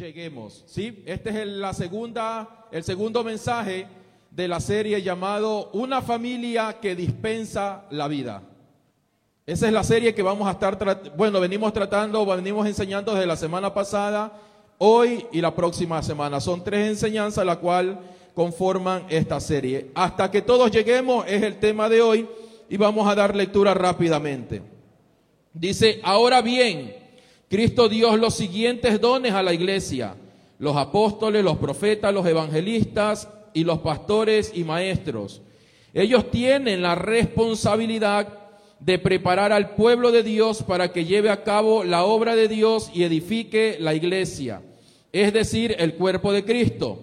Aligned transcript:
lleguemos. 0.00 0.64
¿sí? 0.66 1.02
Este 1.06 1.30
es 1.30 1.36
el, 1.36 1.60
la 1.60 1.74
segunda, 1.74 2.66
el 2.72 2.82
segundo 2.82 3.22
mensaje 3.22 3.86
de 4.30 4.48
la 4.48 4.60
serie 4.60 5.02
llamado 5.02 5.70
Una 5.72 6.02
familia 6.02 6.78
que 6.80 6.96
dispensa 6.96 7.84
la 7.90 8.08
vida. 8.08 8.42
Esa 9.46 9.66
es 9.66 9.72
la 9.72 9.82
serie 9.82 10.14
que 10.14 10.22
vamos 10.22 10.48
a 10.48 10.52
estar, 10.52 10.76
bueno, 11.16 11.40
venimos 11.40 11.72
tratando, 11.72 12.24
venimos 12.24 12.66
enseñando 12.66 13.12
desde 13.12 13.26
la 13.26 13.36
semana 13.36 13.74
pasada, 13.74 14.32
hoy 14.78 15.26
y 15.32 15.40
la 15.40 15.54
próxima 15.54 16.02
semana. 16.02 16.40
Son 16.40 16.62
tres 16.62 16.88
enseñanzas 16.88 17.44
la 17.44 17.56
cual 17.56 17.98
conforman 18.34 19.06
esta 19.08 19.40
serie. 19.40 19.90
Hasta 19.94 20.30
que 20.30 20.42
todos 20.42 20.70
lleguemos 20.70 21.26
es 21.26 21.42
el 21.42 21.58
tema 21.58 21.88
de 21.88 22.00
hoy 22.00 22.28
y 22.68 22.76
vamos 22.76 23.08
a 23.08 23.14
dar 23.14 23.34
lectura 23.34 23.74
rápidamente. 23.74 24.62
Dice, 25.52 26.00
ahora 26.04 26.40
bien, 26.42 26.99
Cristo 27.50 27.88
dio 27.88 28.16
los 28.16 28.34
siguientes 28.34 29.00
dones 29.00 29.32
a 29.32 29.42
la 29.42 29.52
iglesia, 29.52 30.14
los 30.60 30.76
apóstoles, 30.76 31.42
los 31.42 31.58
profetas, 31.58 32.14
los 32.14 32.24
evangelistas 32.24 33.28
y 33.52 33.64
los 33.64 33.80
pastores 33.80 34.52
y 34.54 34.62
maestros. 34.62 35.42
Ellos 35.92 36.30
tienen 36.30 36.80
la 36.80 36.94
responsabilidad 36.94 38.28
de 38.78 39.00
preparar 39.00 39.52
al 39.52 39.74
pueblo 39.74 40.12
de 40.12 40.22
Dios 40.22 40.62
para 40.62 40.92
que 40.92 41.04
lleve 41.04 41.28
a 41.28 41.42
cabo 41.42 41.82
la 41.82 42.04
obra 42.04 42.36
de 42.36 42.46
Dios 42.46 42.88
y 42.94 43.02
edifique 43.02 43.78
la 43.80 43.96
iglesia, 43.96 44.62
es 45.10 45.32
decir, 45.32 45.74
el 45.80 45.94
cuerpo 45.94 46.32
de 46.32 46.44
Cristo. 46.44 47.00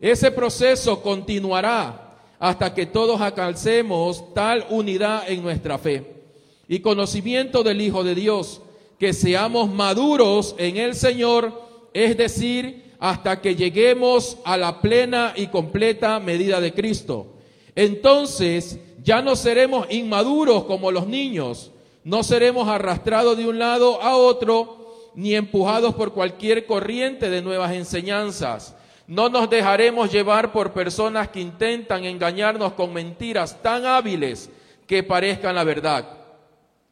Ese 0.00 0.32
proceso 0.32 1.00
continuará 1.00 2.18
hasta 2.40 2.74
que 2.74 2.86
todos 2.86 3.20
alcancemos 3.20 4.34
tal 4.34 4.66
unidad 4.68 5.30
en 5.30 5.44
nuestra 5.44 5.78
fe 5.78 6.24
y 6.66 6.80
conocimiento 6.80 7.62
del 7.62 7.80
Hijo 7.80 8.02
de 8.02 8.16
Dios 8.16 8.62
que 8.98 9.12
seamos 9.12 9.70
maduros 9.70 10.54
en 10.58 10.76
el 10.76 10.94
Señor, 10.94 11.62
es 11.92 12.16
decir, 12.16 12.92
hasta 12.98 13.40
que 13.40 13.54
lleguemos 13.54 14.38
a 14.44 14.56
la 14.56 14.80
plena 14.80 15.34
y 15.36 15.48
completa 15.48 16.18
medida 16.20 16.60
de 16.60 16.72
Cristo. 16.72 17.26
Entonces 17.74 18.78
ya 19.02 19.20
no 19.22 19.36
seremos 19.36 19.86
inmaduros 19.90 20.64
como 20.64 20.90
los 20.90 21.06
niños, 21.06 21.72
no 22.04 22.22
seremos 22.22 22.68
arrastrados 22.68 23.36
de 23.36 23.46
un 23.46 23.58
lado 23.58 24.00
a 24.02 24.16
otro, 24.16 25.10
ni 25.14 25.34
empujados 25.34 25.94
por 25.94 26.12
cualquier 26.12 26.66
corriente 26.66 27.30
de 27.30 27.42
nuevas 27.42 27.72
enseñanzas. 27.72 28.76
No 29.06 29.28
nos 29.28 29.48
dejaremos 29.48 30.10
llevar 30.10 30.52
por 30.52 30.72
personas 30.72 31.28
que 31.28 31.40
intentan 31.40 32.04
engañarnos 32.04 32.72
con 32.72 32.92
mentiras 32.92 33.62
tan 33.62 33.86
hábiles 33.86 34.50
que 34.86 35.02
parezcan 35.02 35.54
la 35.54 35.64
verdad. 35.64 36.08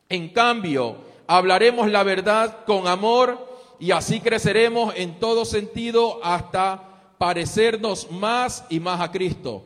En 0.08 0.28
cambio, 0.28 0.96
hablaremos 1.26 1.90
la 1.90 2.02
verdad 2.02 2.64
con 2.64 2.86
amor 2.86 3.54
y 3.78 3.90
así 3.90 4.20
creceremos 4.20 4.94
en 4.96 5.18
todo 5.18 5.44
sentido 5.44 6.20
hasta 6.22 7.12
parecernos 7.18 8.10
más 8.10 8.64
y 8.68 8.80
más 8.80 9.00
a 9.00 9.10
Cristo, 9.10 9.62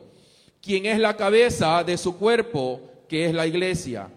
quien 0.61 0.85
es 0.85 0.99
la 0.99 1.15
cabeza 1.15 1.83
de 1.83 1.97
su 1.97 2.17
cuerpo, 2.17 2.81
que 3.07 3.25
es 3.25 3.33
la 3.33 3.47
iglesia. 3.47 4.09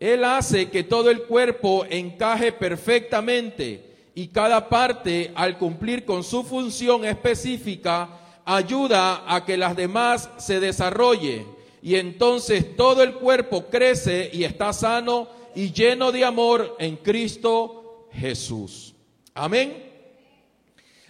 Él 0.00 0.24
hace 0.24 0.70
que 0.70 0.84
todo 0.84 1.10
el 1.10 1.22
cuerpo 1.22 1.84
encaje 1.88 2.52
perfectamente 2.52 3.84
y 4.14 4.28
cada 4.28 4.68
parte, 4.68 5.32
al 5.34 5.58
cumplir 5.58 6.04
con 6.04 6.22
su 6.22 6.44
función 6.44 7.04
específica, 7.04 8.08
ayuda 8.44 9.24
a 9.26 9.44
que 9.44 9.56
las 9.56 9.76
demás 9.76 10.30
se 10.38 10.60
desarrolle 10.60 11.46
y 11.82 11.96
entonces 11.96 12.76
todo 12.76 13.02
el 13.02 13.14
cuerpo 13.14 13.66
crece 13.66 14.30
y 14.32 14.44
está 14.44 14.72
sano 14.72 15.28
y 15.54 15.72
lleno 15.72 16.12
de 16.12 16.24
amor 16.24 16.76
en 16.78 16.96
Cristo 16.96 18.08
Jesús. 18.12 18.94
Amén. 19.34 19.84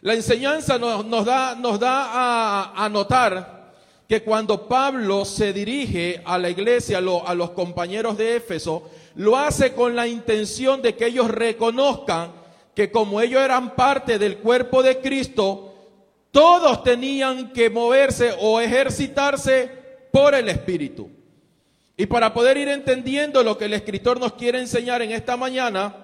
La 0.00 0.14
enseñanza 0.14 0.78
nos, 0.78 1.24
da, 1.24 1.56
nos 1.56 1.80
da 1.80 2.72
a, 2.74 2.88
notar 2.88 3.74
que 4.08 4.22
cuando 4.22 4.68
Pablo 4.68 5.24
se 5.24 5.52
dirige 5.52 6.22
a 6.24 6.38
la 6.38 6.50
iglesia, 6.50 6.98
a, 6.98 7.30
a 7.30 7.34
los 7.34 7.50
compañeros 7.50 8.16
de 8.16 8.36
Éfeso, 8.36 8.90
lo 9.16 9.36
hace 9.36 9.74
con 9.74 9.96
la 9.96 10.06
intención 10.06 10.80
de 10.80 10.94
que 10.94 11.06
ellos 11.06 11.28
reconozcan 11.28 12.32
que 12.74 12.92
como 12.92 13.20
ellos 13.20 13.42
eran 13.42 13.74
parte 13.74 14.20
del 14.20 14.38
cuerpo 14.38 14.84
de 14.84 15.00
Cristo, 15.00 15.74
todos 16.30 16.84
tenían 16.84 17.52
que 17.52 17.70
moverse 17.70 18.34
o 18.40 18.60
ejercitarse 18.60 19.68
por 20.12 20.34
el 20.34 20.48
Espíritu. 20.48 21.10
Y 22.00 22.06
para 22.06 22.32
poder 22.32 22.56
ir 22.56 22.68
entendiendo 22.68 23.42
lo 23.42 23.58
que 23.58 23.64
el 23.64 23.74
escritor 23.74 24.20
nos 24.20 24.34
quiere 24.34 24.60
enseñar 24.60 25.02
en 25.02 25.10
esta 25.10 25.36
mañana, 25.36 25.96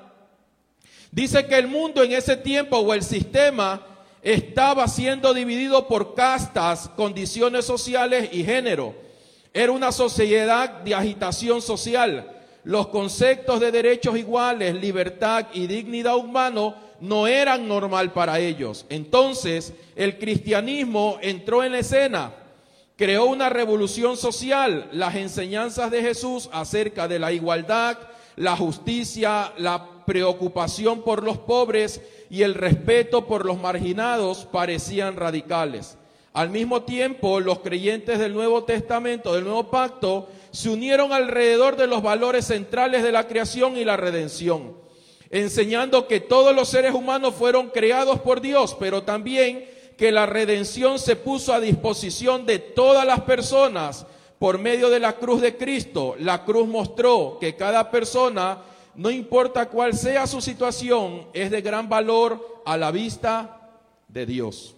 dice 1.13 1.47
que 1.47 1.55
el 1.55 1.69
mundo 1.69 2.03
en 2.03 2.11
ese 2.11 2.37
tiempo 2.37 2.79
o 2.79 2.93
el 2.93 3.05
sistema 3.05 3.81
estaba 4.21 4.89
siendo 4.89 5.33
dividido 5.33 5.87
por 5.87 6.17
castas, 6.17 6.91
condiciones 6.97 7.65
sociales 7.65 8.29
y 8.33 8.43
género. 8.43 8.97
Era 9.53 9.71
una 9.71 9.93
sociedad 9.93 10.69
de 10.81 10.97
agitación 10.97 11.63
social. 11.63 12.29
Los 12.65 12.89
conceptos 12.89 13.61
de 13.61 13.71
derechos 13.71 14.19
iguales, 14.19 14.75
libertad 14.75 15.47
y 15.53 15.69
dignidad 15.69 16.17
humano 16.17 16.75
no 16.99 17.29
eran 17.29 17.69
normal 17.69 18.13
para 18.13 18.41
ellos. 18.41 18.85
Entonces, 18.89 19.73
el 19.95 20.19
cristianismo 20.19 21.19
entró 21.23 21.63
en 21.63 21.71
la 21.71 21.79
escena 21.79 22.33
creó 22.97 23.27
una 23.27 23.49
revolución 23.49 24.17
social, 24.17 24.89
las 24.93 25.17
enseñanzas 25.17 25.91
de 25.91 26.03
Jesús 26.03 26.49
acerca 26.53 27.09
de 27.09 27.19
la 27.19 27.33
igualdad, 27.33 27.99
la 28.37 28.57
justicia, 28.57 29.53
la 29.57 30.05
preocupación 30.07 31.03
por 31.03 31.23
los 31.23 31.39
pobres 31.39 32.01
y 32.31 32.43
el 32.43 32.55
respeto 32.55 33.27
por 33.27 33.45
los 33.45 33.59
marginados 33.59 34.47
parecían 34.51 35.17
radicales. 35.17 35.97
Al 36.33 36.51
mismo 36.51 36.83
tiempo, 36.83 37.39
los 37.39 37.61
creyentes 37.61 38.19
del 38.19 38.35
Nuevo 38.35 38.65
Testamento, 38.65 39.35
del 39.35 39.45
Nuevo 39.45 39.71
Pacto, 39.71 40.29
se 40.51 40.69
unieron 40.69 41.13
alrededor 41.13 41.77
de 41.77 41.87
los 41.87 42.03
valores 42.03 42.47
centrales 42.47 43.03
de 43.03 43.13
la 43.13 43.29
creación 43.29 43.77
y 43.77 43.85
la 43.85 43.97
redención, 43.97 44.77
enseñando 45.31 46.09
que 46.09 46.21
todos 46.21 46.55
los 46.55 46.69
seres 46.69 46.93
humanos 46.93 47.35
fueron 47.37 47.69
creados 47.69 48.21
por 48.21 48.41
Dios, 48.41 48.77
pero 48.79 49.05
también 49.05 49.65
que 49.97 50.13
la 50.13 50.27
redención 50.27 50.99
se 50.99 51.17
puso 51.17 51.53
a 51.53 51.61
disposición 51.61 52.47
de 52.47 52.59
todas 52.59 53.07
las 53.07 53.21
personas 53.23 54.07
por 54.39 54.59
medio 54.59 54.91
de 54.91 55.01
la 55.01 55.15
cruz 55.15 55.41
de 55.41 55.57
Cristo. 55.57 56.17
La 56.19 56.45
cruz 56.45 56.67
mostró 56.67 57.39
que 57.41 57.57
cada 57.57 57.91
persona, 57.91 58.63
no 58.95 59.11
importa 59.11 59.69
cuál 59.69 59.95
sea 59.95 60.27
su 60.27 60.41
situación, 60.41 61.29
es 61.33 61.51
de 61.51 61.63
gran 61.63 61.89
valor 61.89 62.63
a 62.65 62.77
la 62.77 62.91
vista 62.91 63.71
de 64.09 64.27
Dios. 64.27 64.75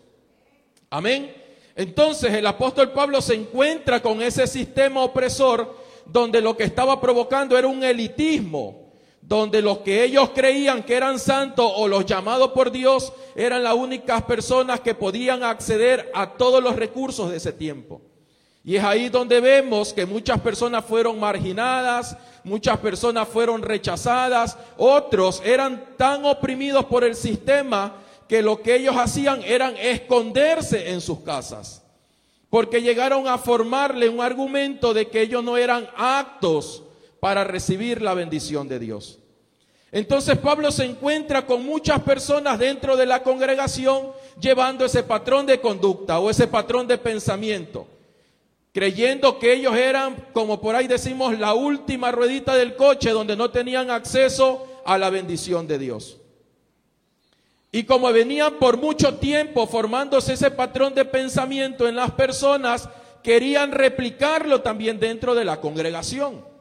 Amén. 0.90 1.34
Entonces 1.74 2.32
el 2.32 2.46
apóstol 2.46 2.92
Pablo 2.92 3.20
se 3.20 3.34
encuentra 3.34 4.00
con 4.00 4.22
ese 4.22 4.46
sistema 4.46 5.02
opresor 5.02 5.76
donde 6.06 6.40
lo 6.40 6.56
que 6.56 6.64
estaba 6.64 7.00
provocando 7.00 7.58
era 7.58 7.66
un 7.66 7.82
elitismo 7.82 8.85
donde 9.26 9.60
los 9.60 9.78
que 9.78 10.04
ellos 10.04 10.30
creían 10.34 10.84
que 10.84 10.94
eran 10.94 11.18
santos 11.18 11.68
o 11.74 11.88
los 11.88 12.06
llamados 12.06 12.52
por 12.52 12.70
Dios 12.70 13.12
eran 13.34 13.64
las 13.64 13.74
únicas 13.74 14.22
personas 14.22 14.80
que 14.80 14.94
podían 14.94 15.42
acceder 15.42 16.12
a 16.14 16.34
todos 16.34 16.62
los 16.62 16.76
recursos 16.76 17.30
de 17.30 17.38
ese 17.38 17.52
tiempo. 17.52 18.00
Y 18.62 18.76
es 18.76 18.84
ahí 18.84 19.08
donde 19.08 19.40
vemos 19.40 19.92
que 19.92 20.06
muchas 20.06 20.40
personas 20.40 20.84
fueron 20.84 21.18
marginadas, 21.18 22.16
muchas 22.44 22.78
personas 22.78 23.26
fueron 23.26 23.62
rechazadas, 23.62 24.56
otros 24.76 25.42
eran 25.44 25.96
tan 25.96 26.24
oprimidos 26.24 26.84
por 26.84 27.02
el 27.02 27.16
sistema 27.16 27.96
que 28.28 28.42
lo 28.42 28.62
que 28.62 28.76
ellos 28.76 28.94
hacían 28.96 29.42
eran 29.42 29.76
esconderse 29.76 30.90
en 30.90 31.00
sus 31.00 31.20
casas, 31.20 31.82
porque 32.48 32.80
llegaron 32.80 33.26
a 33.26 33.38
formarle 33.38 34.08
un 34.08 34.20
argumento 34.20 34.94
de 34.94 35.08
que 35.08 35.22
ellos 35.22 35.42
no 35.42 35.56
eran 35.56 35.88
actos 35.96 36.84
para 37.20 37.44
recibir 37.44 38.02
la 38.02 38.14
bendición 38.14 38.68
de 38.68 38.78
Dios. 38.78 39.18
Entonces 39.92 40.36
Pablo 40.38 40.70
se 40.70 40.84
encuentra 40.84 41.46
con 41.46 41.64
muchas 41.64 42.00
personas 42.02 42.58
dentro 42.58 42.96
de 42.96 43.06
la 43.06 43.22
congregación 43.22 44.10
llevando 44.40 44.84
ese 44.84 45.02
patrón 45.02 45.46
de 45.46 45.60
conducta 45.60 46.18
o 46.18 46.28
ese 46.28 46.46
patrón 46.46 46.86
de 46.86 46.98
pensamiento, 46.98 47.86
creyendo 48.72 49.38
que 49.38 49.54
ellos 49.54 49.74
eran, 49.74 50.26
como 50.32 50.60
por 50.60 50.74
ahí 50.74 50.86
decimos, 50.86 51.38
la 51.38 51.54
última 51.54 52.12
ruedita 52.12 52.54
del 52.54 52.76
coche 52.76 53.10
donde 53.10 53.36
no 53.36 53.50
tenían 53.50 53.90
acceso 53.90 54.66
a 54.84 54.98
la 54.98 55.08
bendición 55.08 55.66
de 55.66 55.78
Dios. 55.78 56.18
Y 57.72 57.84
como 57.84 58.12
venían 58.12 58.54
por 58.54 58.76
mucho 58.78 59.16
tiempo 59.16 59.66
formándose 59.66 60.32
ese 60.32 60.50
patrón 60.50 60.94
de 60.94 61.04
pensamiento 61.04 61.88
en 61.88 61.96
las 61.96 62.10
personas, 62.12 62.88
querían 63.22 63.72
replicarlo 63.72 64.62
también 64.62 64.98
dentro 64.98 65.34
de 65.34 65.44
la 65.44 65.60
congregación. 65.60 66.55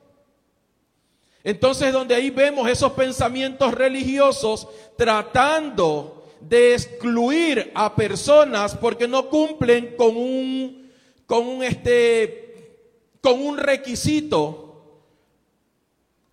Entonces 1.45 1.93
donde 1.93 2.15
ahí 2.15 2.31
vemos 2.31 2.67
esos 2.67 2.93
pensamientos 2.93 3.71
religiosos 3.75 4.67
tratando 4.97 6.25
de 6.41 6.73
excluir 6.73 7.71
a 7.75 7.95
personas 7.95 8.75
porque 8.75 9.07
no 9.07 9.29
cumplen 9.29 9.95
con 9.95 10.17
un, 10.17 10.91
con 11.27 11.45
un, 11.45 11.61
este, 11.61 12.81
con 13.21 13.39
un 13.39 13.59
requisito 13.59 14.63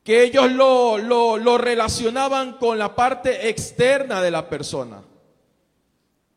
que 0.02 0.24
ellos 0.24 0.50
lo, 0.50 0.96
lo, 0.96 1.36
lo 1.36 1.58
relacionaban 1.58 2.54
con 2.54 2.78
la 2.78 2.94
parte 2.94 3.50
externa 3.50 4.22
de 4.22 4.30
la 4.30 4.48
persona. 4.48 5.02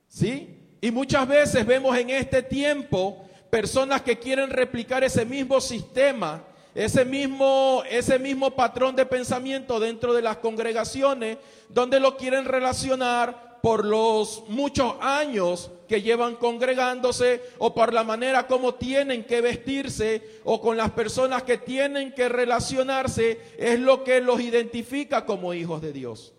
¿Sí? 0.09 0.59
Y 0.81 0.91
muchas 0.91 1.25
veces 1.29 1.65
vemos 1.65 1.97
en 1.97 2.09
este 2.09 2.43
tiempo 2.43 3.25
personas 3.49 4.01
que 4.01 4.19
quieren 4.19 4.49
replicar 4.49 5.01
ese 5.05 5.25
mismo 5.25 5.61
sistema, 5.61 6.43
ese 6.75 7.05
mismo, 7.05 7.83
ese 7.89 8.19
mismo 8.19 8.51
patrón 8.51 8.97
de 8.97 9.05
pensamiento 9.05 9.79
dentro 9.79 10.13
de 10.13 10.21
las 10.21 10.37
congregaciones, 10.37 11.37
donde 11.69 12.01
lo 12.01 12.17
quieren 12.17 12.43
relacionar 12.43 13.59
por 13.61 13.85
los 13.85 14.43
muchos 14.49 14.93
años 14.99 15.71
que 15.87 16.01
llevan 16.01 16.35
congregándose 16.35 17.41
o 17.57 17.73
por 17.73 17.93
la 17.93 18.03
manera 18.03 18.45
como 18.45 18.75
tienen 18.75 19.23
que 19.23 19.41
vestirse 19.41 20.41
o 20.43 20.59
con 20.59 20.75
las 20.77 20.91
personas 20.91 21.43
que 21.43 21.57
tienen 21.57 22.13
que 22.13 22.27
relacionarse, 22.27 23.39
es 23.57 23.79
lo 23.79 24.03
que 24.03 24.19
los 24.19 24.41
identifica 24.41 25.25
como 25.25 25.53
hijos 25.53 25.81
de 25.81 25.93
Dios. 25.93 26.33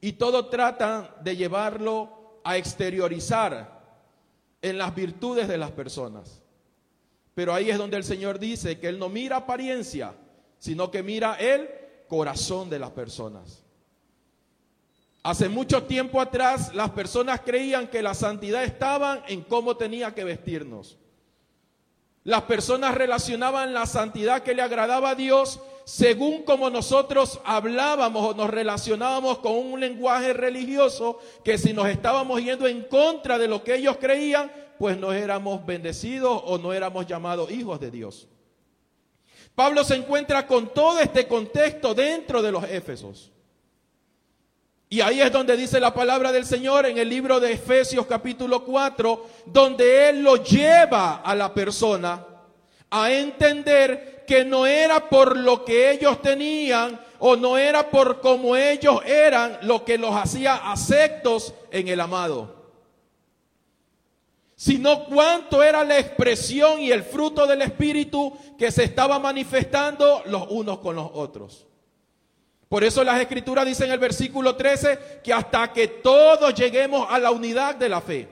Y 0.00 0.12
todo 0.12 0.46
tratan 0.46 1.08
de 1.22 1.36
llevarlo 1.36 2.40
a 2.44 2.56
exteriorizar 2.56 3.78
en 4.60 4.76
las 4.76 4.94
virtudes 4.94 5.46
de 5.46 5.58
las 5.58 5.70
personas. 5.70 6.37
Pero 7.38 7.54
ahí 7.54 7.70
es 7.70 7.78
donde 7.78 7.96
el 7.96 8.02
Señor 8.02 8.40
dice 8.40 8.80
que 8.80 8.88
Él 8.88 8.98
no 8.98 9.08
mira 9.08 9.36
apariencia, 9.36 10.12
sino 10.58 10.90
que 10.90 11.04
mira 11.04 11.36
el 11.36 11.70
corazón 12.08 12.68
de 12.68 12.80
las 12.80 12.90
personas. 12.90 13.62
Hace 15.22 15.48
mucho 15.48 15.84
tiempo 15.84 16.20
atrás 16.20 16.74
las 16.74 16.90
personas 16.90 17.42
creían 17.42 17.86
que 17.86 18.02
la 18.02 18.14
santidad 18.14 18.64
estaba 18.64 19.22
en 19.28 19.42
cómo 19.42 19.76
tenía 19.76 20.12
que 20.16 20.24
vestirnos. 20.24 20.98
Las 22.24 22.42
personas 22.42 22.96
relacionaban 22.96 23.72
la 23.72 23.86
santidad 23.86 24.42
que 24.42 24.52
le 24.52 24.62
agradaba 24.62 25.10
a 25.10 25.14
Dios 25.14 25.60
según 25.84 26.42
como 26.42 26.70
nosotros 26.70 27.40
hablábamos 27.44 28.32
o 28.32 28.34
nos 28.34 28.50
relacionábamos 28.50 29.38
con 29.38 29.52
un 29.52 29.78
lenguaje 29.78 30.32
religioso, 30.32 31.20
que 31.44 31.56
si 31.56 31.72
nos 31.72 31.86
estábamos 31.86 32.42
yendo 32.42 32.66
en 32.66 32.82
contra 32.82 33.38
de 33.38 33.46
lo 33.46 33.62
que 33.62 33.76
ellos 33.76 33.96
creían, 33.98 34.50
pues 34.78 34.96
no 34.96 35.12
éramos 35.12 35.64
bendecidos 35.64 36.42
o 36.44 36.58
no 36.58 36.72
éramos 36.72 37.06
llamados 37.06 37.50
hijos 37.50 37.80
de 37.80 37.90
Dios. 37.90 38.28
Pablo 39.54 39.82
se 39.82 39.96
encuentra 39.96 40.46
con 40.46 40.72
todo 40.72 41.00
este 41.00 41.26
contexto 41.26 41.94
dentro 41.94 42.42
de 42.42 42.52
los 42.52 42.64
Éfesos. 42.64 43.32
Y 44.90 45.00
ahí 45.00 45.20
es 45.20 45.30
donde 45.30 45.56
dice 45.56 45.80
la 45.80 45.92
palabra 45.92 46.32
del 46.32 46.46
Señor 46.46 46.86
en 46.86 46.96
el 46.96 47.08
libro 47.08 47.40
de 47.40 47.52
Efesios 47.52 48.06
capítulo 48.06 48.64
4, 48.64 49.26
donde 49.46 50.08
Él 50.08 50.22
lo 50.22 50.36
lleva 50.36 51.16
a 51.16 51.34
la 51.34 51.52
persona 51.52 52.24
a 52.90 53.12
entender 53.12 54.24
que 54.26 54.44
no 54.44 54.66
era 54.66 55.08
por 55.08 55.36
lo 55.36 55.64
que 55.64 55.90
ellos 55.90 56.22
tenían 56.22 57.00
o 57.18 57.36
no 57.36 57.58
era 57.58 57.90
por 57.90 58.20
como 58.20 58.56
ellos 58.56 59.00
eran 59.04 59.58
lo 59.62 59.84
que 59.84 59.98
los 59.98 60.14
hacía 60.14 60.70
aceptos 60.70 61.52
en 61.70 61.88
el 61.88 62.00
amado, 62.00 62.57
sino 64.58 65.04
cuánto 65.04 65.62
era 65.62 65.84
la 65.84 66.00
expresión 66.00 66.80
y 66.80 66.90
el 66.90 67.04
fruto 67.04 67.46
del 67.46 67.62
Espíritu 67.62 68.36
que 68.58 68.72
se 68.72 68.82
estaba 68.82 69.20
manifestando 69.20 70.20
los 70.26 70.48
unos 70.50 70.80
con 70.80 70.96
los 70.96 71.08
otros. 71.14 71.64
Por 72.68 72.82
eso 72.82 73.04
las 73.04 73.20
escrituras 73.20 73.64
dicen 73.64 73.86
en 73.86 73.92
el 73.92 74.00
versículo 74.00 74.56
13 74.56 75.20
que 75.22 75.32
hasta 75.32 75.72
que 75.72 75.86
todos 75.86 76.52
lleguemos 76.54 77.06
a 77.08 77.20
la 77.20 77.30
unidad 77.30 77.76
de 77.76 77.88
la 77.88 78.00
fe, 78.00 78.28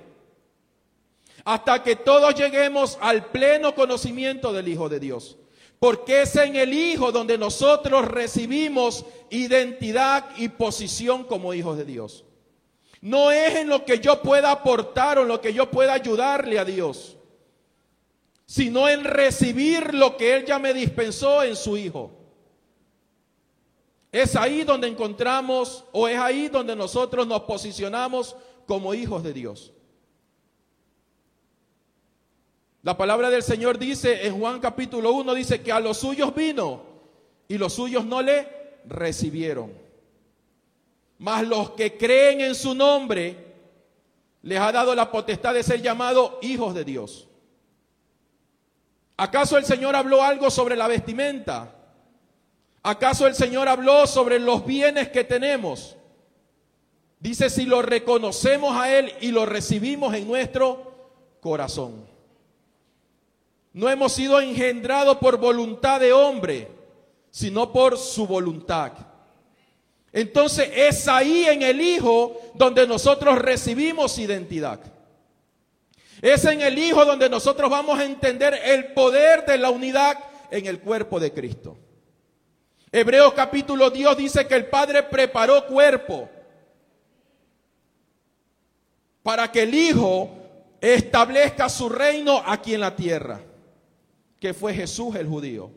hasta 1.44 1.80
que 1.84 1.94
todos 1.94 2.34
lleguemos 2.34 2.98
al 3.00 3.26
pleno 3.26 3.72
conocimiento 3.76 4.52
del 4.52 4.66
Hijo 4.66 4.88
de 4.88 4.98
Dios. 4.98 5.36
Porque 5.78 6.22
es 6.22 6.34
en 6.34 6.56
el 6.56 6.74
Hijo 6.74 7.12
donde 7.12 7.38
nosotros 7.38 8.04
recibimos 8.04 9.04
identidad 9.30 10.26
y 10.36 10.48
posición 10.48 11.22
como 11.22 11.54
hijos 11.54 11.78
de 11.78 11.84
Dios. 11.84 12.25
No 13.00 13.30
es 13.30 13.54
en 13.56 13.68
lo 13.68 13.84
que 13.84 13.98
yo 13.98 14.22
pueda 14.22 14.50
aportar 14.50 15.18
o 15.18 15.22
en 15.22 15.28
lo 15.28 15.40
que 15.40 15.52
yo 15.52 15.70
pueda 15.70 15.92
ayudarle 15.92 16.58
a 16.58 16.64
Dios, 16.64 17.16
sino 18.46 18.88
en 18.88 19.04
recibir 19.04 19.94
lo 19.94 20.16
que 20.16 20.36
Él 20.36 20.44
ya 20.46 20.58
me 20.58 20.72
dispensó 20.72 21.42
en 21.42 21.56
su 21.56 21.76
Hijo. 21.76 22.10
Es 24.12 24.34
ahí 24.34 24.64
donde 24.64 24.88
encontramos 24.88 25.84
o 25.92 26.08
es 26.08 26.18
ahí 26.18 26.48
donde 26.48 26.74
nosotros 26.74 27.26
nos 27.26 27.42
posicionamos 27.42 28.34
como 28.66 28.94
hijos 28.94 29.22
de 29.22 29.32
Dios. 29.32 29.72
La 32.82 32.96
palabra 32.96 33.30
del 33.30 33.42
Señor 33.42 33.78
dice 33.78 34.26
en 34.26 34.38
Juan 34.38 34.60
capítulo 34.60 35.12
1, 35.12 35.34
dice 35.34 35.60
que 35.60 35.72
a 35.72 35.80
los 35.80 35.98
suyos 35.98 36.34
vino 36.34 36.82
y 37.48 37.58
los 37.58 37.72
suyos 37.72 38.04
no 38.06 38.22
le 38.22 38.48
recibieron. 38.86 39.85
Mas 41.18 41.46
los 41.46 41.70
que 41.70 41.96
creen 41.96 42.40
en 42.40 42.54
su 42.54 42.74
nombre 42.74 43.46
les 44.42 44.60
ha 44.60 44.70
dado 44.70 44.94
la 44.94 45.10
potestad 45.10 45.54
de 45.54 45.62
ser 45.62 45.82
llamados 45.82 46.34
hijos 46.42 46.74
de 46.74 46.84
Dios. 46.84 47.26
¿Acaso 49.16 49.56
el 49.56 49.64
Señor 49.64 49.96
habló 49.96 50.22
algo 50.22 50.50
sobre 50.50 50.76
la 50.76 50.88
vestimenta? 50.88 51.74
¿Acaso 52.82 53.26
el 53.26 53.34
Señor 53.34 53.66
habló 53.66 54.06
sobre 54.06 54.38
los 54.38 54.64
bienes 54.64 55.08
que 55.08 55.24
tenemos? 55.24 55.96
Dice, 57.18 57.48
si 57.48 57.64
lo 57.64 57.82
reconocemos 57.82 58.76
a 58.76 58.96
Él 58.96 59.12
y 59.20 59.32
lo 59.32 59.46
recibimos 59.46 60.14
en 60.14 60.28
nuestro 60.28 60.92
corazón. 61.40 62.06
No 63.72 63.88
hemos 63.88 64.12
sido 64.12 64.40
engendrados 64.40 65.16
por 65.16 65.38
voluntad 65.38 65.98
de 66.00 66.12
hombre, 66.12 66.68
sino 67.30 67.72
por 67.72 67.98
su 67.98 68.26
voluntad. 68.26 68.92
Entonces 70.16 70.70
es 70.74 71.08
ahí 71.08 71.44
en 71.44 71.60
el 71.60 71.78
Hijo 71.78 72.40
donde 72.54 72.86
nosotros 72.86 73.38
recibimos 73.38 74.18
identidad. 74.18 74.80
Es 76.22 76.46
en 76.46 76.62
el 76.62 76.78
Hijo 76.78 77.04
donde 77.04 77.28
nosotros 77.28 77.70
vamos 77.70 77.98
a 77.98 78.04
entender 78.06 78.58
el 78.64 78.94
poder 78.94 79.44
de 79.44 79.58
la 79.58 79.68
unidad 79.68 80.18
en 80.50 80.64
el 80.64 80.80
cuerpo 80.80 81.20
de 81.20 81.34
Cristo. 81.34 81.76
Hebreos 82.90 83.34
capítulo 83.34 83.90
Dios 83.90 84.16
dice 84.16 84.46
que 84.46 84.54
el 84.54 84.70
Padre 84.70 85.02
preparó 85.02 85.66
cuerpo 85.66 86.30
para 89.22 89.52
que 89.52 89.64
el 89.64 89.74
Hijo 89.74 90.30
establezca 90.80 91.68
su 91.68 91.90
reino 91.90 92.42
aquí 92.46 92.72
en 92.72 92.80
la 92.80 92.96
tierra, 92.96 93.42
que 94.40 94.54
fue 94.54 94.72
Jesús 94.72 95.14
el 95.14 95.26
judío. 95.26 95.70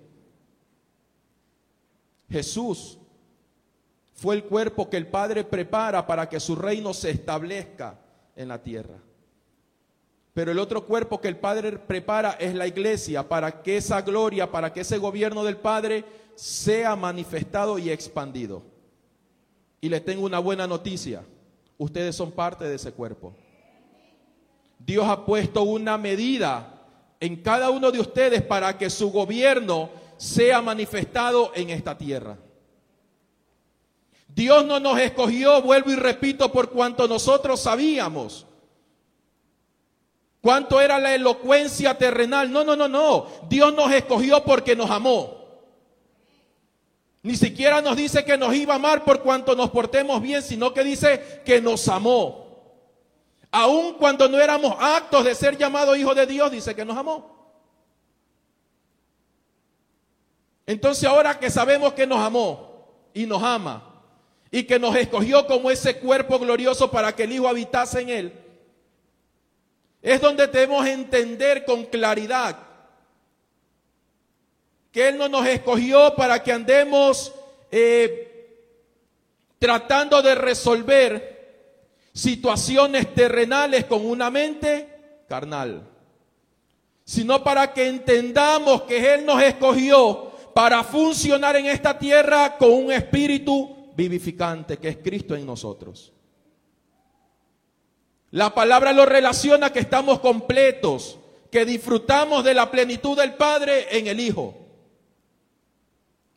Jesús 2.30 2.99
fue 4.20 4.36
el 4.36 4.44
cuerpo 4.44 4.90
que 4.90 4.98
el 4.98 5.08
Padre 5.08 5.46
prepara 5.46 6.06
para 6.06 6.28
que 6.28 6.42
su 6.42 6.56
reino 6.56 6.94
se 6.94 7.10
establezca 7.10 7.98
en 8.36 8.50
la 8.50 8.62
tierra. 8.62 8.98
Pero 10.34 10.52
el 10.52 10.60
otro 10.60 10.86
cuerpo 10.86 11.22
que 11.22 11.30
el 11.30 11.38
Padre 11.38 11.80
prepara 11.80 12.32
es 12.32 12.54
la 12.54 12.68
iglesia 12.68 13.28
para 13.28 13.62
que 13.62 13.78
esa 13.78 14.02
gloria, 14.02 14.52
para 14.52 14.74
que 14.74 14.82
ese 14.82 14.98
gobierno 14.98 15.46
del 15.46 15.56
Padre 15.56 16.04
sea 16.36 16.98
manifestado 16.98 17.80
y 17.80 17.90
expandido. 17.90 18.62
Y 19.80 19.88
les 19.88 20.04
tengo 20.04 20.26
una 20.26 20.40
buena 20.40 20.68
noticia. 20.68 21.24
Ustedes 21.78 22.14
son 22.14 22.32
parte 22.32 22.66
de 22.66 22.76
ese 22.76 22.92
cuerpo. 22.92 23.34
Dios 24.80 25.06
ha 25.08 25.26
puesto 25.26 25.64
una 25.64 25.98
medida 25.98 26.86
en 27.22 27.38
cada 27.38 27.70
uno 27.70 27.90
de 27.90 28.02
ustedes 28.02 28.42
para 28.42 28.78
que 28.78 28.90
su 28.90 29.12
gobierno 29.12 29.90
sea 30.18 30.62
manifestado 30.62 31.54
en 31.56 31.70
esta 31.70 31.98
tierra. 31.98 32.38
Dios 34.30 34.66
no 34.66 34.80
nos 34.80 35.00
escogió, 35.00 35.62
vuelvo 35.62 35.92
y 35.92 35.96
repito, 35.96 36.52
por 36.52 36.70
cuanto 36.70 37.08
nosotros 37.08 37.60
sabíamos 37.60 38.46
cuánto 40.42 40.80
era 40.82 41.00
la 41.00 41.14
elocuencia 41.16 41.98
terrenal. 41.98 42.52
No, 42.52 42.64
no, 42.64 42.76
no, 42.76 42.88
no. 42.88 43.28
Dios 43.50 43.74
nos 43.74 43.92
escogió 43.92 44.44
porque 44.44 44.76
nos 44.76 44.90
amó. 44.90 45.38
Ni 47.22 47.36
siquiera 47.36 47.82
nos 47.82 47.98
dice 47.98 48.24
que 48.24 48.38
nos 48.38 48.56
iba 48.56 48.74
a 48.74 48.78
amar 48.78 49.04
por 49.04 49.22
cuanto 49.22 49.56
nos 49.56 49.70
portemos 49.72 50.22
bien, 50.22 50.42
sino 50.42 50.74
que 50.74 50.84
dice 50.84 51.42
que 51.46 51.62
nos 51.62 51.88
amó. 51.88 52.48
Aun 53.52 53.96
cuando 53.96 54.30
no 54.30 54.40
éramos 54.40 54.74
actos 54.80 55.26
de 55.26 55.36
ser 55.36 55.58
llamados 55.58 55.98
hijos 55.98 56.16
de 56.16 56.26
Dios, 56.26 56.52
dice 56.52 56.76
que 56.76 56.86
nos 56.86 56.98
amó. 56.98 57.38
Entonces 60.66 61.04
ahora 61.10 61.40
que 61.40 61.50
sabemos 61.50 61.94
que 61.94 62.06
nos 62.06 62.20
amó 62.20 63.10
y 63.14 63.26
nos 63.26 63.42
ama 63.42 63.89
y 64.52 64.64
que 64.64 64.80
nos 64.80 64.96
escogió 64.96 65.46
como 65.46 65.70
ese 65.70 65.98
cuerpo 65.98 66.40
glorioso 66.40 66.90
para 66.90 67.16
que 67.16 67.24
el 67.24 67.34
Hijo 67.34 67.48
habitase 67.48 68.02
en 68.02 68.10
él, 68.10 68.34
es 70.02 70.22
donde 70.22 70.48
debemos 70.48 70.86
entender 70.88 71.66
con 71.66 71.86
claridad 71.86 72.70
que 74.92 75.08
Él 75.10 75.18
no 75.18 75.30
nos 75.30 75.46
escogió 75.46 76.16
para 76.16 76.42
que 76.42 76.52
andemos 76.52 77.34
eh, 77.72 78.66
tratando 79.60 80.22
de 80.22 80.36
resolver 80.36 81.40
situaciones 82.14 83.14
terrenales 83.14 83.86
con 83.86 84.06
una 84.06 84.32
mente 84.32 85.24
carnal, 85.28 85.88
sino 87.04 87.44
para 87.44 87.72
que 87.72 87.88
entendamos 87.88 88.84
que 88.84 89.14
Él 89.14 89.26
nos 89.26 89.42
escogió 89.44 90.32
para 90.56 90.84
funcionar 90.84 91.56
en 91.56 91.68
esta 91.68 91.98
tierra 91.98 92.58
con 92.58 92.72
un 92.72 92.92
espíritu 92.92 93.79
vivificante 94.00 94.78
que 94.78 94.88
es 94.88 94.98
Cristo 94.98 95.36
en 95.36 95.46
nosotros. 95.46 96.14
La 98.32 98.54
palabra 98.54 98.94
lo 98.94 99.06
relaciona 99.06 99.74
que 99.74 99.80
estamos 99.80 100.22
completos, 100.22 101.20
que 101.52 101.66
disfrutamos 101.66 102.46
de 102.46 102.54
la 102.54 102.72
plenitud 102.72 103.18
del 103.18 103.34
Padre 103.34 103.98
en 103.98 104.08
el 104.08 104.22
Hijo. 104.22 104.56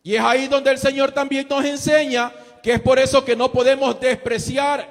Y 0.03 0.17
es 0.17 0.21
ahí 0.21 0.49
donde 0.49 0.73
el 0.73 0.79
Señor 0.79 1.13
también 1.13 1.47
nos 1.49 1.65
enseña 1.65 2.33
que 2.65 2.73
es 2.73 2.81
por 2.81 2.99
eso 2.99 3.25
que 3.25 3.37
no 3.37 3.53
podemos 3.53 4.01
despreciar 4.01 4.89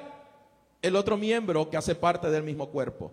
el 0.80 0.96
otro 0.96 1.18
miembro 1.18 1.68
que 1.68 1.76
hace 1.76 1.94
parte 1.94 2.30
del 2.30 2.42
mismo 2.42 2.70
cuerpo. 2.70 3.12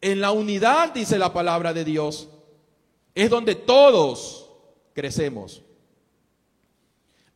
En 0.00 0.20
la 0.20 0.30
unidad, 0.30 0.92
dice 0.92 1.18
la 1.18 1.32
palabra 1.32 1.72
de 1.72 1.84
Dios, 1.84 2.28
es 3.16 3.28
donde 3.30 3.56
todos 3.56 4.48
crecemos. 4.92 5.63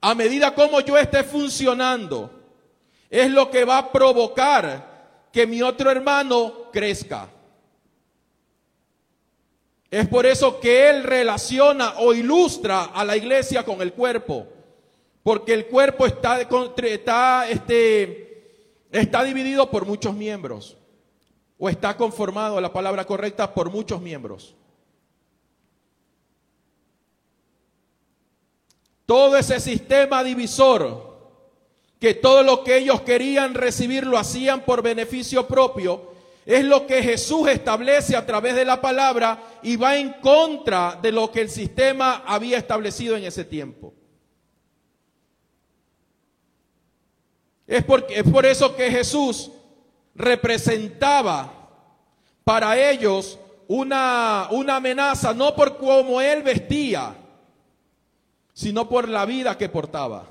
A 0.01 0.15
medida 0.15 0.55
como 0.55 0.81
yo 0.81 0.97
esté 0.97 1.25
funcionando, 1.25 2.31
es 3.11 3.31
lo 3.31 3.51
que 3.51 3.65
va 3.65 3.79
a 3.79 3.93
provocar 3.93 5.29
que 5.33 5.47
mi 5.47 5.63
otro 5.63 5.91
hermano 5.91 6.71
crezca. 6.73 7.29
Es 9.91 10.07
por 10.07 10.27
eso 10.27 10.61
que 10.61 10.91
él 10.91 11.03
relaciona 11.03 11.95
o 11.99 12.13
ilustra 12.13 12.85
a 12.85 13.05
la 13.05 13.17
iglesia 13.17 13.65
con 13.65 13.81
el 13.81 13.95
cuerpo, 13.95 14.47
porque 15.23 15.55
el 15.55 15.67
cuerpo 15.67 16.07
está, 16.07 16.41
está, 16.43 17.49
este, 17.49 18.85
está 18.93 19.25
dividido 19.25 19.71
por 19.71 19.87
muchos 19.87 20.15
miembros, 20.15 20.77
o 21.59 21.69
está 21.69 21.97
conformado, 21.97 22.61
la 22.61 22.73
palabra 22.73 23.07
correcta, 23.07 23.55
por 23.55 23.71
muchos 23.71 24.01
miembros. 24.01 24.55
Todo 29.09 29.39
ese 29.39 29.59
sistema 29.59 30.23
divisor, 30.23 31.17
que 31.99 32.13
todo 32.13 32.43
lo 32.43 32.63
que 32.63 32.77
ellos 32.77 33.01
querían 33.01 33.55
recibir 33.55 34.07
lo 34.07 34.19
hacían 34.19 34.67
por 34.67 34.83
beneficio 34.83 35.49
propio, 35.49 36.13
es 36.45 36.63
lo 36.63 36.87
que 36.87 37.03
Jesús 37.03 37.49
establece 37.49 38.15
a 38.17 38.27
través 38.27 38.55
de 38.55 38.67
la 38.67 38.83
palabra 38.83 39.43
y 39.63 39.77
va 39.77 39.97
en 39.97 40.13
contra 40.21 40.99
de 41.01 41.11
lo 41.11 41.33
que 41.33 41.41
el 41.41 41.49
sistema 41.49 42.23
había 42.27 42.59
establecido 42.59 43.17
en 43.17 43.25
ese 43.25 43.47
tiempo. 43.47 43.95
Es, 47.67 47.83
porque, 47.85 48.19
es 48.19 48.31
por 48.31 48.45
eso 48.45 48.77
que 48.77 48.91
Jesús 48.91 49.51
representaba 50.15 51.51
para 52.45 52.79
ellos 52.91 53.39
una, 53.69 54.49
una 54.51 54.77
amenaza, 54.77 55.33
no 55.33 55.57
por 55.57 55.79
cómo 55.79 56.21
él 56.21 56.43
vestía, 56.43 57.17
sino 58.59 58.89
por 58.89 59.09
la 59.09 59.25
vida 59.25 59.57
que 59.57 59.69
portaba. 59.69 60.27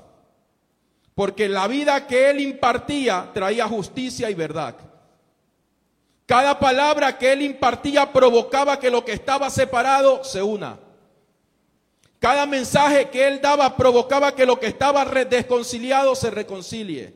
Porque 1.14 1.48
la 1.48 1.66
vida 1.66 2.06
que 2.06 2.28
él 2.28 2.40
impartía 2.40 3.30
traía 3.32 3.66
justicia 3.66 4.28
y 4.28 4.34
verdad. 4.34 4.74
Cada 6.26 6.58
palabra 6.58 7.16
que 7.16 7.32
él 7.32 7.40
impartía 7.40 8.12
provocaba 8.12 8.78
que 8.78 8.90
lo 8.90 9.02
que 9.02 9.12
estaba 9.12 9.48
separado 9.48 10.24
se 10.24 10.42
una. 10.42 10.78
Cada 12.18 12.44
mensaje 12.44 13.08
que 13.08 13.26
él 13.26 13.40
daba 13.40 13.74
provocaba 13.74 14.34
que 14.34 14.44
lo 14.44 14.60
que 14.60 14.66
estaba 14.66 15.06
desconciliado 15.06 16.14
se 16.14 16.30
reconcilie. 16.30 17.14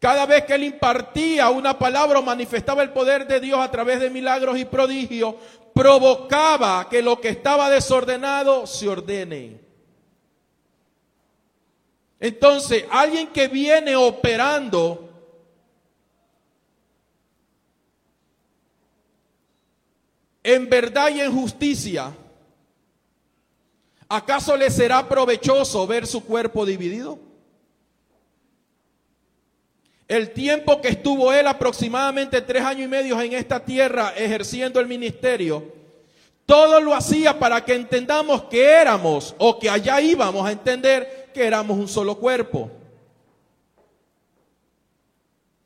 Cada 0.00 0.26
vez 0.26 0.44
que 0.44 0.54
él 0.54 0.64
impartía 0.64 1.48
una 1.48 1.78
palabra 1.78 2.18
o 2.18 2.22
manifestaba 2.22 2.82
el 2.82 2.90
poder 2.90 3.26
de 3.26 3.40
Dios 3.40 3.58
a 3.58 3.70
través 3.70 4.00
de 4.00 4.10
milagros 4.10 4.58
y 4.58 4.66
prodigios, 4.66 5.36
provocaba 5.74 6.88
que 6.88 7.02
lo 7.02 7.20
que 7.20 7.28
estaba 7.28 7.70
desordenado 7.70 8.66
se 8.66 8.88
ordene. 8.88 9.60
Entonces, 12.20 12.84
alguien 12.90 13.28
que 13.28 13.48
viene 13.48 13.96
operando 13.96 15.08
en 20.42 20.68
verdad 20.68 21.10
y 21.10 21.20
en 21.20 21.32
justicia, 21.32 22.14
¿acaso 24.08 24.56
le 24.56 24.70
será 24.70 25.08
provechoso 25.08 25.86
ver 25.86 26.06
su 26.06 26.24
cuerpo 26.24 26.64
dividido? 26.64 27.31
El 30.12 30.32
tiempo 30.32 30.78
que 30.82 30.88
estuvo 30.88 31.32
él 31.32 31.46
aproximadamente 31.46 32.42
tres 32.42 32.62
años 32.62 32.84
y 32.84 32.88
medio 32.88 33.18
en 33.18 33.32
esta 33.32 33.64
tierra 33.64 34.12
ejerciendo 34.14 34.78
el 34.78 34.86
ministerio, 34.86 35.72
todo 36.44 36.82
lo 36.82 36.92
hacía 36.92 37.38
para 37.38 37.64
que 37.64 37.72
entendamos 37.72 38.42
que 38.42 38.62
éramos 38.62 39.34
o 39.38 39.58
que 39.58 39.70
allá 39.70 40.02
íbamos 40.02 40.46
a 40.46 40.52
entender 40.52 41.30
que 41.32 41.46
éramos 41.46 41.78
un 41.78 41.88
solo 41.88 42.18
cuerpo. 42.18 42.70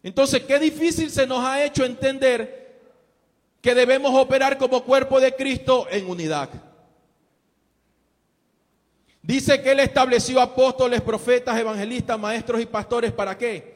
Entonces, 0.04 0.44
qué 0.44 0.60
difícil 0.60 1.10
se 1.10 1.26
nos 1.26 1.44
ha 1.44 1.64
hecho 1.64 1.84
entender 1.84 2.78
que 3.60 3.74
debemos 3.74 4.14
operar 4.14 4.56
como 4.58 4.84
cuerpo 4.84 5.18
de 5.18 5.34
Cristo 5.34 5.88
en 5.90 6.08
unidad. 6.08 6.50
Dice 9.22 9.60
que 9.60 9.72
Él 9.72 9.80
estableció 9.80 10.40
apóstoles, 10.40 11.00
profetas, 11.00 11.58
evangelistas, 11.58 12.16
maestros 12.16 12.60
y 12.60 12.66
pastores. 12.66 13.10
¿Para 13.10 13.36
qué? 13.36 13.75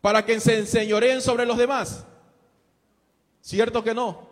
Para 0.00 0.24
que 0.24 0.38
se 0.40 0.58
enseñoreen 0.58 1.20
sobre 1.20 1.46
los 1.46 1.58
demás? 1.58 2.04
¿Cierto 3.40 3.82
que 3.82 3.94
no? 3.94 4.28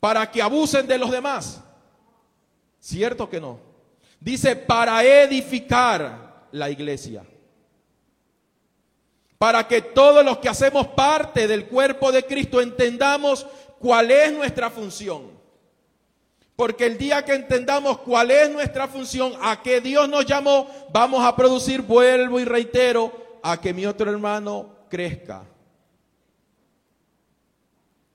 Para 0.00 0.30
que 0.30 0.42
abusen 0.42 0.86
de 0.86 0.98
los 0.98 1.10
demás. 1.10 1.60
¿Cierto 2.80 3.28
que 3.28 3.40
no? 3.40 3.58
Dice, 4.20 4.56
para 4.56 5.02
edificar 5.04 6.46
la 6.52 6.70
iglesia. 6.70 7.24
Para 9.38 9.66
que 9.66 9.82
todos 9.82 10.24
los 10.24 10.38
que 10.38 10.48
hacemos 10.48 10.86
parte 10.88 11.48
del 11.48 11.66
cuerpo 11.66 12.12
de 12.12 12.24
Cristo 12.24 12.60
entendamos 12.60 13.46
cuál 13.78 14.10
es 14.10 14.32
nuestra 14.32 14.70
función. 14.70 15.32
Porque 16.54 16.86
el 16.86 16.98
día 16.98 17.24
que 17.24 17.34
entendamos 17.34 17.98
cuál 17.98 18.30
es 18.30 18.50
nuestra 18.50 18.86
función, 18.86 19.32
a 19.40 19.62
qué 19.62 19.80
Dios 19.80 20.08
nos 20.08 20.26
llamó, 20.26 20.68
vamos 20.92 21.24
a 21.24 21.34
producir, 21.34 21.82
vuelvo 21.82 22.38
y 22.38 22.44
reitero, 22.44 23.21
a 23.42 23.60
que 23.60 23.74
mi 23.74 23.86
otro 23.86 24.10
hermano 24.10 24.76
crezca. 24.88 25.44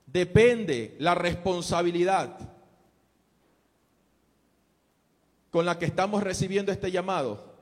Depende 0.06 0.96
la 0.98 1.14
responsabilidad 1.14 2.38
con 5.50 5.66
la 5.66 5.78
que 5.78 5.84
estamos 5.84 6.22
recibiendo 6.22 6.72
este 6.72 6.90
llamado, 6.90 7.54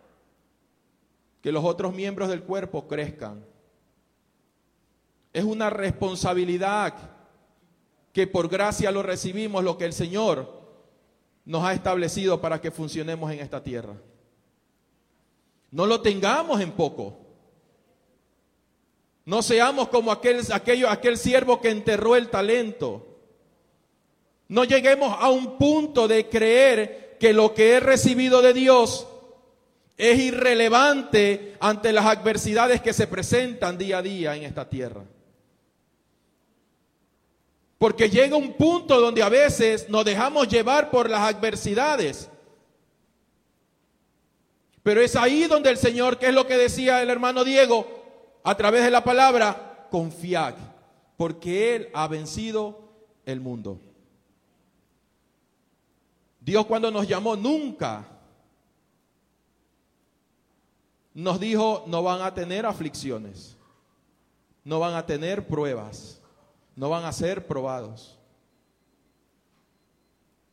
que 1.40 1.52
los 1.52 1.64
otros 1.64 1.92
miembros 1.92 2.28
del 2.28 2.42
cuerpo 2.42 2.86
crezcan. 2.86 3.44
Es 5.32 5.44
una 5.44 5.70
responsabilidad 5.70 6.94
que 8.12 8.26
por 8.26 8.48
gracia 8.48 8.90
lo 8.90 9.02
recibimos, 9.02 9.62
lo 9.62 9.76
que 9.76 9.84
el 9.84 9.92
Señor 9.92 10.62
nos 11.44 11.64
ha 11.64 11.74
establecido 11.74 12.40
para 12.40 12.60
que 12.60 12.70
funcionemos 12.70 13.30
en 13.30 13.40
esta 13.40 13.62
tierra. 13.62 13.94
No 15.70 15.86
lo 15.86 16.00
tengamos 16.00 16.60
en 16.60 16.72
poco. 16.72 17.25
No 19.26 19.42
seamos 19.42 19.88
como 19.88 20.12
aquel, 20.12 20.40
aquel 20.88 21.18
siervo 21.18 21.60
que 21.60 21.70
enterró 21.70 22.14
el 22.14 22.30
talento. 22.30 23.06
No 24.46 24.62
lleguemos 24.62 25.16
a 25.18 25.30
un 25.30 25.58
punto 25.58 26.06
de 26.06 26.28
creer 26.28 27.16
que 27.18 27.32
lo 27.32 27.52
que 27.52 27.72
he 27.72 27.80
recibido 27.80 28.40
de 28.40 28.52
Dios 28.52 29.08
es 29.96 30.18
irrelevante 30.20 31.56
ante 31.58 31.92
las 31.92 32.06
adversidades 32.06 32.80
que 32.80 32.92
se 32.92 33.08
presentan 33.08 33.76
día 33.76 33.98
a 33.98 34.02
día 34.02 34.36
en 34.36 34.44
esta 34.44 34.68
tierra. 34.68 35.02
Porque 37.78 38.08
llega 38.08 38.36
un 38.36 38.52
punto 38.52 39.00
donde 39.00 39.24
a 39.24 39.28
veces 39.28 39.88
nos 39.88 40.04
dejamos 40.04 40.46
llevar 40.46 40.88
por 40.88 41.10
las 41.10 41.22
adversidades. 41.22 42.30
Pero 44.84 45.00
es 45.00 45.16
ahí 45.16 45.48
donde 45.48 45.70
el 45.70 45.78
Señor, 45.78 46.16
que 46.16 46.28
es 46.28 46.34
lo 46.34 46.46
que 46.46 46.56
decía 46.56 47.02
el 47.02 47.10
hermano 47.10 47.42
Diego, 47.42 48.05
a 48.46 48.56
través 48.56 48.84
de 48.84 48.92
la 48.92 49.02
palabra, 49.02 49.88
confiad, 49.90 50.54
porque 51.16 51.74
Él 51.74 51.88
ha 51.92 52.06
vencido 52.06 52.78
el 53.24 53.40
mundo. 53.40 53.80
Dios 56.38 56.64
cuando 56.66 56.92
nos 56.92 57.08
llamó 57.08 57.34
nunca 57.34 58.06
nos 61.12 61.40
dijo, 61.40 61.82
no 61.88 62.04
van 62.04 62.22
a 62.22 62.34
tener 62.34 62.66
aflicciones, 62.66 63.56
no 64.62 64.78
van 64.78 64.94
a 64.94 65.04
tener 65.04 65.48
pruebas, 65.48 66.22
no 66.76 66.88
van 66.88 67.04
a 67.04 67.12
ser 67.12 67.48
probados. 67.48 68.16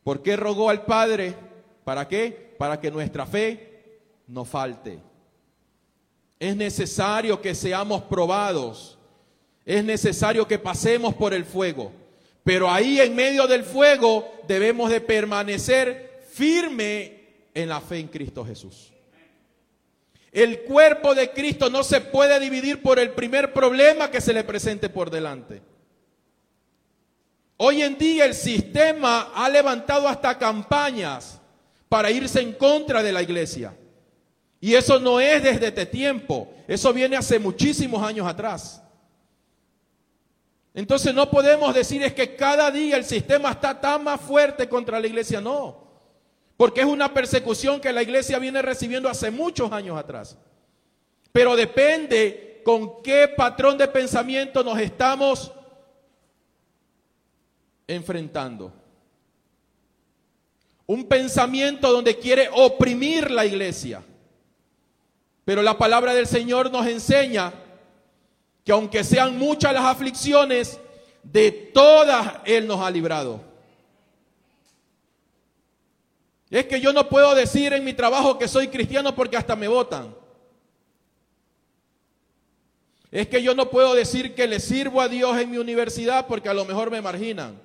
¿Por 0.02 0.20
qué 0.20 0.34
rogó 0.34 0.68
al 0.68 0.84
Padre? 0.84 1.36
¿Para 1.84 2.08
qué? 2.08 2.56
Para 2.58 2.80
que 2.80 2.90
nuestra 2.90 3.24
fe 3.24 4.00
no 4.26 4.44
falte. 4.44 5.13
Es 6.44 6.56
necesario 6.56 7.40
que 7.40 7.54
seamos 7.54 8.02
probados. 8.02 8.98
Es 9.64 9.82
necesario 9.82 10.46
que 10.46 10.58
pasemos 10.58 11.14
por 11.14 11.32
el 11.32 11.46
fuego. 11.46 11.90
Pero 12.42 12.70
ahí 12.70 13.00
en 13.00 13.16
medio 13.16 13.46
del 13.46 13.64
fuego 13.64 14.30
debemos 14.46 14.90
de 14.90 15.00
permanecer 15.00 16.22
firme 16.30 17.48
en 17.54 17.70
la 17.70 17.80
fe 17.80 18.00
en 18.00 18.08
Cristo 18.08 18.44
Jesús. 18.44 18.92
El 20.30 20.64
cuerpo 20.64 21.14
de 21.14 21.30
Cristo 21.30 21.70
no 21.70 21.82
se 21.82 22.02
puede 22.02 22.38
dividir 22.38 22.82
por 22.82 22.98
el 22.98 23.12
primer 23.12 23.54
problema 23.54 24.10
que 24.10 24.20
se 24.20 24.34
le 24.34 24.44
presente 24.44 24.90
por 24.90 25.08
delante. 25.08 25.62
Hoy 27.56 27.80
en 27.80 27.96
día 27.96 28.26
el 28.26 28.34
sistema 28.34 29.32
ha 29.34 29.48
levantado 29.48 30.06
hasta 30.06 30.36
campañas 30.36 31.40
para 31.88 32.10
irse 32.10 32.42
en 32.42 32.52
contra 32.52 33.02
de 33.02 33.12
la 33.12 33.22
iglesia. 33.22 33.74
Y 34.64 34.74
eso 34.74 34.98
no 34.98 35.20
es 35.20 35.42
desde 35.42 35.66
este 35.66 35.84
tiempo, 35.84 36.50
eso 36.66 36.90
viene 36.94 37.18
hace 37.18 37.38
muchísimos 37.38 38.02
años 38.02 38.26
atrás. 38.26 38.82
Entonces 40.72 41.14
no 41.14 41.30
podemos 41.30 41.74
decir 41.74 42.02
es 42.02 42.14
que 42.14 42.34
cada 42.34 42.70
día 42.70 42.96
el 42.96 43.04
sistema 43.04 43.50
está 43.50 43.78
tan 43.78 44.04
más 44.04 44.18
fuerte 44.22 44.66
contra 44.66 44.98
la 44.98 45.06
iglesia, 45.06 45.42
no. 45.42 45.84
Porque 46.56 46.80
es 46.80 46.86
una 46.86 47.12
persecución 47.12 47.78
que 47.78 47.92
la 47.92 48.02
iglesia 48.02 48.38
viene 48.38 48.62
recibiendo 48.62 49.10
hace 49.10 49.30
muchos 49.30 49.70
años 49.70 49.98
atrás. 49.98 50.38
Pero 51.30 51.56
depende 51.56 52.62
con 52.64 53.02
qué 53.02 53.28
patrón 53.28 53.76
de 53.76 53.86
pensamiento 53.86 54.64
nos 54.64 54.78
estamos 54.78 55.52
enfrentando. 57.86 58.72
Un 60.86 61.04
pensamiento 61.04 61.92
donde 61.92 62.18
quiere 62.18 62.48
oprimir 62.50 63.30
la 63.30 63.44
iglesia. 63.44 64.02
Pero 65.44 65.62
la 65.62 65.76
palabra 65.76 66.14
del 66.14 66.26
Señor 66.26 66.70
nos 66.70 66.86
enseña 66.86 67.52
que 68.64 68.72
aunque 68.72 69.04
sean 69.04 69.38
muchas 69.38 69.74
las 69.74 69.84
aflicciones, 69.84 70.80
de 71.22 71.50
todas 71.52 72.40
Él 72.44 72.66
nos 72.66 72.80
ha 72.80 72.90
librado. 72.90 73.40
Es 76.50 76.66
que 76.66 76.80
yo 76.80 76.92
no 76.92 77.08
puedo 77.08 77.34
decir 77.34 77.72
en 77.72 77.84
mi 77.84 77.94
trabajo 77.94 78.38
que 78.38 78.48
soy 78.48 78.68
cristiano 78.68 79.14
porque 79.14 79.36
hasta 79.36 79.56
me 79.56 79.68
votan. 79.68 80.14
Es 83.10 83.28
que 83.28 83.42
yo 83.42 83.54
no 83.54 83.70
puedo 83.70 83.94
decir 83.94 84.34
que 84.34 84.46
le 84.46 84.60
sirvo 84.60 85.00
a 85.00 85.08
Dios 85.08 85.36
en 85.38 85.50
mi 85.50 85.58
universidad 85.58 86.26
porque 86.26 86.48
a 86.48 86.54
lo 86.54 86.64
mejor 86.64 86.90
me 86.90 87.02
marginan. 87.02 87.60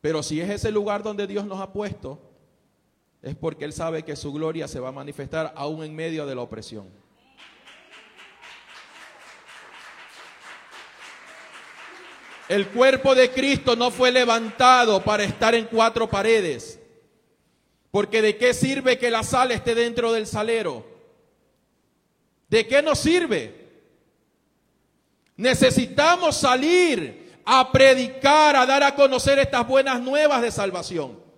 Pero 0.00 0.22
si 0.22 0.40
es 0.40 0.48
ese 0.48 0.70
lugar 0.70 1.02
donde 1.02 1.26
Dios 1.26 1.44
nos 1.44 1.60
ha 1.60 1.72
puesto, 1.72 2.18
es 3.22 3.36
porque 3.36 3.64
Él 3.64 3.72
sabe 3.72 4.02
que 4.02 4.16
su 4.16 4.32
gloria 4.32 4.66
se 4.66 4.80
va 4.80 4.88
a 4.88 4.92
manifestar 4.92 5.52
aún 5.56 5.84
en 5.84 5.94
medio 5.94 6.26
de 6.26 6.34
la 6.34 6.40
opresión. 6.40 6.88
El 12.48 12.66
cuerpo 12.68 13.14
de 13.14 13.30
Cristo 13.30 13.76
no 13.76 13.92
fue 13.92 14.10
levantado 14.10 15.04
para 15.04 15.22
estar 15.22 15.54
en 15.54 15.66
cuatro 15.66 16.10
paredes. 16.10 16.80
Porque 17.92 18.22
de 18.22 18.36
qué 18.36 18.54
sirve 18.54 18.98
que 18.98 19.10
la 19.10 19.22
sal 19.22 19.52
esté 19.52 19.74
dentro 19.74 20.12
del 20.12 20.26
salero? 20.26 20.84
¿De 22.48 22.66
qué 22.66 22.82
nos 22.82 22.98
sirve? 22.98 23.68
Necesitamos 25.36 26.36
salir 26.36 27.40
a 27.44 27.70
predicar, 27.70 28.56
a 28.56 28.66
dar 28.66 28.82
a 28.82 28.94
conocer 28.94 29.38
estas 29.38 29.66
buenas 29.66 30.00
nuevas 30.00 30.42
de 30.42 30.50
salvación. 30.50 31.29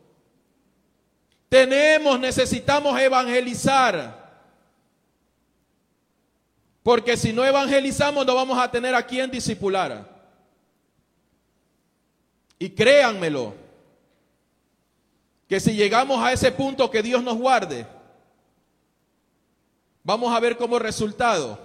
Tenemos, 1.52 2.18
necesitamos 2.18 2.98
evangelizar. 2.98 4.40
Porque 6.82 7.14
si 7.14 7.30
no 7.30 7.44
evangelizamos 7.44 8.24
no 8.24 8.34
vamos 8.34 8.58
a 8.58 8.70
tener 8.70 8.94
a 8.94 9.06
quien 9.06 9.30
disipular. 9.30 10.08
Y 12.58 12.70
créanmelo, 12.70 13.52
que 15.46 15.60
si 15.60 15.74
llegamos 15.74 16.24
a 16.24 16.32
ese 16.32 16.50
punto 16.52 16.90
que 16.90 17.02
Dios 17.02 17.22
nos 17.22 17.36
guarde, 17.36 17.86
vamos 20.02 20.34
a 20.34 20.40
ver 20.40 20.56
como 20.56 20.78
resultado 20.78 21.58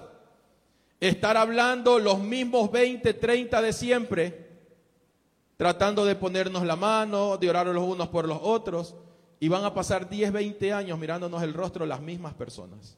estar 1.00 1.38
hablando 1.38 1.98
los 1.98 2.20
mismos 2.20 2.70
20, 2.70 3.14
30 3.14 3.62
de 3.62 3.72
siempre, 3.72 4.50
tratando 5.56 6.04
de 6.04 6.16
ponernos 6.16 6.66
la 6.66 6.76
mano, 6.76 7.38
de 7.38 7.50
orar 7.50 7.68
los 7.68 7.86
unos 7.86 8.10
por 8.10 8.28
los 8.28 8.40
otros, 8.42 8.94
y 9.40 9.48
van 9.48 9.64
a 9.64 9.74
pasar 9.74 10.10
10, 10.10 10.32
20 10.32 10.74
años 10.74 10.98
mirándonos 10.98 11.44
el 11.44 11.54
rostro 11.54 11.86
las 11.86 12.02
mismas 12.02 12.34
personas. 12.34 12.98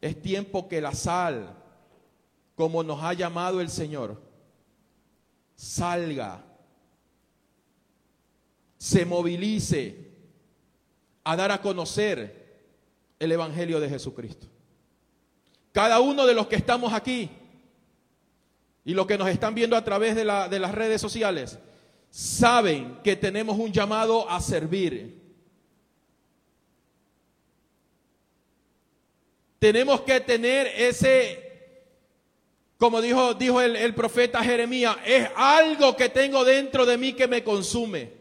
Es 0.00 0.20
tiempo 0.20 0.68
que 0.68 0.80
la 0.80 0.92
sal, 0.92 1.54
como 2.54 2.82
nos 2.82 3.02
ha 3.02 3.12
llamado 3.12 3.60
el 3.60 3.68
Señor, 3.68 4.20
salga, 5.56 6.42
se 8.78 9.04
movilice 9.04 10.10
a 11.24 11.36
dar 11.36 11.50
a 11.50 11.60
conocer 11.60 12.46
el 13.18 13.32
Evangelio 13.32 13.80
de 13.80 13.88
Jesucristo. 13.88 14.46
Cada 15.72 16.00
uno 16.00 16.26
de 16.26 16.34
los 16.34 16.46
que 16.46 16.56
estamos 16.56 16.92
aquí 16.94 17.30
y 18.84 18.94
los 18.94 19.06
que 19.06 19.18
nos 19.18 19.28
están 19.28 19.54
viendo 19.54 19.76
a 19.76 19.84
través 19.84 20.14
de, 20.14 20.24
de 20.24 20.58
las 20.58 20.74
redes 20.74 21.00
sociales 21.00 21.58
saben 22.10 22.98
que 23.02 23.16
tenemos 23.16 23.58
un 23.58 23.72
llamado 23.72 24.28
a 24.28 24.40
servir. 24.40 25.20
Tenemos 29.58 30.02
que 30.02 30.20
tener 30.20 30.66
ese 30.66 31.46
como 32.78 33.00
dijo, 33.00 33.32
dijo 33.34 33.60
el, 33.62 33.94
profeta 33.94 34.44
Jeremías, 34.44 34.96
es 35.06 35.28
algo 35.34 35.96
que 35.96 36.10
tengo 36.10 36.44
dentro 36.44 36.84
de 36.84 36.98
mí 36.98 37.14
que 37.14 37.26
me 37.26 37.42
consume. 37.42 38.12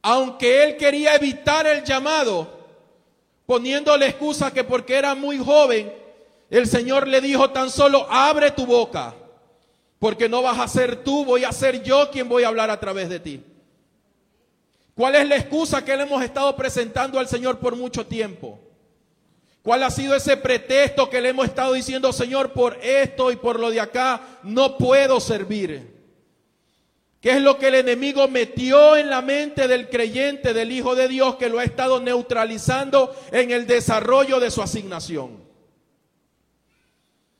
Aunque 0.00 0.64
él 0.64 0.76
quería 0.76 1.14
evitar 1.14 1.66
el 1.66 1.84
llamado, 1.84 2.66
poniéndole 3.44 4.06
excusa 4.06 4.52
que 4.52 4.64
porque 4.64 4.94
era 4.94 5.14
muy 5.14 5.38
joven, 5.38 5.92
el 6.48 6.66
Señor 6.66 7.06
le 7.06 7.20
dijo 7.20 7.50
tan 7.50 7.70
solo, 7.70 8.06
abre 8.10 8.50
tu 8.50 8.64
boca, 8.64 9.14
porque 9.98 10.28
no 10.28 10.42
vas 10.42 10.58
a 10.58 10.68
ser 10.68 11.02
tú, 11.02 11.24
voy 11.24 11.44
a 11.44 11.52
ser 11.52 11.82
yo 11.82 12.10
quien 12.10 12.28
voy 12.28 12.44
a 12.44 12.48
hablar 12.48 12.70
a 12.70 12.80
través 12.80 13.08
de 13.08 13.20
ti. 13.20 13.42
¿Cuál 14.94 15.16
es 15.16 15.28
la 15.28 15.36
excusa 15.36 15.84
que 15.84 15.96
le 15.96 16.04
hemos 16.04 16.22
estado 16.22 16.54
presentando 16.54 17.18
al 17.18 17.28
Señor 17.28 17.58
por 17.58 17.74
mucho 17.74 18.06
tiempo? 18.06 18.60
¿Cuál 19.62 19.82
ha 19.82 19.90
sido 19.90 20.14
ese 20.14 20.36
pretexto 20.36 21.08
que 21.08 21.20
le 21.20 21.30
hemos 21.30 21.46
estado 21.46 21.72
diciendo, 21.72 22.12
Señor, 22.12 22.52
por 22.52 22.78
esto 22.82 23.32
y 23.32 23.36
por 23.36 23.58
lo 23.58 23.70
de 23.70 23.80
acá 23.80 24.20
no 24.42 24.76
puedo 24.76 25.20
servir? 25.20 25.94
¿Qué 27.20 27.30
es 27.30 27.40
lo 27.40 27.58
que 27.58 27.68
el 27.68 27.76
enemigo 27.76 28.28
metió 28.28 28.98
en 28.98 29.08
la 29.08 29.22
mente 29.22 29.66
del 29.66 29.88
creyente, 29.88 30.52
del 30.52 30.70
Hijo 30.70 30.94
de 30.94 31.08
Dios, 31.08 31.36
que 31.36 31.48
lo 31.48 31.58
ha 31.58 31.64
estado 31.64 31.98
neutralizando 31.98 33.16
en 33.32 33.50
el 33.50 33.66
desarrollo 33.66 34.38
de 34.38 34.50
su 34.50 34.60
asignación? 34.60 35.43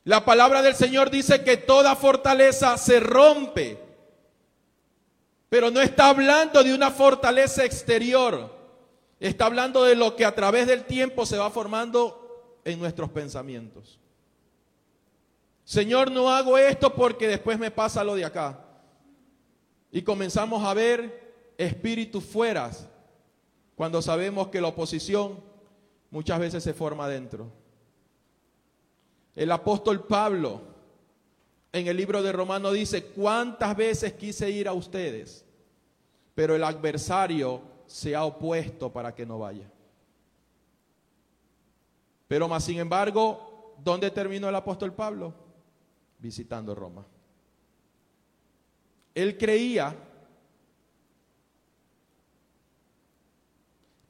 La 0.04 0.24
palabra 0.24 0.60
del 0.60 0.74
Señor 0.74 1.10
dice 1.10 1.42
que 1.42 1.56
toda 1.56 1.96
fortaleza 1.96 2.76
se 2.76 3.00
rompe, 3.00 3.78
pero 5.48 5.70
no 5.70 5.80
está 5.80 6.10
hablando 6.10 6.62
de 6.62 6.74
una 6.74 6.90
fortaleza 6.90 7.64
exterior. 7.64 8.52
Está 9.18 9.46
hablando 9.46 9.84
de 9.84 9.94
lo 9.94 10.14
que 10.14 10.26
a 10.26 10.34
través 10.34 10.66
del 10.66 10.84
tiempo 10.84 11.24
se 11.24 11.38
va 11.38 11.50
formando 11.50 12.60
en 12.64 12.78
nuestros 12.78 13.10
pensamientos. 13.10 13.98
Señor, 15.64 16.10
no 16.10 16.28
hago 16.28 16.58
esto 16.58 16.94
porque 16.94 17.26
después 17.26 17.58
me 17.58 17.70
pasa 17.70 18.04
lo 18.04 18.14
de 18.14 18.26
acá. 18.26 18.62
Y 19.90 20.02
comenzamos 20.02 20.62
a 20.64 20.74
ver 20.74 21.54
espíritus 21.56 22.24
fueras 22.24 22.86
cuando 23.74 24.02
sabemos 24.02 24.48
que 24.48 24.60
la 24.60 24.68
oposición 24.68 25.40
muchas 26.10 26.38
veces 26.38 26.62
se 26.62 26.74
forma 26.74 27.08
dentro. 27.08 27.63
El 29.34 29.50
apóstol 29.50 30.06
Pablo 30.06 30.60
en 31.72 31.88
el 31.88 31.96
libro 31.96 32.22
de 32.22 32.30
Romano 32.30 32.70
dice, 32.70 33.06
¿cuántas 33.06 33.76
veces 33.76 34.12
quise 34.12 34.48
ir 34.50 34.68
a 34.68 34.72
ustedes? 34.72 35.44
Pero 36.34 36.54
el 36.54 36.62
adversario 36.62 37.62
se 37.86 38.14
ha 38.14 38.24
opuesto 38.24 38.92
para 38.92 39.14
que 39.14 39.26
no 39.26 39.40
vaya. 39.40 39.68
Pero 42.28 42.48
más 42.48 42.64
sin 42.64 42.78
embargo, 42.78 43.74
¿dónde 43.82 44.10
terminó 44.10 44.48
el 44.48 44.54
apóstol 44.54 44.92
Pablo? 44.92 45.34
Visitando 46.18 46.74
Roma. 46.74 47.04
Él 49.14 49.36
creía 49.36 49.96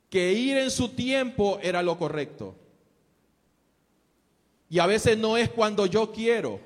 que 0.08 0.32
ir 0.32 0.58
en 0.58 0.70
su 0.70 0.90
tiempo 0.90 1.58
era 1.62 1.82
lo 1.82 1.98
correcto. 1.98 2.54
Y 4.74 4.80
a 4.80 4.86
veces 4.86 5.16
no 5.16 5.36
es 5.36 5.48
cuando 5.50 5.86
yo 5.86 6.10
quiero, 6.10 6.58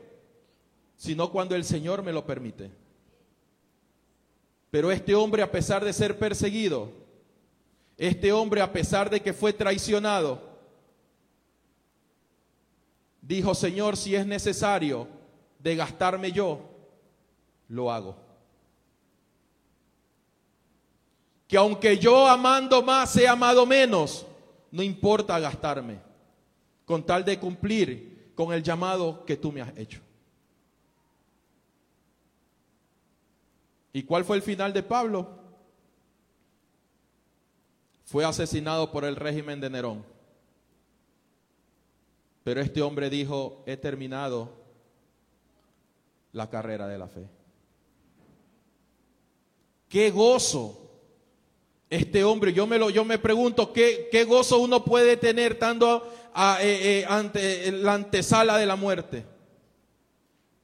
sino 0.96 1.30
cuando 1.30 1.54
el 1.54 1.62
Señor 1.62 2.02
me 2.02 2.10
lo 2.10 2.24
permite. 2.24 2.70
Pero 4.70 4.90
este 4.90 5.14
hombre, 5.14 5.42
a 5.42 5.52
pesar 5.52 5.84
de 5.84 5.92
ser 5.92 6.18
perseguido, 6.18 6.90
este 7.98 8.32
hombre, 8.32 8.62
a 8.62 8.72
pesar 8.72 9.10
de 9.10 9.20
que 9.20 9.34
fue 9.34 9.52
traicionado, 9.52 10.40
dijo, 13.20 13.54
Señor, 13.54 13.94
si 13.94 14.14
es 14.14 14.26
necesario 14.26 15.06
de 15.58 15.76
gastarme 15.76 16.32
yo, 16.32 16.62
lo 17.68 17.92
hago. 17.92 18.16
que 21.46 21.58
aunque 21.58 21.98
yo 21.98 22.26
amando 22.26 22.82
más 22.82 23.14
he 23.18 23.28
amado 23.28 23.66
menos, 23.66 24.24
no 24.70 24.82
importa 24.82 25.38
gastarme, 25.38 26.07
con 26.88 27.04
tal 27.04 27.22
de 27.22 27.38
cumplir 27.38 28.32
con 28.34 28.50
el 28.50 28.62
llamado 28.62 29.26
que 29.26 29.36
tú 29.36 29.52
me 29.52 29.60
has 29.60 29.76
hecho. 29.76 30.00
¿Y 33.92 34.04
cuál 34.04 34.24
fue 34.24 34.36
el 34.36 34.42
final 34.42 34.72
de 34.72 34.82
Pablo? 34.82 35.28
Fue 38.06 38.24
asesinado 38.24 38.90
por 38.90 39.04
el 39.04 39.16
régimen 39.16 39.60
de 39.60 39.68
Nerón. 39.68 40.02
Pero 42.42 42.62
este 42.62 42.80
hombre 42.80 43.10
dijo, 43.10 43.62
he 43.66 43.76
terminado 43.76 44.50
la 46.32 46.48
carrera 46.48 46.88
de 46.88 46.96
la 46.96 47.08
fe. 47.08 47.28
Qué 49.90 50.10
gozo. 50.10 50.87
Este 51.90 52.22
hombre, 52.22 52.52
yo 52.52 52.66
me, 52.66 52.78
lo, 52.78 52.90
yo 52.90 53.04
me 53.04 53.18
pregunto, 53.18 53.72
¿qué, 53.72 54.08
¿qué 54.12 54.24
gozo 54.24 54.58
uno 54.58 54.84
puede 54.84 55.16
tener 55.16 55.52
estando 55.52 56.06
eh, 56.60 57.02
eh, 57.02 57.06
ante 57.08 57.72
la 57.72 57.94
antesala 57.94 58.58
de 58.58 58.66
la 58.66 58.76
muerte? 58.76 59.24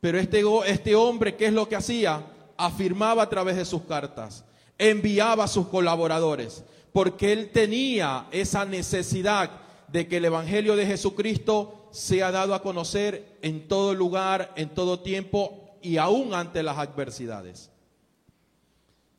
Pero 0.00 0.18
este, 0.18 0.42
este 0.66 0.94
hombre, 0.94 1.34
¿qué 1.34 1.46
es 1.46 1.52
lo 1.54 1.66
que 1.66 1.76
hacía? 1.76 2.26
Afirmaba 2.58 3.22
a 3.22 3.30
través 3.30 3.56
de 3.56 3.64
sus 3.64 3.82
cartas, 3.82 4.44
enviaba 4.76 5.44
a 5.44 5.48
sus 5.48 5.68
colaboradores, 5.68 6.62
porque 6.92 7.32
él 7.32 7.50
tenía 7.52 8.26
esa 8.30 8.66
necesidad 8.66 9.50
de 9.88 10.06
que 10.06 10.18
el 10.18 10.26
Evangelio 10.26 10.76
de 10.76 10.86
Jesucristo 10.86 11.88
sea 11.90 12.32
dado 12.32 12.54
a 12.54 12.60
conocer 12.60 13.38
en 13.40 13.66
todo 13.66 13.94
lugar, 13.94 14.52
en 14.56 14.68
todo 14.68 15.00
tiempo 15.00 15.78
y 15.80 15.96
aún 15.96 16.34
ante 16.34 16.62
las 16.62 16.76
adversidades. 16.76 17.70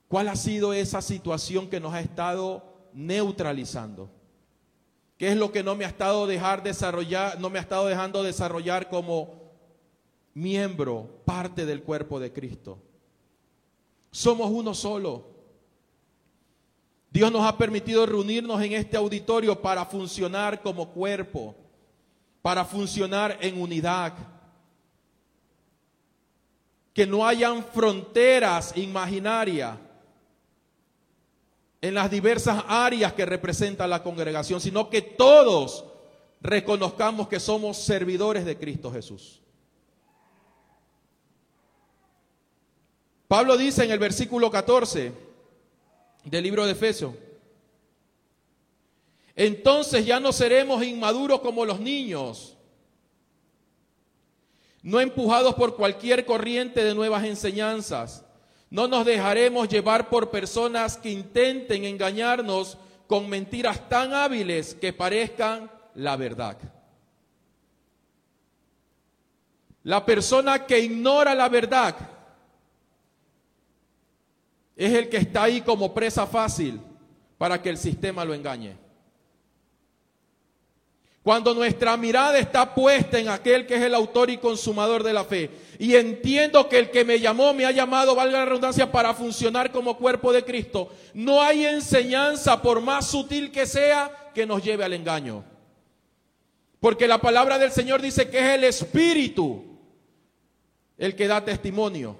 ¿Cuál 0.07 0.27
ha 0.27 0.35
sido 0.35 0.73
esa 0.73 1.01
situación 1.01 1.69
que 1.69 1.79
nos 1.79 1.93
ha 1.93 1.99
estado 1.99 2.63
neutralizando? 2.93 4.09
¿Qué 5.17 5.29
es 5.29 5.37
lo 5.37 5.51
que 5.51 5.63
no 5.63 5.75
me 5.75 5.85
ha 5.85 5.87
estado 5.87 6.27
dejar 6.27 6.61
desarrollar, 6.61 7.39
no 7.39 7.49
me 7.49 7.57
ha 7.57 7.61
estado 7.61 7.87
dejando 7.87 8.21
desarrollar 8.21 8.89
como 8.89 9.33
miembro, 10.33 11.21
parte 11.25 11.65
del 11.65 11.81
cuerpo 11.81 12.19
de 12.19 12.31
Cristo? 12.31 12.77
Somos 14.11 14.51
uno 14.51 14.73
solo. 14.73 15.33
Dios 17.09 17.31
nos 17.31 17.45
ha 17.45 17.57
permitido 17.57 18.05
reunirnos 18.05 18.61
en 18.61 18.73
este 18.73 18.97
auditorio 18.97 19.61
para 19.61 19.85
funcionar 19.85 20.61
como 20.61 20.89
cuerpo, 20.91 21.55
para 22.41 22.63
funcionar 22.65 23.37
en 23.41 23.59
unidad. 23.59 24.13
Que 26.93 27.07
no 27.07 27.25
hayan 27.25 27.63
fronteras 27.63 28.75
imaginarias 28.77 29.77
en 31.85 31.93
las 31.93 32.09
diversas 32.09 32.63
áreas 32.67 33.13
que 33.13 33.27
representa 33.27 33.85
la 33.85 34.01
congregación, 34.01 34.59
sino 34.59 34.89
que 34.89 35.03
todos 35.03 35.85
reconozcamos 36.41 37.27
que 37.27 37.39
somos 37.39 37.77
servidores 37.77 38.43
de 38.43 38.57
Cristo 38.57 38.91
Jesús. 38.91 39.39
Pablo 43.27 43.55
dice 43.55 43.83
en 43.83 43.91
el 43.91 43.99
versículo 43.99 44.49
14 44.49 45.13
del 46.23 46.43
libro 46.43 46.65
de 46.65 46.71
Efesios, 46.71 47.13
entonces 49.35 50.07
ya 50.07 50.19
no 50.19 50.31
seremos 50.33 50.83
inmaduros 50.83 51.39
como 51.41 51.65
los 51.65 51.79
niños, 51.79 52.57
no 54.81 54.99
empujados 54.99 55.53
por 55.53 55.75
cualquier 55.75 56.25
corriente 56.25 56.83
de 56.83 56.95
nuevas 56.95 57.25
enseñanzas 57.25 58.24
no 58.69 58.87
nos 58.87 59.05
dejaremos 59.05 59.69
llevar 59.69 60.09
por 60.09 60.31
personas 60.31 60.97
que 60.97 61.09
intenten 61.09 61.85
engañarnos 61.85 62.77
con 63.07 63.29
mentiras 63.29 63.87
tan 63.87 64.13
hábiles 64.13 64.73
que 64.75 64.93
parezcan 64.93 65.69
la 65.93 66.15
verdad. 66.15 66.57
La 69.83 70.03
persona 70.03 70.65
que 70.65 70.79
ignora 70.79 71.35
la 71.35 71.47
verdad 71.47 71.95
es 74.75 74.93
el 74.93 75.09
que 75.09 75.17
está 75.17 75.43
ahí 75.43 75.61
como 75.61 75.93
presa 75.93 76.25
fácil 76.25 76.81
para 77.37 77.61
que 77.61 77.69
el 77.69 77.77
sistema 77.77 78.25
lo 78.25 78.33
engañe. 78.33 78.75
Cuando 81.21 81.53
nuestra 81.53 81.97
mirada 81.97 82.37
está 82.37 82.73
puesta 82.75 83.17
en 83.19 83.29
aquel 83.29 83.65
que 83.65 83.75
es 83.75 83.81
el 83.81 83.95
autor 83.95 84.29
y 84.29 84.37
consumador 84.37 85.01
de 85.01 85.13
la 85.13 85.23
fe. 85.23 85.49
Y 85.79 85.95
entiendo 85.95 86.69
que 86.69 86.79
el 86.79 86.89
que 86.89 87.03
me 87.03 87.19
llamó 87.19 87.53
me 87.53 87.65
ha 87.65 87.71
llamado, 87.71 88.15
valga 88.15 88.39
la 88.39 88.45
redundancia, 88.45 88.91
para 88.91 89.13
funcionar 89.13 89.71
como 89.71 89.97
cuerpo 89.97 90.31
de 90.31 90.43
Cristo. 90.43 90.91
No 91.13 91.41
hay 91.41 91.65
enseñanza, 91.65 92.61
por 92.61 92.81
más 92.81 93.07
sutil 93.07 93.51
que 93.51 93.65
sea, 93.65 94.31
que 94.33 94.45
nos 94.45 94.63
lleve 94.63 94.83
al 94.83 94.93
engaño. 94.93 95.43
Porque 96.79 97.07
la 97.07 97.19
palabra 97.19 97.57
del 97.57 97.71
Señor 97.71 98.01
dice 98.01 98.29
que 98.29 98.39
es 98.39 98.55
el 98.55 98.63
Espíritu 98.63 99.75
el 100.97 101.15
que 101.15 101.27
da 101.27 101.43
testimonio. 101.43 102.17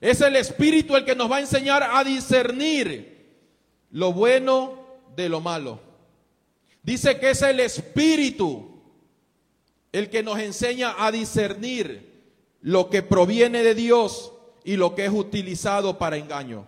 Es 0.00 0.20
el 0.20 0.36
Espíritu 0.36 0.96
el 0.96 1.04
que 1.04 1.14
nos 1.14 1.30
va 1.30 1.36
a 1.36 1.40
enseñar 1.40 1.82
a 1.82 2.02
discernir 2.04 3.16
lo 3.90 4.12
bueno 4.12 4.84
de 5.14 5.28
lo 5.28 5.40
malo. 5.40 5.80
Dice 6.82 7.18
que 7.18 7.30
es 7.30 7.42
el 7.42 7.60
Espíritu 7.60 8.75
el 9.96 10.10
que 10.10 10.22
nos 10.22 10.38
enseña 10.38 10.94
a 10.98 11.10
discernir 11.10 12.12
lo 12.60 12.90
que 12.90 13.02
proviene 13.02 13.62
de 13.62 13.74
Dios 13.74 14.30
y 14.62 14.76
lo 14.76 14.94
que 14.94 15.06
es 15.06 15.10
utilizado 15.10 15.96
para 15.96 16.18
engaño. 16.18 16.66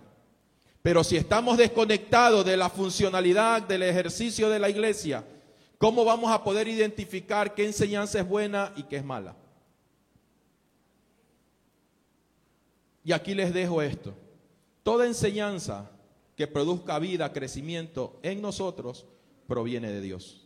Pero 0.81 1.05
si 1.05 1.19
estamos 1.19 1.59
desconectados 1.59 2.47
de 2.47 2.57
la 2.57 2.71
funcionalidad 2.71 3.61
del 3.61 3.83
ejercicio 3.83 4.49
de 4.49 4.59
la 4.59 4.71
iglesia, 4.71 5.27
¿cómo 5.77 6.07
vamos 6.07 6.33
a 6.33 6.43
poder 6.43 6.69
identificar 6.69 7.55
qué 7.55 7.67
enseñanza 7.67 8.19
es 8.19 8.27
buena 8.27 8.73
y 8.77 8.85
qué 8.85 8.97
es 8.97 9.05
mala? 9.05 9.37
Y 13.05 13.13
aquí 13.13 13.35
les 13.35 13.53
dejo 13.53 13.83
esto. 13.83 14.15
Toda 14.83 15.05
enseñanza 15.05 15.91
que 16.35 16.47
produzca 16.47 16.99
vida, 16.99 17.31
crecimiento 17.35 18.19
en 18.23 18.41
nosotros, 18.41 19.05
proviene 19.47 19.93
de 19.93 20.01
Dios. 20.01 20.38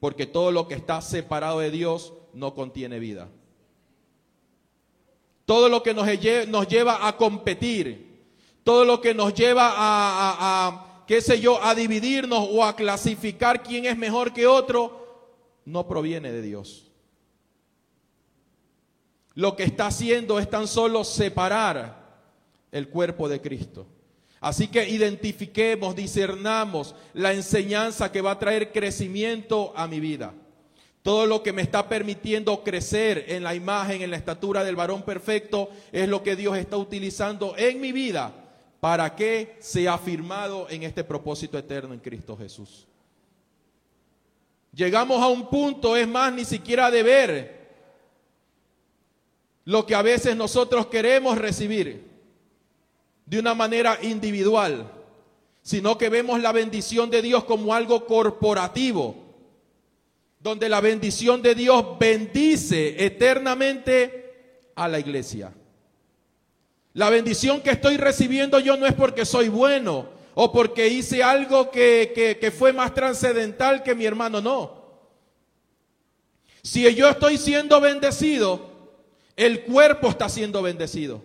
Porque 0.00 0.26
todo 0.26 0.50
lo 0.50 0.68
que 0.68 0.74
está 0.74 1.00
separado 1.00 1.60
de 1.60 1.70
Dios 1.70 2.12
no 2.32 2.54
contiene 2.54 2.98
vida. 2.98 3.28
Todo 5.44 5.68
lo 5.68 5.82
que 5.82 5.94
nos, 5.94 6.06
lleva 6.68 7.06
a 7.06 7.16
competir, 7.16 8.24
todo 8.64 8.84
lo 8.84 9.00
que 9.00 9.14
nos 9.14 9.32
lleva 9.32 9.68
a, 9.68 10.66
a, 10.66 11.04
qué 11.06 11.20
sé 11.20 11.40
yo, 11.40 11.62
a 11.62 11.74
dividirnos 11.74 12.48
o 12.50 12.64
a 12.64 12.74
clasificar 12.74 13.62
quién 13.62 13.86
es 13.86 13.96
mejor 13.96 14.32
que 14.32 14.46
otro, 14.46 15.06
no 15.64 15.86
proviene 15.86 16.32
de 16.32 16.42
Dios. 16.42 16.90
Lo 19.34 19.54
que 19.54 19.64
está 19.64 19.86
haciendo 19.86 20.38
es 20.38 20.50
tan 20.50 20.66
solo 20.66 21.04
separar 21.04 22.06
el 22.72 22.88
cuerpo 22.88 23.28
de 23.28 23.40
Cristo. 23.40 23.86
Así 24.40 24.68
que 24.68 24.88
identifiquemos, 24.88 25.96
discernamos 25.96 26.94
la 27.14 27.32
enseñanza 27.32 28.12
que 28.12 28.20
va 28.20 28.32
a 28.32 28.38
traer 28.38 28.70
crecimiento 28.70 29.72
a 29.76 29.86
mi 29.86 30.00
vida. 30.00 30.34
Todo 31.02 31.26
lo 31.26 31.42
que 31.42 31.52
me 31.52 31.62
está 31.62 31.88
permitiendo 31.88 32.62
crecer 32.64 33.26
en 33.28 33.44
la 33.44 33.54
imagen, 33.54 34.02
en 34.02 34.10
la 34.10 34.16
estatura 34.16 34.64
del 34.64 34.76
varón 34.76 35.02
perfecto, 35.02 35.70
es 35.92 36.08
lo 36.08 36.22
que 36.22 36.36
Dios 36.36 36.56
está 36.58 36.76
utilizando 36.76 37.56
en 37.56 37.80
mi 37.80 37.92
vida 37.92 38.32
para 38.80 39.14
que 39.14 39.56
sea 39.60 39.94
afirmado 39.94 40.68
en 40.68 40.82
este 40.82 41.04
propósito 41.04 41.56
eterno 41.56 41.94
en 41.94 42.00
Cristo 42.00 42.36
Jesús. 42.36 42.86
Llegamos 44.74 45.22
a 45.22 45.28
un 45.28 45.48
punto, 45.48 45.96
es 45.96 46.06
más, 46.06 46.32
ni 46.32 46.44
siquiera 46.44 46.90
de 46.90 47.02
ver 47.02 47.56
lo 49.64 49.86
que 49.86 49.94
a 49.94 50.02
veces 50.02 50.36
nosotros 50.36 50.86
queremos 50.86 51.38
recibir 51.38 52.15
de 53.26 53.40
una 53.40 53.54
manera 53.54 53.98
individual, 54.02 54.90
sino 55.62 55.98
que 55.98 56.08
vemos 56.08 56.40
la 56.40 56.52
bendición 56.52 57.10
de 57.10 57.22
Dios 57.22 57.44
como 57.44 57.74
algo 57.74 58.06
corporativo, 58.06 59.16
donde 60.38 60.68
la 60.68 60.80
bendición 60.80 61.42
de 61.42 61.56
Dios 61.56 61.98
bendice 61.98 63.04
eternamente 63.04 64.70
a 64.76 64.86
la 64.86 65.00
iglesia. 65.00 65.52
La 66.94 67.10
bendición 67.10 67.60
que 67.60 67.70
estoy 67.70 67.96
recibiendo 67.96 68.60
yo 68.60 68.76
no 68.76 68.86
es 68.86 68.94
porque 68.94 69.26
soy 69.26 69.48
bueno 69.48 70.08
o 70.34 70.52
porque 70.52 70.86
hice 70.88 71.22
algo 71.22 71.70
que, 71.70 72.38
que 72.40 72.50
fue 72.52 72.72
más 72.72 72.94
trascendental 72.94 73.82
que 73.82 73.94
mi 73.94 74.04
hermano, 74.04 74.40
no. 74.40 74.86
Si 76.62 76.94
yo 76.94 77.08
estoy 77.08 77.38
siendo 77.38 77.80
bendecido, 77.80 78.70
el 79.36 79.62
cuerpo 79.64 80.08
está 80.08 80.28
siendo 80.28 80.62
bendecido. 80.62 81.22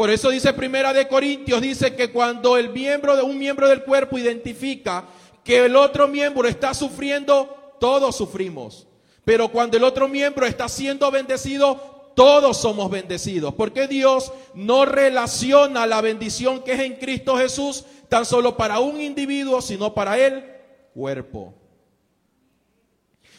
Por 0.00 0.08
eso 0.08 0.30
dice 0.30 0.54
Primera 0.54 0.94
de 0.94 1.06
Corintios, 1.06 1.60
dice 1.60 1.94
que 1.94 2.10
cuando 2.10 2.56
el 2.56 2.70
miembro 2.70 3.16
de 3.16 3.22
un 3.22 3.38
miembro 3.38 3.68
del 3.68 3.84
cuerpo 3.84 4.16
identifica 4.16 5.04
que 5.44 5.66
el 5.66 5.76
otro 5.76 6.08
miembro 6.08 6.48
está 6.48 6.72
sufriendo, 6.72 7.74
todos 7.78 8.16
sufrimos. 8.16 8.86
Pero 9.26 9.50
cuando 9.50 9.76
el 9.76 9.84
otro 9.84 10.08
miembro 10.08 10.46
está 10.46 10.70
siendo 10.70 11.10
bendecido, 11.10 12.12
todos 12.16 12.56
somos 12.56 12.90
bendecidos. 12.90 13.52
Porque 13.52 13.86
Dios 13.88 14.32
no 14.54 14.86
relaciona 14.86 15.86
la 15.86 16.00
bendición 16.00 16.62
que 16.62 16.72
es 16.72 16.80
en 16.80 16.94
Cristo 16.94 17.36
Jesús 17.36 17.84
tan 18.08 18.24
solo 18.24 18.56
para 18.56 18.80
un 18.80 19.02
individuo, 19.02 19.60
sino 19.60 19.92
para 19.92 20.18
el 20.18 20.42
cuerpo. 20.94 21.52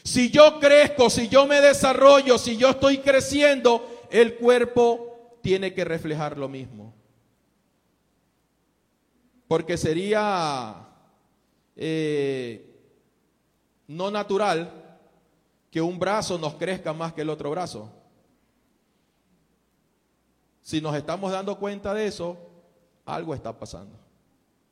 Si 0.04 0.30
yo 0.30 0.60
crezco, 0.60 1.10
si 1.10 1.28
yo 1.28 1.48
me 1.48 1.60
desarrollo, 1.60 2.38
si 2.38 2.56
yo 2.56 2.70
estoy 2.70 3.00
creciendo, 3.00 4.06
el 4.12 4.36
cuerpo 4.36 5.11
tiene 5.42 5.74
que 5.74 5.84
reflejar 5.84 6.38
lo 6.38 6.48
mismo. 6.48 6.94
Porque 9.48 9.78
sería 9.78 10.88
eh, 11.76 12.72
no 13.88 14.10
natural 14.12 15.00
que 15.70 15.82
un 15.82 16.00
brazo 16.00 16.38
nos 16.38 16.56
crezca 16.56 16.94
más 16.94 17.14
que 17.14 17.22
el 17.22 17.30
otro 17.30 17.50
brazo. 17.50 17.92
Si 20.62 20.80
nos 20.80 20.96
estamos 20.96 21.32
dando 21.32 21.58
cuenta 21.58 21.94
de 21.94 22.08
eso, 22.08 22.38
algo 23.06 23.34
está 23.34 23.58
pasando. 23.58 23.98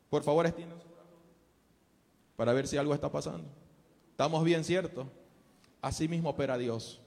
Por 0.09 0.23
favor, 0.23 0.45
extiendan 0.45 0.79
su 0.79 0.87
brazo 0.87 1.17
para 2.35 2.53
ver 2.53 2.67
si 2.67 2.77
algo 2.77 2.93
está 2.93 3.11
pasando. 3.11 3.47
Estamos 4.11 4.43
bien, 4.43 4.63
¿cierto? 4.63 5.07
Así 5.81 6.07
mismo 6.07 6.29
opera 6.29 6.57
Dios. 6.57 7.01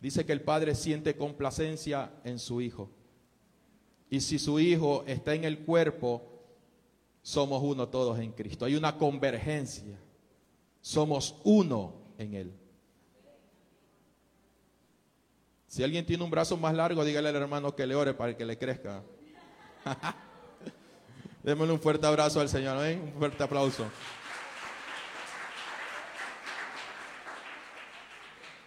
Dice 0.00 0.24
que 0.24 0.32
el 0.32 0.42
Padre 0.42 0.74
siente 0.74 1.16
complacencia 1.16 2.12
en 2.24 2.38
su 2.38 2.60
Hijo. 2.60 2.90
Y 4.10 4.20
si 4.20 4.38
su 4.38 4.60
Hijo 4.60 5.04
está 5.06 5.34
en 5.34 5.44
el 5.44 5.60
cuerpo, 5.60 6.22
somos 7.22 7.62
uno 7.62 7.88
todos 7.88 8.18
en 8.20 8.32
Cristo. 8.32 8.64
Hay 8.64 8.74
una 8.74 8.96
convergencia. 8.96 9.98
Somos 10.80 11.36
uno 11.44 11.94
en 12.16 12.34
Él. 12.34 12.52
Si 15.66 15.82
alguien 15.82 16.06
tiene 16.06 16.24
un 16.24 16.30
brazo 16.30 16.56
más 16.56 16.74
largo, 16.74 17.04
dígale 17.04 17.28
al 17.28 17.36
hermano 17.36 17.74
que 17.76 17.86
le 17.86 17.94
ore 17.94 18.14
para 18.14 18.36
que 18.36 18.46
le 18.46 18.56
crezca. 18.56 19.02
Démosle 21.42 21.74
un 21.74 21.80
fuerte 21.80 22.06
abrazo 22.06 22.40
al 22.40 22.48
Señor, 22.48 22.84
¿eh? 22.86 22.98
un 22.98 23.12
fuerte 23.12 23.42
aplauso. 23.42 23.84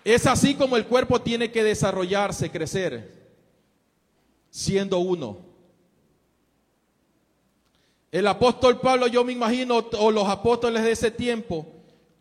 Es 0.03 0.25
así 0.25 0.55
como 0.55 0.77
el 0.77 0.85
cuerpo 0.85 1.21
tiene 1.21 1.51
que 1.51 1.63
desarrollarse, 1.63 2.49
crecer, 2.49 3.11
siendo 4.49 4.99
uno. 4.99 5.37
El 8.11 8.27
apóstol 8.27 8.79
Pablo, 8.81 9.07
yo 9.07 9.23
me 9.23 9.31
imagino, 9.31 9.85
o 9.97 10.11
los 10.11 10.27
apóstoles 10.27 10.83
de 10.83 10.91
ese 10.91 11.11
tiempo, 11.11 11.65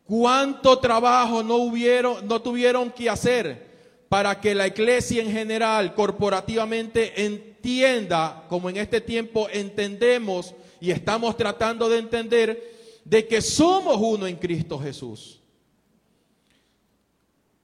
cuánto 0.05 0.79
trabajo 0.79 1.43
no 1.43 1.57
hubieron, 1.57 2.29
no 2.29 2.41
tuvieron 2.43 2.91
que 2.91 3.09
hacer 3.09 3.71
para 4.09 4.41
que 4.41 4.55
la 4.55 4.67
iglesia 4.67 5.23
en 5.23 5.33
general, 5.33 5.95
corporativamente, 5.95 7.25
entienda, 7.25 8.45
como 8.49 8.69
en 8.69 8.77
este 8.77 9.01
tiempo 9.01 9.49
entendemos 9.53 10.55
y 10.81 10.91
estamos 10.91 11.37
tratando 11.37 11.89
de 11.89 11.99
entender, 11.99 12.71
de 13.05 13.27
que 13.27 13.41
somos 13.41 13.97
uno 13.99 14.27
en 14.27 14.37
Cristo 14.37 14.79
Jesús. 14.79 15.40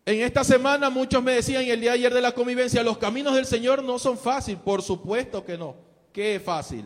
En 0.07 0.21
esta 0.21 0.45
semana 0.45 0.89
muchos 0.89 1.21
me 1.21 1.33
decían, 1.33 1.65
el 1.65 1.81
día 1.81 1.91
de 1.91 1.97
ayer 1.97 2.15
de 2.15 2.21
la 2.21 2.31
convivencia, 2.31 2.85
los 2.85 2.97
caminos 2.97 3.35
del 3.35 3.45
Señor 3.45 3.83
no 3.83 3.99
son 3.99 4.17
fáciles. 4.17 4.61
Por 4.63 4.81
supuesto 4.81 5.45
que 5.45 5.59
no. 5.59 5.75
¿Qué 6.13 6.41
fácil? 6.43 6.85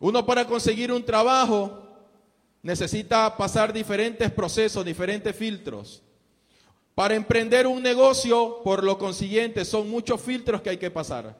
Uno 0.00 0.24
para 0.24 0.46
conseguir 0.46 0.90
un 0.90 1.04
trabajo 1.04 1.82
necesita 2.62 3.36
pasar 3.36 3.74
diferentes 3.74 4.32
procesos, 4.32 4.82
diferentes 4.86 5.36
filtros. 5.36 6.02
Para 6.94 7.14
emprender 7.14 7.66
un 7.66 7.82
negocio, 7.82 8.62
por 8.64 8.82
lo 8.84 8.96
consiguiente, 8.96 9.66
son 9.66 9.90
muchos 9.90 10.18
filtros 10.22 10.62
que 10.62 10.70
hay 10.70 10.78
que 10.78 10.90
pasar. 10.90 11.36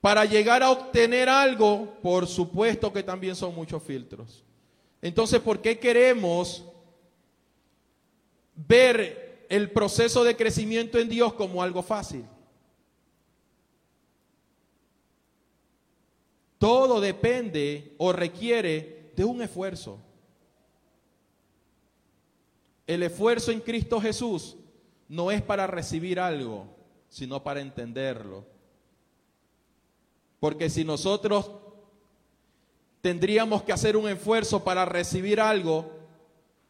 Para 0.00 0.24
llegar 0.24 0.62
a 0.62 0.70
obtener 0.70 1.28
algo, 1.28 1.96
por 2.00 2.28
supuesto 2.28 2.92
que 2.92 3.02
también 3.02 3.34
son 3.34 3.56
muchos 3.56 3.82
filtros. 3.82 4.44
Entonces, 5.02 5.40
¿por 5.40 5.60
qué 5.60 5.80
queremos 5.80 6.64
ver 8.66 9.46
el 9.48 9.70
proceso 9.70 10.24
de 10.24 10.36
crecimiento 10.36 10.98
en 10.98 11.08
Dios 11.08 11.32
como 11.34 11.62
algo 11.62 11.82
fácil? 11.82 12.24
Todo 16.58 17.00
depende 17.00 17.94
o 17.98 18.12
requiere 18.12 19.12
de 19.14 19.24
un 19.24 19.40
esfuerzo. 19.42 20.00
El 22.86 23.02
esfuerzo 23.02 23.52
en 23.52 23.60
Cristo 23.60 24.00
Jesús 24.00 24.56
no 25.08 25.30
es 25.30 25.40
para 25.40 25.66
recibir 25.66 26.18
algo, 26.18 26.66
sino 27.08 27.42
para 27.42 27.60
entenderlo. 27.60 28.44
Porque 30.40 30.68
si 30.68 30.84
nosotros 30.84 31.50
tendríamos 33.00 33.62
que 33.62 33.72
hacer 33.72 33.96
un 33.96 34.08
esfuerzo 34.08 34.64
para 34.64 34.84
recibir 34.84 35.40
algo, 35.40 35.90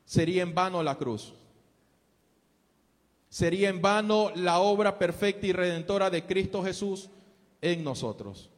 sería 0.05 0.43
en 0.43 0.55
vano 0.55 0.83
la 0.83 0.97
cruz. 0.97 1.35
Sería 3.29 3.69
en 3.69 3.83
vano 3.83 4.31
la 4.35 4.61
obra 4.61 4.99
perfecta 4.99 5.47
y 5.47 5.53
redentora 5.53 6.11
de 6.11 6.25
Cristo 6.25 6.63
Jesús 6.63 7.11
en 7.61 7.85
nosotros. 7.85 8.51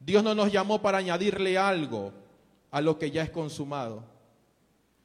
Dios 0.00 0.22
no 0.22 0.34
nos 0.34 0.52
llamó 0.52 0.80
para 0.80 0.98
añadirle 0.98 1.58
algo 1.58 2.12
a 2.70 2.80
lo 2.80 2.98
que 2.98 3.10
ya 3.10 3.22
es 3.22 3.30
consumado. 3.30 4.04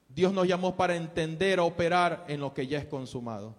Dios 0.08 0.32
nos 0.32 0.48
llamó 0.48 0.76
para 0.76 0.96
entender, 0.96 1.60
operar 1.60 2.26
en 2.28 2.40
lo 2.40 2.54
que 2.54 2.68
ya 2.68 2.78
es 2.78 2.86
consumado. 2.86 3.56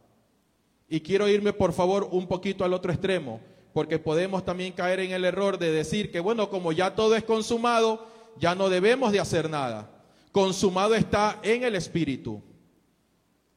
Y 0.89 1.01
quiero 1.01 1.29
irme, 1.29 1.53
por 1.53 1.73
favor, 1.73 2.09
un 2.11 2.27
poquito 2.27 2.65
al 2.65 2.73
otro 2.73 2.93
extremo, 2.93 3.41
porque 3.73 3.99
podemos 3.99 4.45
también 4.45 4.73
caer 4.73 5.01
en 5.01 5.13
el 5.13 5.25
error 5.25 5.59
de 5.59 5.73
decir 5.73 6.13
que, 6.13 6.21
bueno, 6.21 6.49
como 6.49 6.71
ya 6.71 6.95
todo 6.95 7.17
es 7.17 7.25
consumado, 7.25 8.07
ya 8.39 8.55
no 8.55 8.69
debemos 8.69 9.11
de 9.11 9.21
hacer 9.21 9.51
nada. 9.51 9.91
Consumado 10.31 10.95
está 10.95 11.41
en 11.43 11.65
el 11.65 11.75
espíritu. 11.75 12.41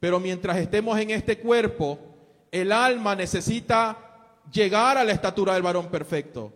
Pero 0.00 0.20
mientras 0.20 0.58
estemos 0.58 0.98
en 0.98 1.10
este 1.10 1.38
cuerpo, 1.38 1.98
el 2.50 2.72
alma 2.72 3.14
necesita 3.14 3.98
llegar 4.52 4.96
a 4.96 5.04
la 5.04 5.12
estatura 5.12 5.54
del 5.54 5.62
varón 5.62 5.88
perfecto 5.88 6.52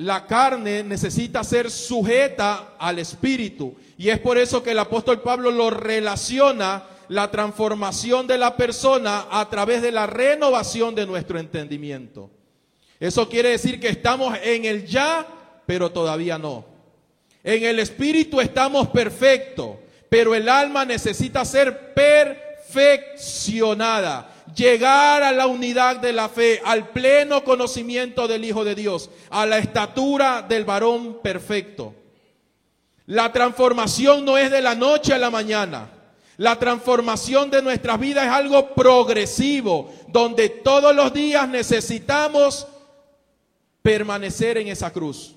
la 0.00 0.26
carne 0.26 0.82
necesita 0.82 1.44
ser 1.44 1.70
sujeta 1.70 2.74
al 2.78 2.98
espíritu. 2.98 3.74
Y 3.98 4.08
es 4.08 4.18
por 4.18 4.38
eso 4.38 4.62
que 4.62 4.70
el 4.70 4.78
apóstol 4.78 5.20
Pablo 5.20 5.50
lo 5.50 5.68
relaciona 5.68 6.84
la 7.08 7.30
transformación 7.30 8.26
de 8.26 8.38
la 8.38 8.56
persona 8.56 9.26
a 9.30 9.50
través 9.50 9.82
de 9.82 9.92
la 9.92 10.06
renovación 10.06 10.94
de 10.94 11.06
nuestro 11.06 11.38
entendimiento. 11.38 12.30
Eso 12.98 13.28
quiere 13.28 13.50
decir 13.50 13.78
que 13.78 13.88
estamos 13.88 14.34
en 14.42 14.64
el 14.64 14.86
ya, 14.86 15.26
pero 15.66 15.92
todavía 15.92 16.38
no. 16.38 16.64
En 17.44 17.62
el 17.64 17.78
espíritu 17.78 18.40
estamos 18.40 18.88
perfectos, 18.88 19.76
pero 20.10 20.34
el 20.34 20.50
alma 20.50 20.84
necesita 20.84 21.46
ser 21.46 21.94
perfeccionada 21.94 24.30
llegar 24.54 25.22
a 25.22 25.32
la 25.32 25.46
unidad 25.46 25.96
de 25.96 26.12
la 26.12 26.28
fe, 26.28 26.60
al 26.64 26.88
pleno 26.88 27.44
conocimiento 27.44 28.28
del 28.28 28.44
Hijo 28.44 28.64
de 28.64 28.74
Dios, 28.74 29.10
a 29.30 29.46
la 29.46 29.58
estatura 29.58 30.42
del 30.42 30.64
varón 30.64 31.20
perfecto. 31.22 31.94
La 33.06 33.32
transformación 33.32 34.24
no 34.24 34.36
es 34.36 34.50
de 34.50 34.60
la 34.60 34.74
noche 34.74 35.14
a 35.14 35.18
la 35.18 35.30
mañana. 35.30 35.88
La 36.36 36.58
transformación 36.58 37.50
de 37.50 37.62
nuestras 37.62 38.00
vidas 38.00 38.26
es 38.26 38.32
algo 38.32 38.74
progresivo, 38.74 39.92
donde 40.08 40.48
todos 40.48 40.94
los 40.94 41.12
días 41.12 41.48
necesitamos 41.48 42.66
permanecer 43.82 44.58
en 44.58 44.68
esa 44.68 44.92
cruz. 44.92 45.36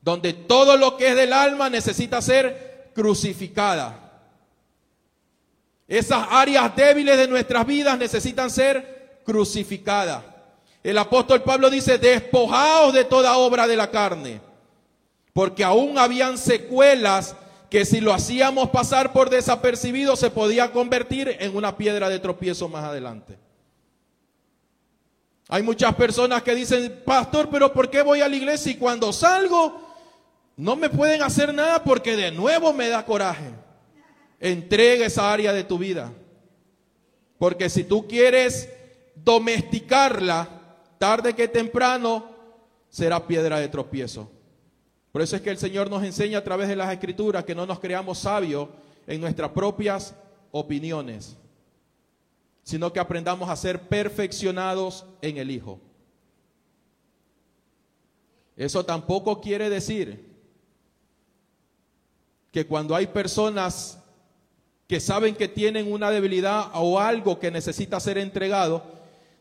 Donde 0.00 0.32
todo 0.32 0.76
lo 0.76 0.96
que 0.96 1.08
es 1.08 1.16
del 1.16 1.32
alma 1.32 1.68
necesita 1.68 2.22
ser 2.22 2.69
crucificada. 2.94 4.10
Esas 5.86 6.26
áreas 6.30 6.74
débiles 6.76 7.16
de 7.16 7.26
nuestras 7.26 7.66
vidas 7.66 7.98
necesitan 7.98 8.50
ser 8.50 9.20
crucificadas. 9.24 10.22
El 10.82 10.96
apóstol 10.96 11.42
Pablo 11.42 11.68
dice, 11.68 11.98
despojaos 11.98 12.94
de 12.94 13.04
toda 13.04 13.36
obra 13.36 13.66
de 13.66 13.76
la 13.76 13.90
carne, 13.90 14.40
porque 15.32 15.64
aún 15.64 15.98
habían 15.98 16.38
secuelas 16.38 17.36
que 17.68 17.84
si 17.84 18.00
lo 18.00 18.12
hacíamos 18.12 18.70
pasar 18.70 19.12
por 19.12 19.30
desapercibido 19.30 20.16
se 20.16 20.30
podía 20.30 20.72
convertir 20.72 21.36
en 21.38 21.56
una 21.56 21.76
piedra 21.76 22.08
de 22.08 22.18
tropiezo 22.18 22.68
más 22.68 22.84
adelante. 22.84 23.38
Hay 25.48 25.62
muchas 25.62 25.94
personas 25.96 26.42
que 26.42 26.54
dicen, 26.54 27.02
pastor, 27.04 27.48
pero 27.50 27.72
¿por 27.72 27.90
qué 27.90 28.02
voy 28.02 28.20
a 28.20 28.28
la 28.28 28.36
iglesia 28.36 28.72
y 28.72 28.76
cuando 28.76 29.12
salgo 29.12 29.89
no 30.56 30.76
me 30.76 30.90
pueden 30.90 31.22
hacer 31.22 31.54
nada 31.54 31.82
porque 31.82 32.16
de 32.16 32.30
nuevo 32.30 32.72
me 32.72 32.88
da 32.88 33.04
coraje? 33.04 33.50
Entrega 34.38 35.06
esa 35.06 35.32
área 35.32 35.52
de 35.52 35.64
tu 35.64 35.78
vida. 35.78 36.12
Porque 37.38 37.70
si 37.70 37.84
tú 37.84 38.06
quieres 38.06 38.68
domesticarla, 39.14 40.48
tarde 40.98 41.34
que 41.34 41.48
temprano, 41.48 42.30
será 42.90 43.26
piedra 43.26 43.58
de 43.58 43.68
tropiezo. 43.68 44.30
Por 45.12 45.22
eso 45.22 45.36
es 45.36 45.42
que 45.42 45.50
el 45.50 45.58
Señor 45.58 45.90
nos 45.90 46.04
enseña 46.04 46.38
a 46.38 46.44
través 46.44 46.68
de 46.68 46.76
las 46.76 46.92
escrituras 46.92 47.44
que 47.44 47.54
no 47.54 47.66
nos 47.66 47.80
creamos 47.80 48.18
sabios 48.18 48.68
en 49.06 49.20
nuestras 49.20 49.50
propias 49.50 50.14
opiniones, 50.52 51.36
sino 52.62 52.92
que 52.92 53.00
aprendamos 53.00 53.48
a 53.48 53.56
ser 53.56 53.88
perfeccionados 53.88 55.06
en 55.22 55.38
el 55.38 55.50
Hijo. 55.50 55.80
Eso 58.56 58.84
tampoco 58.84 59.40
quiere 59.40 59.70
decir 59.70 60.29
que 62.50 62.66
cuando 62.66 62.94
hay 62.94 63.06
personas 63.06 63.98
que 64.86 64.98
saben 64.98 65.36
que 65.36 65.48
tienen 65.48 65.92
una 65.92 66.10
debilidad 66.10 66.70
o 66.74 66.98
algo 66.98 67.38
que 67.38 67.50
necesita 67.50 68.00
ser 68.00 68.18
entregado, 68.18 68.82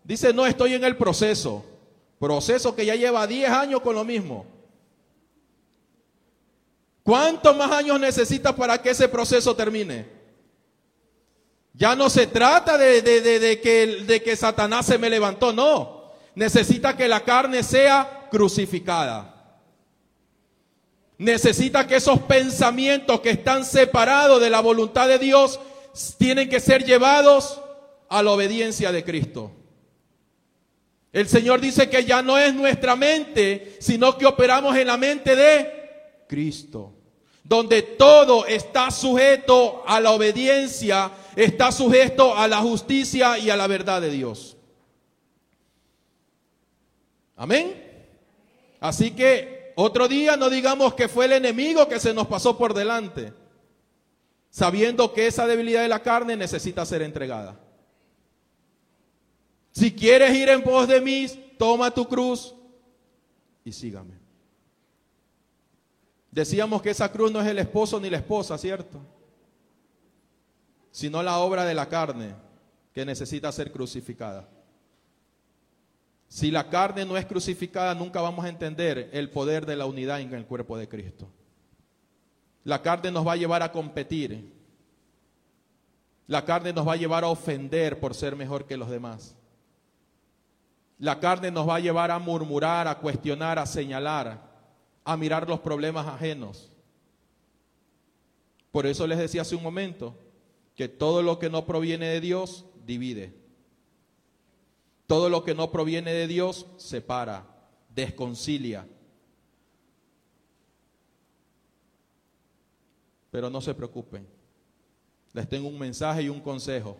dice, 0.03 0.31
no, 0.33 0.45
estoy 0.45 0.75
en 0.75 0.83
el 0.83 0.95
proceso, 0.95 1.65
proceso 2.19 2.75
que 2.75 2.85
ya 2.85 2.95
lleva 2.95 3.25
10 3.25 3.49
años 3.49 3.81
con 3.81 3.95
lo 3.95 4.03
mismo. 4.03 4.45
¿Cuántos 7.01 7.57
más 7.57 7.71
años 7.71 7.99
necesita 7.99 8.55
para 8.55 8.79
que 8.79 8.91
ese 8.91 9.09
proceso 9.09 9.55
termine? 9.55 10.05
Ya 11.73 11.95
no 11.95 12.09
se 12.09 12.27
trata 12.27 12.77
de, 12.77 13.59
que, 13.63 14.03
de 14.05 14.21
que 14.21 14.35
Satanás 14.35 14.85
se 14.85 14.99
me 14.99 15.09
levantó, 15.09 15.51
no. 15.51 16.11
Necesita 16.35 16.95
que 16.95 17.07
la 17.07 17.23
carne 17.23 17.63
sea 17.63 18.27
crucificada. 18.29 19.28
Necesita 21.19 21.85
que 21.85 21.97
esos 21.97 22.17
pensamientos 22.21 23.19
que 23.19 23.31
están 23.31 23.65
separados 23.65 24.39
de 24.39 24.49
la 24.49 24.61
voluntad 24.61 25.05
de 25.09 25.19
Dios 25.19 25.59
tienen 26.17 26.47
que 26.47 26.61
ser 26.61 26.85
llevados 26.85 27.59
a 28.07 28.23
la 28.23 28.31
obediencia 28.31 28.93
de 28.93 29.03
Cristo. 29.03 29.51
El 31.11 31.27
Señor 31.27 31.59
dice 31.59 31.89
que 31.89 32.05
ya 32.05 32.21
no 32.21 32.37
es 32.37 32.53
nuestra 32.53 32.95
mente, 32.95 33.75
sino 33.81 34.17
que 34.17 34.25
operamos 34.25 34.77
en 34.77 34.87
la 34.87 34.95
mente 34.95 35.35
de 35.35 36.23
Cristo, 36.25 36.93
donde 37.43 37.81
todo 37.81 38.45
está 38.45 38.89
sujeto 38.89 39.83
a 39.85 39.99
la 39.99 40.11
obediencia, 40.11 41.11
está 41.35 41.73
sujeto 41.73 42.33
a 42.33 42.47
la 42.47 42.59
justicia 42.59 43.37
y 43.37 43.49
a 43.49 43.57
la 43.57 43.67
verdad 43.67 43.99
de 43.99 44.11
Dios. 44.11 44.55
Amén. 47.35 47.73
Así 48.79 49.11
que 49.11 49.58
otro 49.81 50.09
día 50.09 50.35
no 50.35 50.49
digamos 50.49 50.93
que 50.93 51.07
fue 51.07 51.25
el 51.25 51.31
enemigo 51.31 51.87
que 51.87 52.01
se 52.01 52.13
nos 52.13 52.27
pasó 52.27 52.57
por 52.57 52.73
delante, 52.73 53.33
sabiendo 54.49 55.13
que 55.13 55.27
esa 55.27 55.47
debilidad 55.47 55.81
de 55.81 55.87
la 55.87 56.03
carne 56.03 56.35
necesita 56.35 56.85
ser 56.85 57.01
entregada. 57.01 57.57
Si 59.71 59.93
quieres 59.93 60.35
ir 60.35 60.49
en 60.49 60.63
pos 60.63 60.85
de 60.85 60.99
mí, 60.99 61.27
toma 61.57 61.91
tu 61.91 62.05
cruz 62.05 62.53
y 63.63 63.71
sígame. 63.71 64.15
Decíamos 66.29 66.81
que 66.81 66.89
esa 66.89 67.09
cruz 67.09 67.31
no 67.31 67.39
es 67.39 67.47
el 67.47 67.59
esposo 67.59 68.01
ni 68.01 68.09
la 68.09 68.17
esposa, 68.17 68.57
¿cierto? 68.57 68.99
Sino 70.91 71.23
la 71.23 71.39
obra 71.39 71.63
de 71.63 71.73
la 71.73 71.87
carne 71.87 72.35
que 72.93 73.05
necesita 73.05 73.49
ser 73.53 73.71
crucificada. 73.71 74.45
Si 76.29 76.51
la 76.51 76.69
carne 76.69 77.05
no 77.05 77.17
es 77.17 77.25
crucificada, 77.25 77.95
nunca 77.95 78.21
vamos 78.21 78.45
a 78.45 78.49
entender 78.49 79.09
el 79.13 79.31
poder 79.31 79.65
de 79.65 79.75
la 79.75 79.87
unidad 79.87 80.21
en 80.21 80.31
el 80.35 80.45
cuerpo 80.45 80.77
de 80.77 80.87
Cristo. 80.87 81.27
La 82.63 82.83
carne 82.83 83.11
nos 83.11 83.25
va 83.25 83.33
a 83.33 83.35
llevar 83.35 83.63
a 83.63 83.71
competir. 83.71 84.53
La 86.27 86.45
carne 86.45 86.71
nos 86.71 86.87
va 86.87 86.93
a 86.93 86.97
llevar 86.97 87.23
a 87.23 87.29
ofender 87.29 87.99
por 87.99 88.13
ser 88.13 88.35
mejor 88.35 88.67
que 88.67 88.77
los 88.77 88.91
demás. 88.91 89.35
La 90.99 91.19
carne 91.19 91.49
nos 91.49 91.67
va 91.67 91.77
a 91.77 91.79
llevar 91.79 92.11
a 92.11 92.19
murmurar, 92.19 92.87
a 92.87 92.99
cuestionar, 92.99 93.57
a 93.57 93.65
señalar, 93.65 94.39
a 95.03 95.17
mirar 95.17 95.49
los 95.49 95.61
problemas 95.61 96.05
ajenos. 96.05 96.71
Por 98.71 98.85
eso 98.85 99.07
les 99.07 99.17
decía 99.17 99.41
hace 99.41 99.55
un 99.55 99.63
momento 99.63 100.15
que 100.75 100.87
todo 100.87 101.23
lo 101.23 101.39
que 101.39 101.49
no 101.49 101.65
proviene 101.65 102.07
de 102.07 102.21
Dios 102.21 102.65
divide. 102.85 103.38
Todo 105.09 105.27
lo 105.27 105.43
que 105.43 105.55
no 105.55 105.71
proviene 105.71 106.13
de 106.13 106.27
Dios 106.27 106.67
separa, 106.77 107.43
desconcilia. 107.89 108.87
Pero 113.31 113.49
no 113.49 113.59
se 113.59 113.73
preocupen. 113.73 114.27
Les 115.33 115.49
tengo 115.49 115.67
un 115.67 115.79
mensaje 115.79 116.21
y 116.21 116.29
un 116.29 116.39
consejo. 116.39 116.95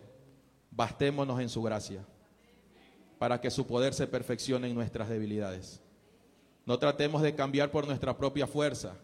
Bastémonos 0.72 1.38
en 1.38 1.48
su 1.48 1.62
gracia 1.62 2.04
para 3.20 3.40
que 3.40 3.48
su 3.48 3.64
poder 3.64 3.94
se 3.94 4.08
perfeccione 4.08 4.66
en 4.66 4.74
nuestras 4.74 5.08
debilidades. 5.08 5.80
No 6.66 6.80
tratemos 6.80 7.22
de 7.22 7.36
cambiar 7.36 7.70
por 7.70 7.86
nuestra 7.86 8.18
propia 8.18 8.48
fuerza, 8.48 8.96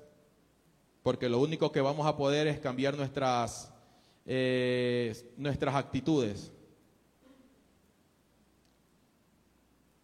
porque 1.04 1.28
lo 1.28 1.38
único 1.38 1.70
que 1.70 1.80
vamos 1.80 2.08
a 2.08 2.16
poder 2.16 2.48
es 2.48 2.58
cambiar 2.58 2.96
nuestras, 2.96 3.72
eh, 4.24 5.32
nuestras 5.36 5.76
actitudes. 5.76 6.50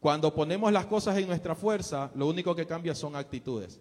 Cuando 0.03 0.35
ponemos 0.35 0.73
las 0.73 0.87
cosas 0.87 1.17
en 1.17 1.29
nuestra 1.29 1.55
fuerza, 1.55 2.11
lo 2.17 2.27
único 2.27 2.57
que 2.57 2.67
cambia 2.67 2.93
son 2.93 3.15
actitudes. 3.15 3.81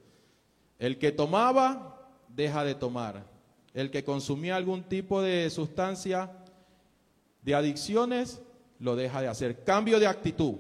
El 0.77 0.99
que 0.99 1.11
tomaba, 1.11 2.11
deja 2.27 2.63
de 2.63 2.75
tomar. 2.75 3.25
El 3.73 3.89
que 3.89 4.03
consumía 4.03 4.55
algún 4.55 4.83
tipo 4.83 5.19
de 5.23 5.49
sustancia 5.49 6.31
de 7.41 7.55
adicciones, 7.55 8.39
lo 8.77 8.95
deja 8.95 9.19
de 9.23 9.29
hacer. 9.29 9.63
Cambio 9.63 9.99
de 9.99 10.05
actitud, 10.05 10.57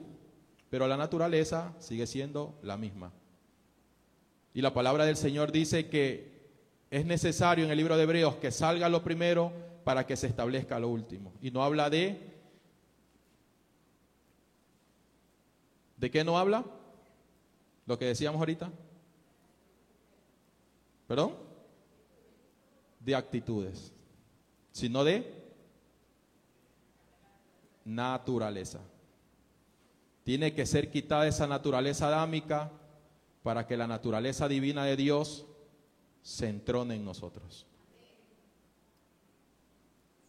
pero 0.71 0.87
la 0.87 0.97
naturaleza 0.97 1.75
sigue 1.77 2.07
siendo 2.07 2.57
la 2.63 2.75
misma. 2.75 3.13
Y 4.55 4.63
la 4.63 4.73
palabra 4.73 5.05
del 5.05 5.15
Señor 5.15 5.51
dice 5.51 5.89
que 5.89 6.41
es 6.89 7.05
necesario 7.05 7.65
en 7.65 7.69
el 7.69 7.77
libro 7.77 7.97
de 7.97 8.03
Hebreos 8.03 8.37
que 8.37 8.49
salga 8.49 8.89
lo 8.89 9.03
primero 9.03 9.53
para 9.83 10.07
que 10.07 10.15
se 10.15 10.25
establezca 10.25 10.79
lo 10.79 10.89
último. 10.89 11.33
Y 11.39 11.51
no 11.51 11.63
habla 11.63 11.91
de 11.91 12.30
¿De 16.01 16.09
qué 16.09 16.23
no 16.23 16.39
habla? 16.39 16.65
Lo 17.85 17.99
que 17.99 18.05
decíamos 18.05 18.39
ahorita. 18.39 18.71
¿Perdón? 21.07 21.35
De 22.99 23.13
actitudes, 23.13 23.93
sino 24.71 25.03
de 25.03 25.31
naturaleza. 27.85 28.79
Tiene 30.23 30.55
que 30.55 30.65
ser 30.65 30.89
quitada 30.89 31.27
esa 31.27 31.45
naturaleza 31.45 32.07
adámica 32.07 32.71
para 33.43 33.67
que 33.67 33.77
la 33.77 33.85
naturaleza 33.85 34.47
divina 34.47 34.85
de 34.85 34.95
Dios 34.95 35.45
se 36.23 36.49
entrone 36.49 36.95
en 36.95 37.05
nosotros. 37.05 37.67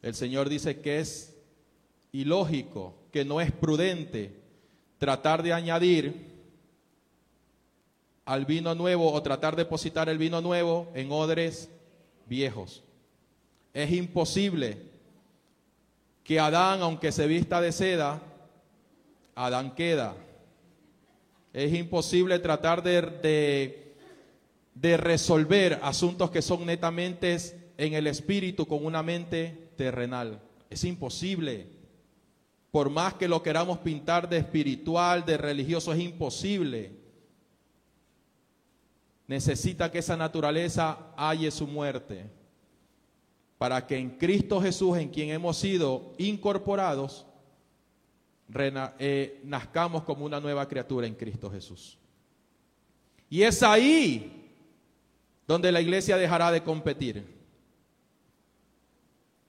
El 0.02 0.14
Señor 0.14 0.50
dice 0.50 0.82
que 0.82 1.00
es 1.00 1.34
ilógico, 2.12 2.94
que 3.10 3.24
no 3.24 3.40
es 3.40 3.50
prudente 3.52 4.41
tratar 5.02 5.42
de 5.42 5.52
añadir 5.52 6.14
al 8.24 8.46
vino 8.46 8.72
nuevo 8.76 9.12
o 9.12 9.20
tratar 9.20 9.56
de 9.56 9.64
depositar 9.64 10.08
el 10.08 10.16
vino 10.16 10.40
nuevo 10.40 10.92
en 10.94 11.10
odres 11.10 11.68
viejos. 12.26 12.84
Es 13.74 13.90
imposible 13.90 14.78
que 16.22 16.38
Adán, 16.38 16.82
aunque 16.82 17.10
se 17.10 17.26
vista 17.26 17.60
de 17.60 17.72
seda, 17.72 18.22
Adán 19.34 19.74
queda. 19.74 20.14
Es 21.52 21.74
imposible 21.74 22.38
tratar 22.38 22.84
de, 22.84 23.96
de, 24.72 24.96
resolver 24.98 25.80
asuntos 25.82 26.30
que 26.30 26.42
son 26.42 26.64
netamente 26.64 27.36
en 27.76 27.94
el 27.94 28.06
espíritu 28.06 28.68
con 28.68 28.86
una 28.86 29.02
mente 29.02 29.72
terrenal. 29.76 30.40
Es 30.70 30.84
imposible. 30.84 31.81
Por 32.72 32.88
más 32.88 33.14
que 33.14 33.28
lo 33.28 33.42
queramos 33.42 33.78
pintar 33.78 34.26
de 34.28 34.38
espiritual, 34.38 35.26
de 35.26 35.36
religioso, 35.36 35.92
es 35.92 36.00
imposible. 36.00 36.90
Necesita 39.26 39.92
que 39.92 39.98
esa 39.98 40.16
naturaleza 40.16 41.12
halle 41.14 41.50
su 41.50 41.66
muerte. 41.66 42.30
Para 43.58 43.86
que 43.86 43.98
en 43.98 44.16
Cristo 44.16 44.60
Jesús, 44.60 44.96
en 44.96 45.10
quien 45.10 45.28
hemos 45.28 45.58
sido 45.58 46.14
incorporados, 46.16 47.26
eh, 48.98 49.40
nazcamos 49.44 50.02
como 50.04 50.24
una 50.24 50.40
nueva 50.40 50.66
criatura 50.66 51.06
en 51.06 51.14
Cristo 51.14 51.50
Jesús. 51.50 51.98
Y 53.28 53.42
es 53.42 53.62
ahí 53.62 54.50
donde 55.46 55.70
la 55.70 55.82
iglesia 55.82 56.16
dejará 56.16 56.50
de 56.50 56.62
competir. 56.62 57.31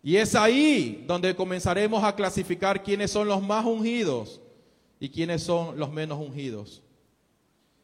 Y 0.06 0.18
es 0.18 0.36
ahí 0.36 1.06
donde 1.08 1.34
comenzaremos 1.34 2.04
a 2.04 2.14
clasificar 2.14 2.84
quiénes 2.84 3.10
son 3.10 3.26
los 3.30 3.42
más 3.42 3.66
ungidos 3.66 4.42
y 5.00 5.08
quiénes 5.08 5.44
son 5.44 5.80
los 5.80 5.90
menos 5.90 6.20
ungidos. 6.20 6.84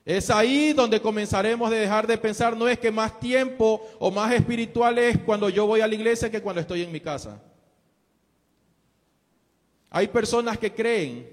Es 0.03 0.29
ahí 0.29 0.73
donde 0.73 1.01
comenzaremos 1.01 1.71
a 1.71 1.73
dejar 1.73 2.05
de 2.05 2.17
pensar, 2.17 2.57
no 2.57 2.67
es 2.67 2.77
que 2.77 2.91
más 2.91 3.17
tiempo 3.21 3.81
o 3.99 4.11
más 4.11 4.33
espiritual 4.33 4.97
es 4.97 5.17
cuando 5.19 5.47
yo 5.47 5.65
voy 5.65 5.79
a 5.79 5.87
la 5.87 5.95
iglesia 5.95 6.29
que 6.29 6.41
cuando 6.41 6.59
estoy 6.59 6.81
en 6.81 6.91
mi 6.91 6.99
casa. 6.99 7.41
Hay 9.89 10.07
personas 10.09 10.57
que 10.57 10.73
creen 10.73 11.29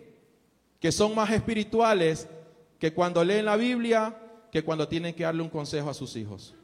que 0.79 0.93
son 0.93 1.15
más 1.17 1.31
espirituales 1.31 2.29
que 2.79 2.93
cuando 2.93 3.25
leen 3.25 3.47
la 3.47 3.57
Biblia, 3.57 4.17
que 4.53 4.63
cuando 4.63 4.87
tienen 4.87 5.15
que 5.15 5.25
darle 5.25 5.43
un 5.43 5.51
consejo 5.51 5.91
a 5.91 5.95
sus 5.95 6.15
hijos. 6.15 6.55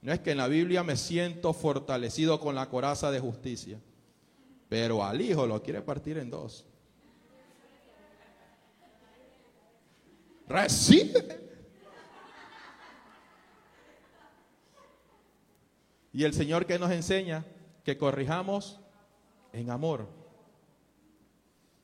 No 0.00 0.12
es 0.12 0.20
que 0.20 0.30
en 0.30 0.38
la 0.38 0.48
Biblia 0.48 0.82
me 0.82 0.96
siento 0.96 1.52
fortalecido 1.52 2.40
con 2.40 2.54
la 2.54 2.68
coraza 2.68 3.10
de 3.10 3.20
justicia. 3.20 3.80
pero 4.68 5.02
al 5.02 5.20
hijo 5.20 5.46
lo 5.46 5.62
quiere 5.62 5.80
partir 5.80 6.18
en 6.18 6.28
dos. 6.28 6.66
Recibe. 10.46 11.48
Y 16.12 16.24
el 16.24 16.34
Señor 16.34 16.66
que 16.66 16.78
nos 16.78 16.90
enseña 16.90 17.44
que 17.84 17.96
corrijamos 17.96 18.80
en 19.52 19.70
amor. 19.70 20.08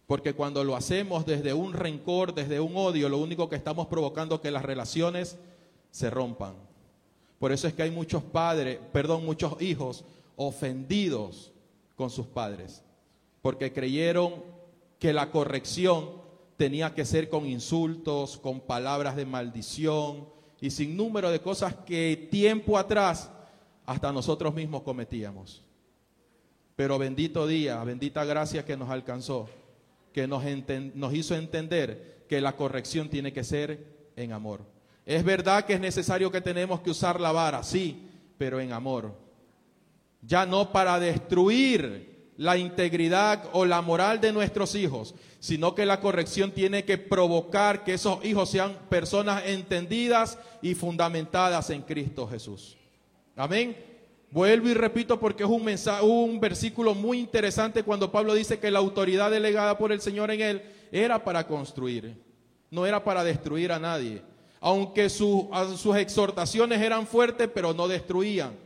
Porque 0.07 0.35
cuando 0.35 0.65
lo 0.65 0.77
hacemos 0.77 1.25
desde 1.25 1.55
un 1.55 1.73
rencor, 1.73 2.35
desde 2.35 2.61
un 2.61 2.77
odio, 2.77 3.09
lo 3.09 3.19
único 3.19 3.49
que 3.49 3.57
estamos 3.57 3.87
provocando 3.87 4.35
es 4.37 4.41
que 4.41 4.51
las 4.51 4.65
relaciones 4.65 5.39
se 5.91 6.11
rompan. 6.11 6.57
Por 7.45 7.53
eso 7.53 7.69
es 7.69 7.75
que 7.75 7.83
hay 7.83 7.91
muchos 7.91 8.23
padres, 8.23 8.79
perdón, 8.91 9.27
muchos 9.27 9.61
hijos 9.61 10.03
ofendidos 10.35 11.53
con 11.95 12.09
sus 12.09 12.25
padres, 12.25 12.83
porque 13.43 13.71
creyeron 13.71 14.43
que 14.99 15.13
la 15.13 15.31
corrección 15.31 16.23
tenía 16.57 16.95
que 16.95 17.05
ser 17.05 17.29
con 17.29 17.45
insultos, 17.45 18.39
con 18.39 18.61
palabras 18.61 19.15
de 19.15 19.27
maldición 19.27 20.27
y 20.59 20.71
sin 20.71 20.97
número 20.97 21.31
de 21.31 21.43
cosas 21.43 21.75
que 21.85 22.29
tiempo 22.31 22.79
atrás 22.79 23.31
hasta 23.85 24.11
nosotros 24.11 24.55
mismos 24.55 24.81
cometíamos. 24.81 25.63
Pero 26.77 26.99
bendito 26.99 27.47
día, 27.47 27.85
bendita 27.85 28.25
gracia 28.25 28.65
que 28.65 28.79
nos 28.79 28.89
alcanzó, 28.89 29.51
que 30.15 30.27
nos, 30.27 30.43
nos 30.95 31.13
hizo 31.13 31.35
entender 31.35 32.25
que 32.27 32.41
la 32.41 32.57
corrección 32.57 33.11
tiene 33.11 33.35
que 33.35 33.45
ser 33.45 34.13
en 34.17 34.33
amor. 34.33 34.74
Es 35.07 35.23
verdad 35.23 35.65
que 35.65 35.75
es 35.75 35.81
necesario 35.81 36.31
que 36.31 36.41
tenemos 36.41 36.81
que 36.81 36.91
usar 36.91 37.21
la 37.21 37.33
vara, 37.33 37.63
sí, 37.63 38.09
pero 38.39 38.61
en 38.61 38.73
amor. 38.73 39.15
Ya 40.23 40.47
no 40.47 40.73
para 40.73 40.99
destruir 40.99 42.33
la 42.37 42.57
integridad 42.57 43.49
o 43.53 43.65
la 43.65 43.83
moral 43.83 44.21
de 44.21 44.33
nuestros 44.33 44.75
hijos, 44.75 45.15
sino 45.39 45.75
que 45.75 45.87
la 45.87 46.01
corrección 46.01 46.53
tiene 46.53 46.85
que 46.85 46.99
provocar 46.99 47.85
que 47.85 47.95
esos 47.95 48.25
hijos 48.25 48.51
sean 48.51 48.77
personas 48.89 49.43
entendidas 49.47 50.39
y 50.63 50.75
fundamentadas 50.75 51.71
en 51.71 51.83
Cristo 51.83 52.27
Jesús. 52.27 52.77
Amén. 53.37 53.77
Vuelvo 54.31 54.69
y 54.69 54.75
repito 54.75 55.21
porque 55.21 55.45
es 55.45 55.49
un, 55.49 55.65
mensaje, 55.65 56.05
un 56.05 56.41
versículo 56.41 56.95
muy 56.95 57.21
interesante 57.21 57.85
cuando 57.85 58.11
Pablo 58.11 58.35
dice 58.35 58.59
que 58.59 58.71
la 58.71 58.81
autoridad 58.81 59.31
delegada 59.31 59.79
por 59.79 59.93
el 59.93 60.01
Señor 60.01 60.31
en 60.33 60.41
él 60.41 60.63
era 60.91 61.23
para 61.23 61.47
construir, 61.47 62.17
no 62.71 62.85
era 62.85 63.05
para 63.05 63.23
destruir 63.23 63.71
a 63.71 63.79
nadie. 63.79 64.23
Aunque 64.67 65.11
sus 65.11 65.47
exhortaciones 65.95 66.81
eran 66.81 67.07
fuertes, 67.07 67.51
pero 67.53 67.75
no 67.75 67.87
destruían. 67.87 68.57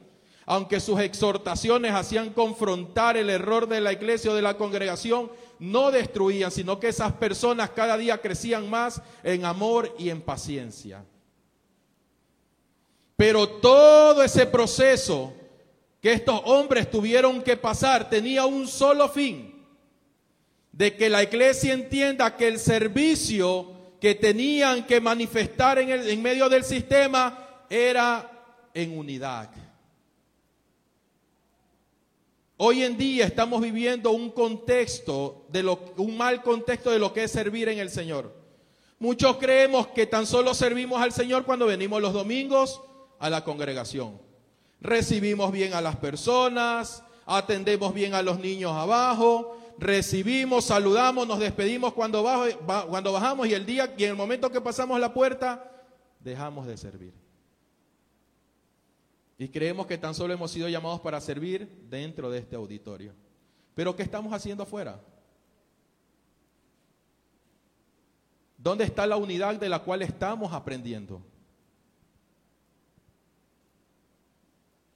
Aunque 0.47 0.79
sus 0.79 1.01
exhortaciones 1.01 1.93
hacían 1.93 2.33
confrontar 2.33 3.17
el 3.17 3.29
error 3.29 3.67
de 3.67 3.81
la 3.81 3.93
iglesia 3.93 4.31
o 4.31 4.35
de 4.37 4.43
la 4.43 4.57
congregación, 4.57 5.29
no 5.59 5.91
destruían, 5.91 6.53
sino 6.53 6.79
que 6.79 6.87
esas 6.87 7.15
personas 7.15 7.71
cada 7.71 7.97
día 7.99 8.19
crecían 8.19 8.71
más 8.71 9.03
en 9.25 9.45
amor 9.45 9.93
y 9.99 10.11
en 10.11 10.23
paciencia. 10.23 11.05
Pero 13.17 13.49
todo 13.49 14.23
ese 14.23 14.47
proceso 14.47 15.33
que 16.01 16.13
estos 16.13 16.41
hombres 16.45 16.89
tuvieron 16.89 17.43
que 17.43 17.57
pasar 17.57 18.09
tenía 18.09 18.47
un 18.47 18.69
solo 18.69 19.09
fin, 19.09 19.67
de 20.71 20.95
que 20.97 21.11
la 21.11 21.25
iglesia 21.25 21.73
entienda 21.73 22.37
que 22.37 22.47
el 22.47 22.61
servicio 22.61 23.78
que 24.01 24.15
tenían 24.15 24.87
que 24.87 25.01
manifestar 25.01 25.79
en, 25.79 25.91
el, 25.91 26.09
en 26.09 26.23
medio 26.23 26.49
del 26.49 26.65
sistema 26.65 27.65
era 27.69 28.31
en 28.75 28.97
unidad. 28.97 29.51
Hoy 32.57 32.83
en 32.83 32.97
día 32.99 33.25
estamos 33.25 33.61
viviendo 33.61 34.11
un 34.11 34.31
contexto 34.31 35.47
de 35.49 35.63
lo, 35.63 35.79
un 35.97 36.17
mal 36.17 36.43
contexto 36.43 36.91
de 36.91 36.99
lo 36.99 37.13
que 37.13 37.25
es 37.25 37.31
servir 37.31 37.69
en 37.69 37.79
el 37.79 37.89
Señor. 37.89 38.35
Muchos 38.99 39.37
creemos 39.37 39.87
que 39.89 40.07
tan 40.07 40.27
solo 40.27 40.55
servimos 40.55 41.01
al 41.01 41.13
Señor 41.13 41.45
cuando 41.45 41.67
venimos 41.67 42.03
los 42.03 42.13
domingos 42.13 42.83
a 43.21 43.31
la 43.31 43.45
congregación. 43.45 44.21
Recibimos 44.81 45.53
bien 45.53 45.73
a 45.73 45.81
las 45.81 45.97
personas, 45.97 47.05
atendemos 47.29 47.93
bien 47.93 48.15
a 48.15 48.23
los 48.23 48.41
niños 48.41 48.73
abajo, 48.73 49.59
recibimos, 49.77 50.65
saludamos, 50.65 51.29
nos 51.29 51.39
despedimos 51.39 51.93
cuando, 51.93 52.23
bajamos 52.23 53.47
y 53.47 53.53
el 53.53 53.67
día 53.67 53.95
y 53.97 54.05
en 54.05 54.11
el 54.11 54.17
momento 54.17 54.51
que 54.51 54.63
pasamos 54.63 54.99
la 54.99 55.13
puerta, 55.13 55.71
dejamos 56.21 56.67
de 56.67 56.79
servir. 56.79 57.13
Y 59.37 59.49
creemos 59.49 59.87
que 59.87 59.99
tan 59.99 60.15
solo 60.15 60.33
hemos 60.33 60.51
sido 60.51 60.69
llamados 60.69 61.01
para 61.01 61.21
servir 61.21 61.69
dentro 61.89 62.31
de 62.31 62.39
este 62.39 62.57
auditorio. 62.57 63.13
Pero 63.75 63.95
¿qué 63.95 64.03
estamos 64.03 64.33
haciendo 64.33 64.63
afuera? 64.63 64.99
¿Dónde 68.57 68.85
está 68.85 69.07
la 69.07 69.17
unidad 69.17 69.55
de 69.57 69.69
la 69.69 69.81
cual 69.81 70.01
estamos 70.01 70.53
aprendiendo? 70.53 71.23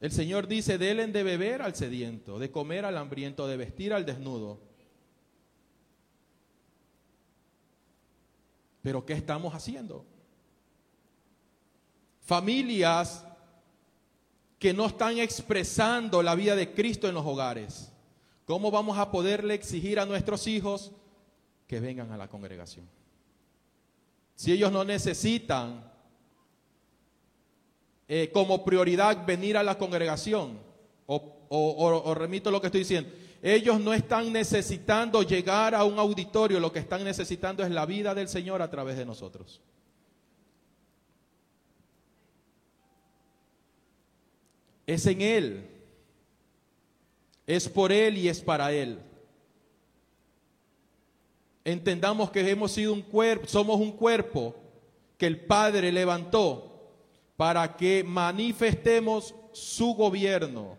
El 0.02 0.10
Señor 0.10 0.48
dice, 0.48 0.78
delen 0.78 1.12
de 1.12 1.22
beber 1.22 1.62
al 1.62 1.76
sediento, 1.76 2.40
de 2.40 2.50
comer 2.50 2.84
al 2.84 2.98
hambriento, 2.98 3.46
de 3.46 3.56
vestir 3.56 3.92
al 3.92 4.04
desnudo. 4.04 4.58
Pero 8.82 9.06
¿qué 9.06 9.12
estamos 9.12 9.54
haciendo? 9.54 10.04
Familias 12.18 13.24
que 14.58 14.74
no 14.74 14.86
están 14.86 15.18
expresando 15.18 16.20
la 16.20 16.34
vida 16.34 16.56
de 16.56 16.74
Cristo 16.74 17.08
en 17.08 17.14
los 17.14 17.24
hogares. 17.24 17.92
¿Cómo 18.44 18.72
vamos 18.72 18.98
a 18.98 19.12
poderle 19.12 19.54
exigir 19.54 20.00
a 20.00 20.06
nuestros 20.06 20.48
hijos 20.48 20.90
que 21.68 21.78
vengan 21.78 22.10
a 22.10 22.16
la 22.16 22.26
congregación? 22.26 22.88
Si 24.34 24.50
ellos 24.50 24.72
no 24.72 24.82
necesitan 24.82 25.91
eh, 28.08 28.30
como 28.32 28.64
prioridad 28.64 29.24
venir 29.24 29.56
a 29.56 29.62
la 29.62 29.78
congregación. 29.78 30.58
O, 31.06 32.14
remito 32.14 32.50
lo 32.50 32.60
que 32.60 32.68
estoy 32.68 32.80
diciendo. 32.80 33.10
Ellos 33.42 33.80
no 33.80 33.92
están 33.92 34.32
necesitando 34.32 35.22
llegar 35.22 35.74
a 35.74 35.84
un 35.84 35.98
auditorio, 35.98 36.60
lo 36.60 36.72
que 36.72 36.78
están 36.78 37.04
necesitando 37.04 37.62
es 37.64 37.70
la 37.70 37.84
vida 37.84 38.14
del 38.14 38.28
Señor 38.28 38.62
a 38.62 38.70
través 38.70 38.96
de 38.96 39.04
nosotros. 39.04 39.60
Es 44.86 45.06
en 45.06 45.20
Él, 45.20 45.70
es 47.46 47.68
por 47.68 47.92
Él 47.92 48.16
y 48.18 48.28
es 48.28 48.40
para 48.40 48.72
Él. 48.72 48.98
Entendamos 51.64 52.30
que 52.30 52.48
hemos 52.48 52.72
sido 52.72 52.92
un 52.92 53.02
cuerpo, 53.02 53.46
somos 53.46 53.78
un 53.78 53.92
cuerpo 53.92 54.54
que 55.18 55.26
el 55.26 55.44
Padre 55.44 55.92
levantó 55.92 56.71
para 57.42 57.76
que 57.76 58.04
manifestemos 58.04 59.34
su 59.50 59.94
gobierno. 59.94 60.78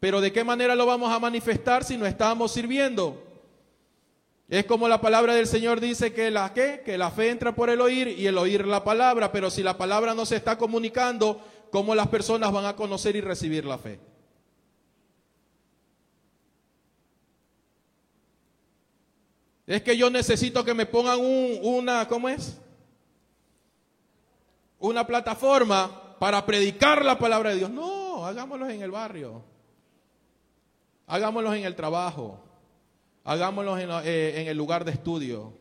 Pero 0.00 0.20
¿de 0.20 0.32
qué 0.32 0.42
manera 0.42 0.74
lo 0.74 0.84
vamos 0.84 1.12
a 1.12 1.20
manifestar 1.20 1.84
si 1.84 1.96
no 1.96 2.04
estamos 2.06 2.50
sirviendo? 2.50 3.22
Es 4.48 4.64
como 4.64 4.88
la 4.88 5.00
palabra 5.00 5.36
del 5.36 5.46
Señor 5.46 5.78
dice 5.78 6.12
que 6.12 6.32
la 6.32 6.52
¿qué? 6.52 6.82
que 6.84 6.98
la 6.98 7.12
fe 7.12 7.30
entra 7.30 7.54
por 7.54 7.70
el 7.70 7.80
oír 7.80 8.08
y 8.08 8.26
el 8.26 8.36
oír 8.36 8.66
la 8.66 8.82
palabra, 8.82 9.30
pero 9.30 9.48
si 9.48 9.62
la 9.62 9.78
palabra 9.78 10.12
no 10.12 10.26
se 10.26 10.34
está 10.34 10.58
comunicando, 10.58 11.40
¿cómo 11.70 11.94
las 11.94 12.08
personas 12.08 12.50
van 12.50 12.64
a 12.64 12.74
conocer 12.74 13.14
y 13.14 13.20
recibir 13.20 13.64
la 13.64 13.78
fe? 13.78 14.00
Es 19.68 19.82
que 19.82 19.96
yo 19.96 20.10
necesito 20.10 20.64
que 20.64 20.74
me 20.74 20.86
pongan 20.86 21.20
un, 21.20 21.60
una, 21.62 22.08
¿cómo 22.08 22.28
es? 22.28 22.58
Una 24.78 25.06
plataforma 25.06 26.16
para 26.18 26.44
predicar 26.44 27.04
la 27.04 27.18
palabra 27.18 27.50
de 27.50 27.56
Dios. 27.56 27.70
No, 27.70 28.26
hagámoslo 28.26 28.68
en 28.68 28.82
el 28.82 28.90
barrio. 28.90 29.42
Hagámoslo 31.06 31.54
en 31.54 31.64
el 31.64 31.76
trabajo. 31.76 32.40
Hagámoslo 33.24 33.78
en, 33.78 33.90
eh, 34.04 34.40
en, 34.40 34.48
el 34.48 34.56
lugar 34.56 34.84
de 34.84 34.92
estudio. 34.92 35.52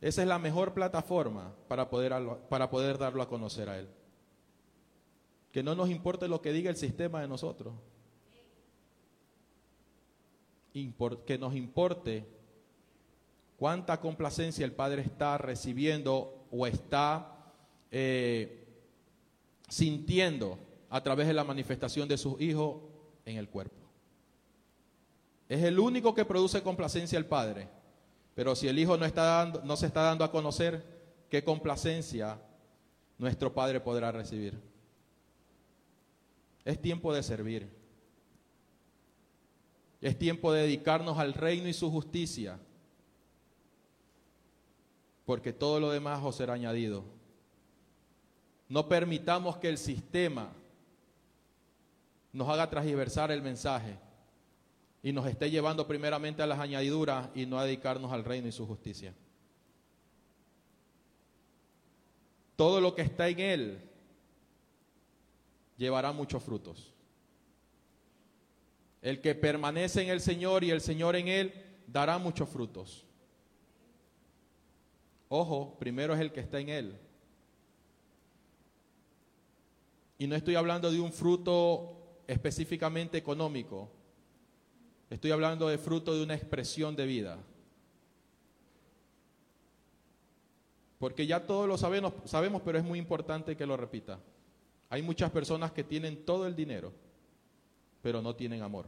Esa 0.00 0.22
es 0.22 0.28
la 0.28 0.38
mejor 0.38 0.74
plataforma 0.74 1.54
para 1.68 1.88
poder, 1.90 2.12
para 2.48 2.70
poder 2.70 2.98
darlo 2.98 3.22
a 3.22 3.28
conocer 3.28 3.68
a 3.68 3.78
Él. 3.78 3.88
Que 5.52 5.62
no 5.62 5.74
nos 5.74 5.90
importe 5.90 6.28
lo 6.28 6.40
que 6.40 6.52
diga 6.52 6.70
el 6.70 6.76
sistema 6.76 7.20
de 7.20 7.28
nosotros. 7.28 7.74
que 11.26 11.38
nos 11.38 11.56
importe 11.56 12.24
cuánta 13.56 14.00
complacencia 14.00 14.64
el 14.64 14.72
Padre 14.72 15.02
está 15.02 15.36
recibiendo 15.36 16.46
o 16.52 16.66
está 16.66 17.37
eh, 17.90 18.66
sintiendo 19.68 20.58
a 20.90 21.02
través 21.02 21.26
de 21.26 21.34
la 21.34 21.44
manifestación 21.44 22.08
de 22.08 22.18
sus 22.18 22.40
hijos 22.40 22.82
en 23.24 23.36
el 23.36 23.48
cuerpo. 23.48 23.76
Es 25.48 25.62
el 25.62 25.78
único 25.78 26.14
que 26.14 26.24
produce 26.24 26.62
complacencia 26.62 27.18
al 27.18 27.26
Padre. 27.26 27.68
Pero 28.34 28.54
si 28.54 28.68
el 28.68 28.78
Hijo 28.78 28.96
no, 28.96 29.04
está 29.04 29.22
dando, 29.22 29.62
no 29.64 29.76
se 29.76 29.86
está 29.86 30.02
dando 30.02 30.24
a 30.24 30.30
conocer, 30.30 30.84
¿qué 31.28 31.42
complacencia 31.42 32.40
nuestro 33.18 33.52
Padre 33.52 33.80
podrá 33.80 34.12
recibir? 34.12 34.60
Es 36.64 36.80
tiempo 36.80 37.12
de 37.12 37.22
servir. 37.22 37.68
Es 40.00 40.16
tiempo 40.16 40.52
de 40.52 40.62
dedicarnos 40.62 41.18
al 41.18 41.34
reino 41.34 41.66
y 41.66 41.72
su 41.72 41.90
justicia, 41.90 42.58
porque 45.24 45.52
todo 45.52 45.80
lo 45.80 45.90
demás 45.90 46.22
os 46.22 46.36
será 46.36 46.54
añadido. 46.54 47.17
No 48.68 48.88
permitamos 48.88 49.56
que 49.56 49.68
el 49.68 49.78
sistema 49.78 50.52
nos 52.32 52.48
haga 52.48 52.68
transversar 52.68 53.30
el 53.30 53.42
mensaje 53.42 53.98
y 55.02 55.12
nos 55.12 55.26
esté 55.26 55.50
llevando 55.50 55.86
primeramente 55.86 56.42
a 56.42 56.46
las 56.46 56.58
añadiduras 56.58 57.30
y 57.34 57.46
no 57.46 57.58
a 57.58 57.64
dedicarnos 57.64 58.12
al 58.12 58.24
reino 58.24 58.48
y 58.48 58.52
su 58.52 58.66
justicia. 58.66 59.14
Todo 62.56 62.80
lo 62.80 62.94
que 62.94 63.02
está 63.02 63.28
en 63.28 63.38
Él 63.38 63.90
llevará 65.76 66.12
muchos 66.12 66.42
frutos. 66.42 66.92
El 69.00 69.20
que 69.20 69.34
permanece 69.34 70.02
en 70.02 70.10
el 70.10 70.20
Señor 70.20 70.64
y 70.64 70.70
el 70.70 70.80
Señor 70.80 71.16
en 71.16 71.28
Él 71.28 71.54
dará 71.86 72.18
muchos 72.18 72.48
frutos. 72.48 73.06
Ojo, 75.28 75.76
primero 75.78 76.14
es 76.14 76.20
el 76.20 76.32
que 76.32 76.40
está 76.40 76.58
en 76.58 76.68
Él. 76.68 77.07
Y 80.18 80.26
no 80.26 80.34
estoy 80.34 80.56
hablando 80.56 80.90
de 80.90 81.00
un 81.00 81.12
fruto 81.12 82.22
específicamente 82.26 83.16
económico. 83.16 83.88
Estoy 85.08 85.30
hablando 85.30 85.68
de 85.68 85.78
fruto 85.78 86.14
de 86.14 86.22
una 86.22 86.34
expresión 86.34 86.96
de 86.96 87.06
vida. 87.06 87.38
Porque 90.98 91.26
ya 91.26 91.46
todos 91.46 91.68
lo 91.68 91.78
sabemos, 91.78 92.12
sabemos, 92.24 92.62
pero 92.62 92.78
es 92.78 92.84
muy 92.84 92.98
importante 92.98 93.56
que 93.56 93.64
lo 93.64 93.76
repita. 93.76 94.18
Hay 94.90 95.02
muchas 95.02 95.30
personas 95.30 95.70
que 95.70 95.84
tienen 95.84 96.24
todo 96.24 96.46
el 96.46 96.56
dinero, 96.56 96.92
pero 98.02 98.20
no 98.20 98.34
tienen 98.34 98.62
amor. 98.62 98.86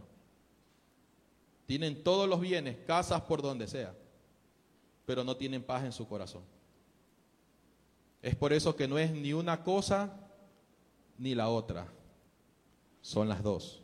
Tienen 1.66 2.02
todos 2.02 2.28
los 2.28 2.40
bienes, 2.40 2.78
casas 2.84 3.22
por 3.22 3.40
donde 3.40 3.68
sea, 3.68 3.94
pero 5.06 5.22
no 5.22 5.36
tienen 5.36 5.62
paz 5.62 5.84
en 5.84 5.92
su 5.92 6.08
corazón. 6.08 6.42
Es 8.20 8.34
por 8.34 8.52
eso 8.52 8.74
que 8.74 8.88
no 8.88 8.98
es 8.98 9.12
ni 9.12 9.32
una 9.32 9.62
cosa 9.62 10.29
ni 11.20 11.34
la 11.34 11.50
otra, 11.50 11.86
son 13.02 13.28
las 13.28 13.42
dos. 13.42 13.82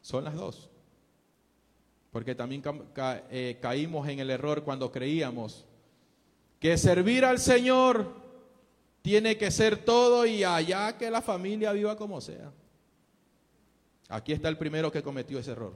Son 0.00 0.22
las 0.22 0.36
dos. 0.36 0.70
Porque 2.12 2.36
también 2.36 2.62
eh, 3.30 3.58
caímos 3.60 4.08
en 4.08 4.20
el 4.20 4.30
error 4.30 4.62
cuando 4.62 4.92
creíamos 4.92 5.64
que 6.60 6.78
servir 6.78 7.24
al 7.24 7.40
Señor 7.40 8.14
tiene 9.02 9.36
que 9.36 9.50
ser 9.50 9.84
todo 9.84 10.24
y 10.24 10.44
allá 10.44 10.96
que 10.96 11.10
la 11.10 11.20
familia 11.20 11.72
viva 11.72 11.96
como 11.96 12.20
sea. 12.20 12.52
Aquí 14.08 14.32
está 14.32 14.48
el 14.48 14.56
primero 14.56 14.92
que 14.92 15.02
cometió 15.02 15.40
ese 15.40 15.50
error. 15.50 15.74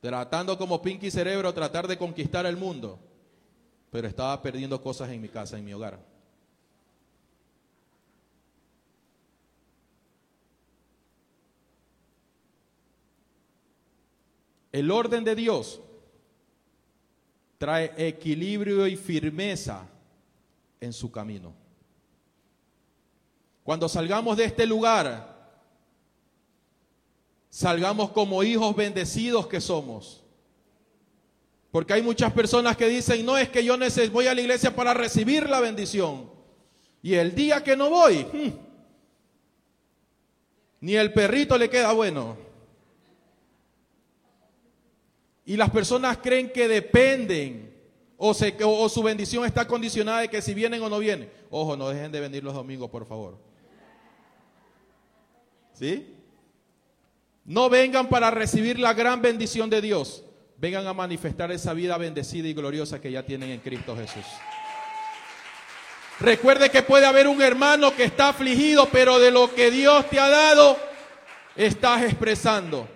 Tratando 0.00 0.56
como 0.56 0.80
Pinky 0.80 1.10
Cerebro 1.10 1.52
tratar 1.52 1.88
de 1.88 1.98
conquistar 1.98 2.46
el 2.46 2.56
mundo, 2.56 3.09
pero 3.90 4.06
estaba 4.06 4.40
perdiendo 4.40 4.80
cosas 4.80 5.10
en 5.10 5.20
mi 5.20 5.28
casa, 5.28 5.58
en 5.58 5.64
mi 5.64 5.72
hogar. 5.72 5.98
El 14.72 14.90
orden 14.90 15.24
de 15.24 15.34
Dios 15.34 15.80
trae 17.58 17.92
equilibrio 17.96 18.86
y 18.86 18.96
firmeza 18.96 19.86
en 20.80 20.92
su 20.92 21.10
camino. 21.10 21.52
Cuando 23.64 23.88
salgamos 23.88 24.36
de 24.36 24.44
este 24.44 24.66
lugar, 24.66 25.38
salgamos 27.50 28.10
como 28.12 28.42
hijos 28.42 28.74
bendecidos 28.74 29.46
que 29.48 29.60
somos. 29.60 30.22
Porque 31.70 31.92
hay 31.92 32.02
muchas 32.02 32.32
personas 32.32 32.76
que 32.76 32.88
dicen, 32.88 33.24
no 33.24 33.38
es 33.38 33.48
que 33.48 33.64
yo 33.64 33.76
voy 34.10 34.26
a 34.26 34.34
la 34.34 34.40
iglesia 34.40 34.74
para 34.74 34.92
recibir 34.92 35.48
la 35.48 35.60
bendición. 35.60 36.28
Y 37.02 37.14
el 37.14 37.34
día 37.34 37.62
que 37.62 37.76
no 37.76 37.90
voy, 37.90 38.24
hmm, 38.24 38.52
ni 40.80 40.96
el 40.96 41.12
perrito 41.12 41.56
le 41.56 41.70
queda 41.70 41.92
bueno. 41.92 42.36
Y 45.44 45.56
las 45.56 45.70
personas 45.70 46.18
creen 46.18 46.52
que 46.52 46.68
dependen 46.68 47.70
o, 48.16 48.34
o, 48.64 48.88
su 48.88 49.02
bendición 49.02 49.46
está 49.46 49.66
condicionada 49.66 50.20
de 50.20 50.28
que 50.28 50.42
si 50.42 50.52
vienen 50.52 50.82
o 50.82 50.88
no 50.88 50.98
vienen. 50.98 51.30
Ojo, 51.50 51.76
no 51.76 51.88
dejen 51.88 52.12
de 52.12 52.20
venir 52.20 52.44
los 52.44 52.52
domingos, 52.52 52.90
por 52.90 53.06
favor. 53.06 53.38
¿Sí? 55.72 56.14
No 57.44 57.70
vengan 57.70 58.08
para 58.08 58.30
recibir 58.30 58.78
la 58.78 58.92
gran 58.92 59.22
bendición 59.22 59.70
de 59.70 59.80
Dios. 59.80 60.24
Vengan 60.60 60.86
a 60.86 60.92
manifestar 60.92 61.50
esa 61.52 61.72
vida 61.72 61.96
bendecida 61.96 62.46
y 62.46 62.52
gloriosa 62.52 63.00
que 63.00 63.10
ya 63.10 63.22
tienen 63.22 63.48
en 63.48 63.60
Cristo 63.60 63.96
Jesús. 63.96 64.26
Recuerde 66.20 66.68
que 66.68 66.82
puede 66.82 67.06
haber 67.06 67.28
un 67.28 67.40
hermano 67.40 67.96
que 67.96 68.04
está 68.04 68.28
afligido, 68.28 68.86
pero 68.92 69.18
de 69.18 69.30
lo 69.30 69.54
que 69.54 69.70
Dios 69.70 70.04
te 70.10 70.20
ha 70.20 70.28
dado, 70.28 70.76
estás 71.56 72.02
expresando. 72.02 72.86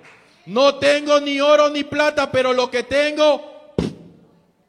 No 0.45 0.75
tengo 0.75 1.19
ni 1.21 1.41
oro 1.41 1.71
ni 1.71 1.85
plata, 1.85 2.31
pero 2.31 2.53
lo 2.53 2.71
que 2.71 2.83
tengo, 2.83 3.73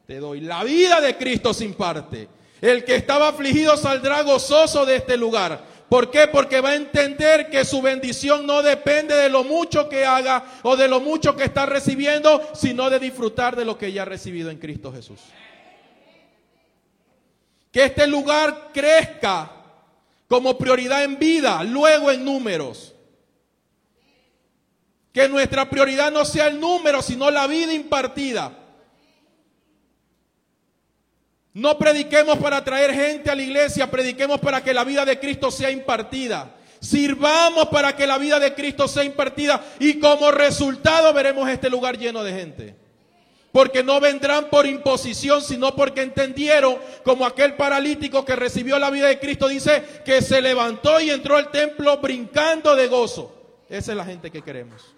te 0.07 0.17
doy. 0.21 0.39
La 0.39 0.63
vida 0.63 1.01
de 1.01 1.17
Cristo 1.17 1.53
sin 1.53 1.73
parte. 1.73 2.29
El 2.61 2.85
que 2.85 2.95
estaba 2.95 3.27
afligido 3.27 3.75
saldrá 3.75 4.21
gozoso 4.21 4.85
de 4.85 4.95
este 4.95 5.17
lugar. 5.17 5.61
¿Por 5.89 6.09
qué? 6.09 6.27
Porque 6.27 6.61
va 6.61 6.69
a 6.69 6.75
entender 6.75 7.49
que 7.49 7.63
su 7.63 7.81
bendición 7.81 8.47
no 8.47 8.63
depende 8.63 9.15
de 9.15 9.29
lo 9.29 9.43
mucho 9.43 9.87
que 9.87 10.03
haga 10.03 10.43
o 10.63 10.75
de 10.75 10.87
lo 10.87 10.99
mucho 10.99 11.35
que 11.35 11.43
está 11.43 11.65
recibiendo, 11.65 12.41
sino 12.53 12.89
de 12.89 12.99
disfrutar 12.99 13.55
de 13.55 13.65
lo 13.65 13.77
que 13.77 13.91
ya 13.91 14.01
ha 14.01 14.05
recibido 14.05 14.49
en 14.49 14.57
Cristo 14.57 14.91
Jesús. 14.91 15.19
Que 17.71 17.85
este 17.85 18.07
lugar 18.07 18.71
crezca 18.73 19.51
como 20.27 20.57
prioridad 20.57 21.03
en 21.03 21.19
vida, 21.19 21.63
luego 21.63 22.09
en 22.09 22.25
números. 22.25 22.95
Que 25.13 25.29
nuestra 25.29 25.69
prioridad 25.69 26.11
no 26.11 26.25
sea 26.25 26.47
el 26.47 26.59
número, 26.59 27.01
sino 27.01 27.29
la 27.29 27.45
vida 27.45 27.73
impartida. 27.73 28.64
No 31.55 31.77
prediquemos 31.77 32.37
para 32.37 32.61
traer 32.65 32.93
gente 32.93 33.31
a 33.31 33.35
la 33.35 33.41
iglesia, 33.41 33.89
prediquemos 33.89 34.41
para 34.41 34.61
que 34.61 34.73
la 34.73 34.83
vida 34.83 35.05
de 35.05 35.17
Cristo 35.17 35.49
sea 35.49 35.71
impartida. 35.71 36.53
Sirvamos 36.81 37.69
para 37.69 37.95
que 37.95 38.05
la 38.05 38.17
vida 38.17 38.41
de 38.41 38.53
Cristo 38.53 38.89
sea 38.89 39.05
impartida 39.05 39.63
y 39.79 39.97
como 39.97 40.31
resultado 40.31 41.13
veremos 41.13 41.47
este 41.47 41.69
lugar 41.69 41.97
lleno 41.97 42.25
de 42.25 42.33
gente. 42.33 42.75
Porque 43.53 43.83
no 43.83 44.01
vendrán 44.01 44.49
por 44.49 44.65
imposición, 44.65 45.41
sino 45.41 45.73
porque 45.77 46.01
entendieron, 46.01 46.77
como 47.05 47.25
aquel 47.25 47.53
paralítico 47.53 48.25
que 48.25 48.35
recibió 48.35 48.77
la 48.77 48.89
vida 48.89 49.07
de 49.07 49.17
Cristo, 49.17 49.47
dice 49.47 49.81
que 50.03 50.21
se 50.21 50.41
levantó 50.41 50.99
y 50.99 51.09
entró 51.09 51.37
al 51.37 51.51
templo 51.51 51.99
brincando 51.99 52.75
de 52.75 52.89
gozo. 52.89 53.33
Esa 53.69 53.93
es 53.93 53.97
la 53.97 54.03
gente 54.03 54.29
que 54.29 54.41
queremos. 54.41 54.93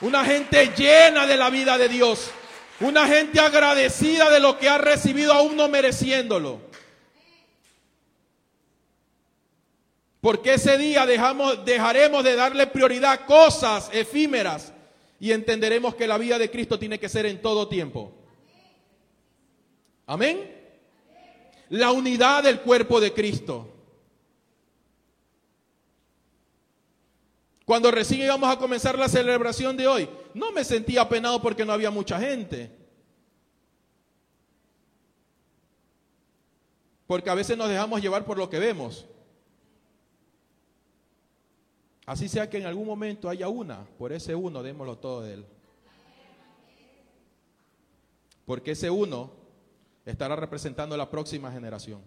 Una 0.00 0.24
gente 0.24 0.72
llena 0.74 1.26
de 1.26 1.36
la 1.36 1.50
vida 1.50 1.76
de 1.76 1.90
Dios. 1.90 2.30
Una 2.80 3.06
gente 3.06 3.38
agradecida 3.38 4.30
de 4.30 4.40
lo 4.40 4.58
que 4.58 4.68
ha 4.68 4.78
recibido 4.78 5.32
aún 5.32 5.56
no 5.56 5.68
mereciéndolo. 5.68 6.60
Porque 10.20 10.54
ese 10.54 10.78
día 10.78 11.04
dejamos, 11.06 11.64
dejaremos 11.64 12.24
de 12.24 12.34
darle 12.34 12.66
prioridad 12.66 13.12
a 13.12 13.26
cosas 13.26 13.90
efímeras 13.92 14.72
y 15.20 15.32
entenderemos 15.32 15.94
que 15.94 16.06
la 16.06 16.18
vida 16.18 16.38
de 16.38 16.50
Cristo 16.50 16.78
tiene 16.78 16.98
que 16.98 17.08
ser 17.08 17.26
en 17.26 17.40
todo 17.40 17.68
tiempo. 17.68 18.12
Amén. 20.06 20.50
La 21.68 21.92
unidad 21.92 22.42
del 22.42 22.60
cuerpo 22.60 23.00
de 23.00 23.12
Cristo. 23.12 23.70
Cuando 27.64 27.90
recién 27.90 28.22
íbamos 28.22 28.50
a 28.50 28.58
comenzar 28.58 28.98
la 28.98 29.08
celebración 29.08 29.76
de 29.76 29.86
hoy, 29.86 30.08
no 30.34 30.52
me 30.52 30.64
sentía 30.64 31.02
apenado 31.02 31.40
porque 31.40 31.64
no 31.64 31.72
había 31.72 31.90
mucha 31.90 32.18
gente. 32.18 32.70
Porque 37.06 37.30
a 37.30 37.34
veces 37.34 37.56
nos 37.56 37.68
dejamos 37.68 38.02
llevar 38.02 38.24
por 38.24 38.36
lo 38.36 38.50
que 38.50 38.58
vemos. 38.58 39.06
Así 42.06 42.28
sea 42.28 42.50
que 42.50 42.58
en 42.58 42.66
algún 42.66 42.86
momento 42.86 43.28
haya 43.28 43.48
una, 43.48 43.86
por 43.96 44.12
ese 44.12 44.34
uno 44.34 44.62
démoslo 44.62 44.98
todo 44.98 45.22
de 45.22 45.34
él. 45.34 45.46
Porque 48.44 48.72
ese 48.72 48.90
uno 48.90 49.32
estará 50.04 50.36
representando 50.36 50.96
la 50.96 51.08
próxima 51.08 51.50
generación. 51.50 52.02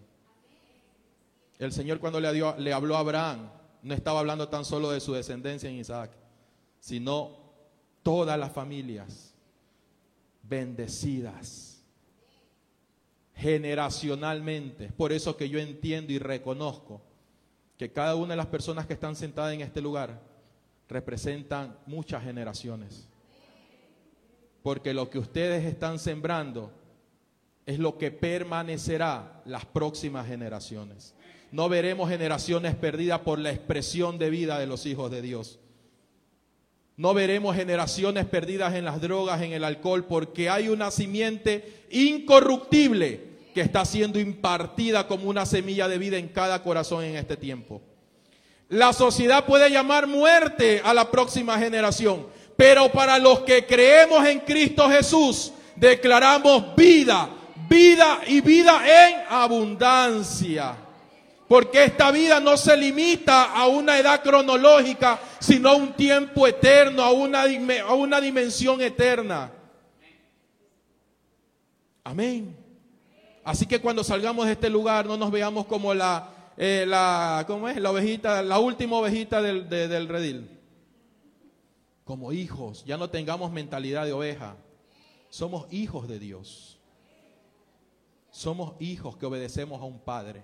El 1.57 1.71
Señor 1.71 1.99
cuando 1.99 2.19
le, 2.19 2.31
le 2.59 2.73
habló 2.73 2.95
a 2.95 2.99
Abraham, 2.99 3.49
no 3.81 3.93
estaba 3.93 4.19
hablando 4.19 4.49
tan 4.49 4.65
solo 4.65 4.91
de 4.91 4.99
su 4.99 5.13
descendencia 5.13 5.69
en 5.69 5.77
Isaac, 5.77 6.11
sino 6.79 7.46
todas 8.07 8.39
las 8.39 8.53
familias 8.53 9.33
bendecidas 10.41 11.83
generacionalmente. 13.35 14.93
Por 14.95 15.11
eso 15.11 15.35
que 15.35 15.49
yo 15.49 15.59
entiendo 15.59 16.13
y 16.13 16.17
reconozco 16.17 17.01
que 17.77 17.91
cada 17.91 18.15
una 18.15 18.29
de 18.29 18.37
las 18.37 18.45
personas 18.45 18.85
que 18.85 18.93
están 18.93 19.17
sentadas 19.17 19.53
en 19.53 19.59
este 19.59 19.81
lugar 19.81 20.21
representan 20.87 21.77
muchas 21.85 22.23
generaciones. 22.23 23.09
Porque 24.63 24.93
lo 24.93 25.09
que 25.09 25.19
ustedes 25.19 25.65
están 25.65 25.99
sembrando 25.99 26.71
es 27.65 27.77
lo 27.77 27.97
que 27.97 28.11
permanecerá 28.11 29.41
las 29.43 29.65
próximas 29.65 30.27
generaciones. 30.27 31.13
No 31.51 31.67
veremos 31.67 32.09
generaciones 32.09 32.73
perdidas 32.73 33.19
por 33.19 33.37
la 33.37 33.51
expresión 33.51 34.17
de 34.17 34.29
vida 34.29 34.59
de 34.59 34.67
los 34.67 34.85
hijos 34.85 35.11
de 35.11 35.21
Dios. 35.21 35.59
No 36.97 37.13
veremos 37.13 37.55
generaciones 37.55 38.25
perdidas 38.25 38.73
en 38.73 38.83
las 38.83 38.99
drogas, 38.99 39.43
en 39.43 39.53
el 39.53 39.63
alcohol, 39.63 40.05
porque 40.05 40.49
hay 40.49 40.67
una 40.67 40.89
simiente 40.89 41.83
incorruptible 41.91 43.21
que 43.53 43.61
está 43.61 43.85
siendo 43.85 44.19
impartida 44.19 45.07
como 45.07 45.29
una 45.29 45.45
semilla 45.45 45.87
de 45.87 45.99
vida 45.99 46.17
en 46.17 46.27
cada 46.27 46.63
corazón 46.63 47.03
en 47.03 47.15
este 47.15 47.37
tiempo. 47.37 47.81
La 48.69 48.93
sociedad 48.93 49.45
puede 49.45 49.69
llamar 49.69 50.07
muerte 50.07 50.81
a 50.83 50.91
la 50.91 51.11
próxima 51.11 51.59
generación, 51.59 52.25
pero 52.55 52.91
para 52.91 53.19
los 53.19 53.41
que 53.41 53.67
creemos 53.67 54.25
en 54.27 54.39
Cristo 54.39 54.89
Jesús, 54.89 55.53
declaramos 55.75 56.75
vida, 56.75 57.29
vida 57.69 58.21
y 58.25 58.41
vida 58.41 58.81
en 58.85 59.21
abundancia. 59.29 60.86
Porque 61.47 61.85
esta 61.85 62.11
vida 62.11 62.39
no 62.39 62.57
se 62.57 62.75
limita 62.75 63.53
a 63.53 63.67
una 63.67 63.97
edad 63.97 64.21
cronológica, 64.21 65.19
sino 65.39 65.69
a 65.69 65.75
un 65.75 65.93
tiempo 65.93 66.45
eterno, 66.45 67.01
a 67.01 67.11
una, 67.11 67.43
a 67.43 67.93
una 67.93 68.19
dimensión 68.19 68.81
eterna. 68.81 69.51
Amén. 72.03 72.55
Así 73.45 73.65
que 73.65 73.79
cuando 73.79 74.03
salgamos 74.03 74.45
de 74.45 74.53
este 74.53 74.69
lugar 74.69 75.05
no 75.05 75.15
nos 75.15 75.31
veamos 75.31 75.65
como 75.67 75.93
la, 75.93 76.51
eh, 76.57 76.85
la 76.85 77.45
¿cómo 77.47 77.69
es? 77.69 77.77
La 77.77 77.91
ovejita, 77.91 78.41
la 78.41 78.59
última 78.59 78.97
ovejita 78.97 79.41
del, 79.41 79.69
del 79.69 80.09
redil. 80.09 80.49
Como 82.03 82.33
hijos, 82.33 82.83
ya 82.85 82.97
no 82.97 83.09
tengamos 83.09 83.53
mentalidad 83.53 84.05
de 84.05 84.11
oveja. 84.11 84.57
Somos 85.29 85.71
hijos 85.71 86.09
de 86.09 86.19
Dios. 86.19 86.77
Somos 88.31 88.73
hijos 88.79 89.15
que 89.15 89.25
obedecemos 89.25 89.81
a 89.81 89.85
un 89.85 89.99
Padre. 89.99 90.43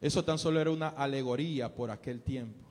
Eso 0.00 0.24
tan 0.24 0.38
solo 0.38 0.60
era 0.60 0.70
una 0.70 0.88
alegoría 0.88 1.74
por 1.74 1.90
aquel 1.90 2.22
tiempo. 2.22 2.66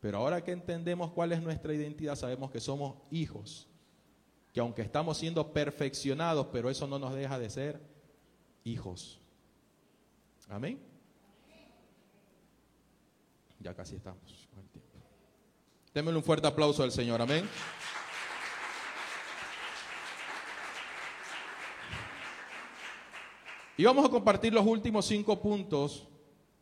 Pero 0.00 0.18
ahora 0.18 0.44
que 0.44 0.52
entendemos 0.52 1.10
cuál 1.10 1.32
es 1.32 1.42
nuestra 1.42 1.74
identidad, 1.74 2.14
sabemos 2.14 2.50
que 2.50 2.60
somos 2.60 2.96
hijos. 3.10 3.66
Que 4.52 4.60
aunque 4.60 4.82
estamos 4.82 5.18
siendo 5.18 5.52
perfeccionados, 5.52 6.46
pero 6.52 6.70
eso 6.70 6.86
no 6.86 6.98
nos 6.98 7.14
deja 7.14 7.38
de 7.38 7.50
ser 7.50 7.80
hijos. 8.62 9.20
Amén. 10.48 10.78
Ya 13.58 13.74
casi 13.74 13.96
estamos. 13.96 14.48
Démosle 15.92 16.18
un 16.18 16.24
fuerte 16.24 16.46
aplauso 16.46 16.82
al 16.82 16.92
Señor. 16.92 17.20
Amén. 17.20 17.48
Y 23.76 23.84
vamos 23.84 24.04
a 24.04 24.08
compartir 24.08 24.52
los 24.52 24.64
últimos 24.64 25.06
cinco 25.06 25.40
puntos 25.40 26.06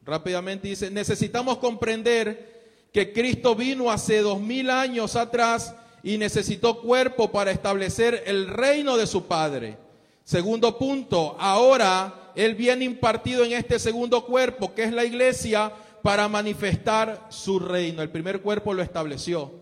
Rápidamente 0.05 0.68
dice, 0.68 0.90
necesitamos 0.90 1.59
comprender 1.59 2.88
que 2.92 3.12
Cristo 3.12 3.55
vino 3.55 3.90
hace 3.90 4.20
dos 4.20 4.40
mil 4.40 4.68
años 4.70 5.16
atrás 5.16 5.74
y 6.03 6.18
necesitó 6.18 6.80
cuerpo 6.80 7.30
para 7.30 7.53
establecer 7.53 8.24
el 8.26 8.48
reino 8.48 8.96
de 8.96 9.07
su 9.07 9.24
Padre. 9.26 9.78
Segundo 10.24 10.76
punto, 10.76 11.36
ahora 11.38 12.32
Él 12.34 12.55
viene 12.55 12.84
impartido 12.84 13.44
en 13.44 13.53
este 13.53 13.78
segundo 13.78 14.24
cuerpo, 14.24 14.74
que 14.74 14.84
es 14.84 14.92
la 14.92 15.05
iglesia, 15.05 15.72
para 16.03 16.28
manifestar 16.28 17.26
su 17.28 17.61
reino. 17.61 18.03
El 18.03 18.11
primer 18.11 18.42
cuerpo 18.42 18.74
lo 18.74 18.82
estableció. 18.82 19.53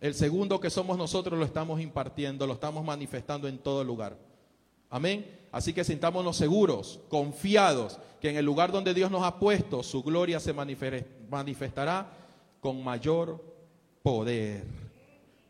El 0.00 0.14
segundo 0.14 0.60
que 0.60 0.70
somos 0.70 0.96
nosotros 0.96 1.38
lo 1.38 1.44
estamos 1.44 1.80
impartiendo, 1.80 2.46
lo 2.46 2.54
estamos 2.54 2.84
manifestando 2.84 3.48
en 3.48 3.58
todo 3.58 3.84
lugar. 3.84 4.16
Amén. 4.88 5.39
Así 5.52 5.72
que 5.72 5.84
sintámonos 5.84 6.36
seguros, 6.36 7.00
confiados, 7.08 7.98
que 8.20 8.30
en 8.30 8.36
el 8.36 8.44
lugar 8.44 8.70
donde 8.70 8.94
Dios 8.94 9.10
nos 9.10 9.24
ha 9.24 9.38
puesto, 9.38 9.82
su 9.82 10.02
gloria 10.02 10.38
se 10.38 10.52
manifestará 10.52 12.06
con 12.60 12.84
mayor 12.84 13.42
poder. 14.02 14.64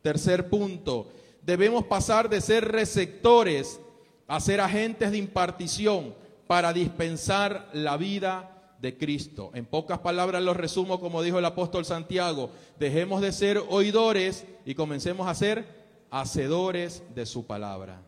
Tercer 0.02 0.48
punto, 0.48 1.08
debemos 1.42 1.84
pasar 1.84 2.28
de 2.28 2.40
ser 2.40 2.70
receptores 2.70 3.80
a 4.26 4.40
ser 4.40 4.60
agentes 4.60 5.10
de 5.10 5.18
impartición 5.18 6.14
para 6.46 6.72
dispensar 6.72 7.68
la 7.72 7.96
vida 7.96 8.76
de 8.80 8.96
Cristo. 8.96 9.50
En 9.54 9.66
pocas 9.66 9.98
palabras 9.98 10.42
lo 10.42 10.54
resumo 10.54 11.00
como 11.00 11.22
dijo 11.22 11.38
el 11.38 11.44
apóstol 11.44 11.84
Santiago, 11.84 12.50
dejemos 12.78 13.20
de 13.20 13.32
ser 13.32 13.62
oidores 13.68 14.46
y 14.64 14.74
comencemos 14.74 15.28
a 15.28 15.34
ser 15.34 15.66
hacedores 16.10 17.02
de 17.14 17.26
su 17.26 17.46
palabra. 17.46 18.00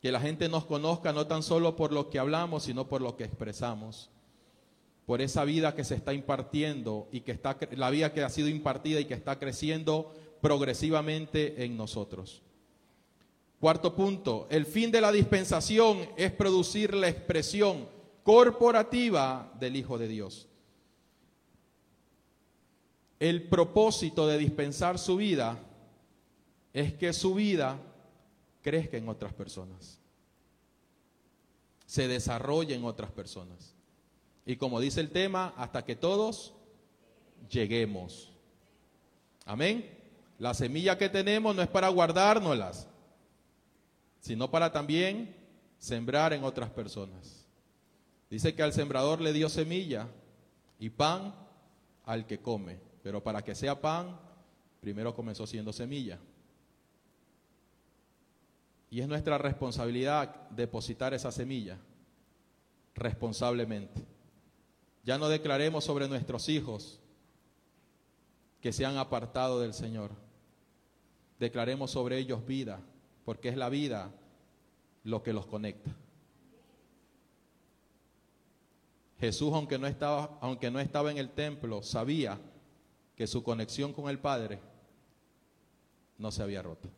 Que 0.00 0.12
la 0.12 0.20
gente 0.20 0.48
nos 0.48 0.64
conozca 0.64 1.12
no 1.12 1.26
tan 1.26 1.42
solo 1.42 1.76
por 1.76 1.92
lo 1.92 2.08
que 2.10 2.18
hablamos, 2.18 2.64
sino 2.64 2.88
por 2.88 3.02
lo 3.02 3.16
que 3.16 3.24
expresamos. 3.24 4.10
Por 5.06 5.20
esa 5.20 5.44
vida 5.44 5.74
que 5.74 5.84
se 5.84 5.94
está 5.94 6.14
impartiendo 6.14 7.08
y 7.12 7.20
que 7.20 7.32
está 7.32 7.58
la 7.72 7.90
vida 7.90 8.12
que 8.12 8.22
ha 8.22 8.30
sido 8.30 8.48
impartida 8.48 9.00
y 9.00 9.04
que 9.04 9.14
está 9.14 9.38
creciendo 9.38 10.12
progresivamente 10.40 11.64
en 11.64 11.76
nosotros. 11.76 12.42
Cuarto 13.60 13.94
punto, 13.94 14.46
el 14.50 14.64
fin 14.64 14.90
de 14.90 15.02
la 15.02 15.12
dispensación 15.12 16.08
es 16.16 16.32
producir 16.32 16.94
la 16.94 17.08
expresión 17.08 17.86
corporativa 18.22 19.52
del 19.60 19.76
Hijo 19.76 19.98
de 19.98 20.08
Dios. 20.08 20.48
El 23.18 23.42
propósito 23.48 24.26
de 24.26 24.38
dispensar 24.38 24.98
su 24.98 25.16
vida 25.16 25.58
es 26.72 26.94
que 26.94 27.12
su 27.12 27.34
vida 27.34 27.78
crezca 28.62 28.96
en 28.96 29.08
otras 29.08 29.32
personas, 29.32 29.98
se 31.86 32.08
desarrolle 32.08 32.74
en 32.74 32.84
otras 32.84 33.10
personas. 33.10 33.74
Y 34.46 34.56
como 34.56 34.80
dice 34.80 35.00
el 35.00 35.10
tema, 35.10 35.54
hasta 35.56 35.84
que 35.84 35.96
todos 35.96 36.54
lleguemos. 37.50 38.32
Amén. 39.44 39.98
La 40.38 40.54
semilla 40.54 40.96
que 40.96 41.08
tenemos 41.08 41.54
no 41.54 41.62
es 41.62 41.68
para 41.68 41.88
guardárnoslas, 41.88 42.88
sino 44.20 44.50
para 44.50 44.72
también 44.72 45.36
sembrar 45.78 46.32
en 46.32 46.44
otras 46.44 46.70
personas. 46.70 47.46
Dice 48.30 48.54
que 48.54 48.62
al 48.62 48.72
sembrador 48.72 49.20
le 49.20 49.32
dio 49.32 49.48
semilla 49.48 50.08
y 50.78 50.90
pan 50.90 51.34
al 52.04 52.26
que 52.26 52.38
come, 52.38 52.78
pero 53.02 53.22
para 53.22 53.42
que 53.42 53.54
sea 53.54 53.80
pan, 53.80 54.18
primero 54.80 55.14
comenzó 55.14 55.46
siendo 55.46 55.72
semilla. 55.72 56.18
Y 58.90 59.00
es 59.00 59.06
nuestra 59.06 59.38
responsabilidad 59.38 60.50
depositar 60.50 61.14
esa 61.14 61.30
semilla 61.30 61.78
responsablemente. 62.96 64.04
Ya 65.04 65.16
no 65.16 65.28
declaremos 65.28 65.84
sobre 65.84 66.08
nuestros 66.08 66.48
hijos 66.48 67.00
que 68.60 68.72
se 68.72 68.84
han 68.84 68.98
apartado 68.98 69.60
del 69.60 69.74
Señor. 69.74 70.10
Declaremos 71.38 71.92
sobre 71.92 72.18
ellos 72.18 72.44
vida, 72.44 72.80
porque 73.24 73.48
es 73.48 73.56
la 73.56 73.68
vida 73.68 74.10
lo 75.04 75.22
que 75.22 75.32
los 75.32 75.46
conecta. 75.46 75.92
Jesús, 79.20 79.52
aunque 79.54 79.78
no 79.78 79.86
estaba, 79.86 80.36
aunque 80.40 80.70
no 80.70 80.80
estaba 80.80 81.12
en 81.12 81.18
el 81.18 81.30
templo, 81.30 81.82
sabía 81.82 82.40
que 83.14 83.26
su 83.26 83.42
conexión 83.42 83.92
con 83.92 84.10
el 84.10 84.18
Padre 84.18 84.58
no 86.18 86.32
se 86.32 86.42
había 86.42 86.62
roto 86.62 86.88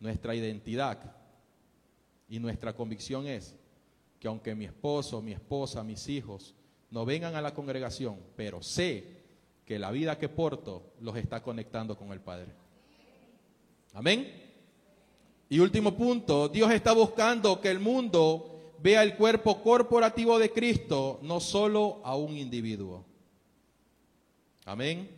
nuestra 0.00 0.34
identidad 0.34 1.14
y 2.28 2.38
nuestra 2.38 2.74
convicción 2.74 3.26
es 3.26 3.54
que 4.18 4.28
aunque 4.28 4.54
mi 4.54 4.64
esposo, 4.64 5.22
mi 5.22 5.32
esposa, 5.32 5.84
mis 5.84 6.08
hijos 6.08 6.54
no 6.90 7.04
vengan 7.04 7.36
a 7.36 7.42
la 7.42 7.54
congregación, 7.54 8.18
pero 8.34 8.62
sé 8.62 9.20
que 9.64 9.78
la 9.78 9.90
vida 9.90 10.18
que 10.18 10.28
porto 10.28 10.94
los 11.00 11.16
está 11.16 11.42
conectando 11.42 11.96
con 11.96 12.10
el 12.12 12.20
Padre. 12.20 12.52
Amén. 13.92 14.50
Y 15.48 15.58
último 15.58 15.96
punto, 15.96 16.48
Dios 16.48 16.70
está 16.72 16.92
buscando 16.92 17.60
que 17.60 17.70
el 17.70 17.80
mundo 17.80 18.74
vea 18.82 19.02
el 19.02 19.16
cuerpo 19.16 19.62
corporativo 19.62 20.38
de 20.38 20.50
Cristo, 20.50 21.20
no 21.22 21.40
solo 21.40 22.00
a 22.04 22.16
un 22.16 22.36
individuo. 22.36 23.04
Amén. 24.64 25.10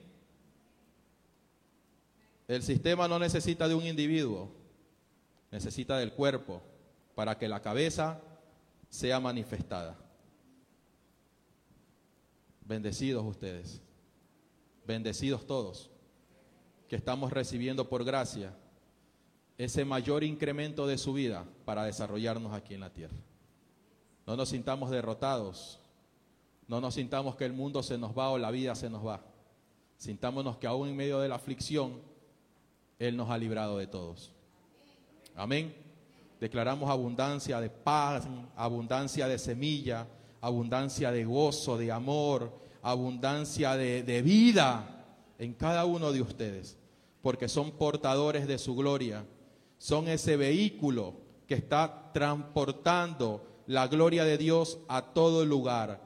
El 2.49 2.63
sistema 2.63 3.09
no 3.09 3.19
necesita 3.19 3.69
de 3.69 3.75
un 3.75 3.87
individuo, 3.87 4.51
necesita 5.53 5.99
del 5.99 6.13
cuerpo 6.13 6.63
para 7.15 7.39
que 7.39 7.47
la 7.47 7.61
cabeza 7.61 8.21
sea 8.89 9.21
manifestada. 9.21 9.97
Bendecidos 12.65 13.25
ustedes, 13.25 13.83
bendecidos 14.87 15.47
todos, 15.47 15.91
que 16.89 16.97
estamos 16.97 17.33
recibiendo 17.33 17.89
por 17.89 18.03
gracia 18.03 18.57
ese 19.59 19.85
mayor 19.85 20.25
incremento 20.25 20.87
de 20.87 20.99
su 20.99 21.13
vida 21.13 21.45
para 21.65 21.85
desarrollarnos 21.85 22.55
aquí 22.55 22.75
en 22.75 22.81
la 22.81 22.93
tierra. 22.93 23.17
No 24.27 24.37
nos 24.37 24.49
sintamos 24.49 24.91
derrotados. 24.91 25.79
No 26.69 26.81
nos 26.81 26.95
sintamos 26.95 27.37
que 27.37 27.45
el 27.45 27.53
mundo 27.53 27.83
se 27.83 27.99
nos 27.99 28.17
va 28.17 28.31
o 28.31 28.39
la 28.39 28.51
vida 28.51 28.75
se 28.75 28.89
nos 28.89 29.07
va. 29.07 29.21
Sintámonos 29.99 30.57
que 30.57 30.67
aún 30.67 30.89
en 30.89 30.97
medio 30.97 31.21
de 31.21 31.29
la 31.29 31.35
aflicción, 31.35 32.01
Él 32.99 33.17
nos 33.17 33.31
ha 33.31 33.37
librado 33.37 33.79
de 33.79 33.87
todos. 33.87 34.33
Amén. 35.35 35.75
Declaramos 36.41 36.91
abundancia 36.91 37.61
de 37.61 37.71
paz, 37.71 38.25
abundancia 38.57 39.29
de 39.29 39.39
semilla, 39.39 40.07
abundancia 40.41 41.11
de 41.11 41.25
gozo, 41.25 41.79
de 41.79 41.91
amor, 41.91 42.53
abundancia 42.83 43.77
de, 43.77 44.03
de 44.03 44.23
vida 44.23 45.05
en 45.39 45.55
cada 45.55 45.85
uno 45.85 46.13
de 46.13 46.21
ustedes, 46.21 46.77
porque 47.23 47.49
son 47.49 47.71
portadores 47.73 48.47
de 48.47 48.59
su 48.59 48.75
gloria, 48.75 49.25
son 49.79 50.09
ese 50.09 50.37
vehículo 50.37 51.15
que 51.47 51.55
está 51.55 52.11
transportando 52.13 53.63
la 53.67 53.87
gloria 53.87 54.25
de 54.25 54.37
Dios 54.37 54.79
a 54.89 55.03
todo 55.03 55.45
lugar, 55.45 56.01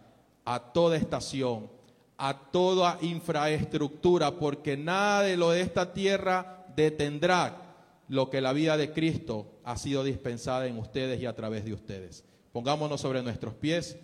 a 0.45 0.61
toda 0.61 0.97
estación, 0.97 1.71
a 2.19 2.39
toda 2.51 2.99
infraestructura, 3.01 4.39
porque 4.39 4.77
nada 4.77 5.23
de 5.23 5.37
lo 5.37 5.51
de 5.51 5.63
esta 5.63 5.93
tierra 5.93 6.67
detendrá 6.77 7.66
lo 8.09 8.31
que 8.31 8.41
la 8.41 8.53
vida 8.53 8.77
de 8.77 8.93
Cristo 8.93 9.59
ha 9.65 9.77
sido 9.77 10.05
dispensada 10.05 10.67
en 10.67 10.79
ustedes 10.79 11.21
y 11.21 11.27
a 11.27 11.35
través 11.35 11.65
de 11.65 11.73
ustedes. 11.73 12.25
Pongámonos 12.53 13.01
sobre 13.01 13.23
nuestros 13.23 13.55
pies, 13.55 13.97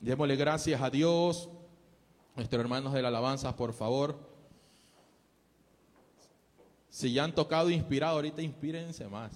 démosle 0.00 0.36
gracias 0.36 0.80
a 0.80 0.90
Dios, 0.90 1.48
nuestros 2.34 2.60
hermanos 2.60 2.92
de 2.92 3.02
la 3.02 3.08
alabanza, 3.08 3.54
por 3.54 3.72
favor. 3.72 4.18
Si 6.88 7.12
ya 7.12 7.24
han 7.24 7.34
tocado 7.34 7.70
inspirado, 7.70 8.16
ahorita 8.16 8.42
inspírense 8.42 9.06
más, 9.08 9.32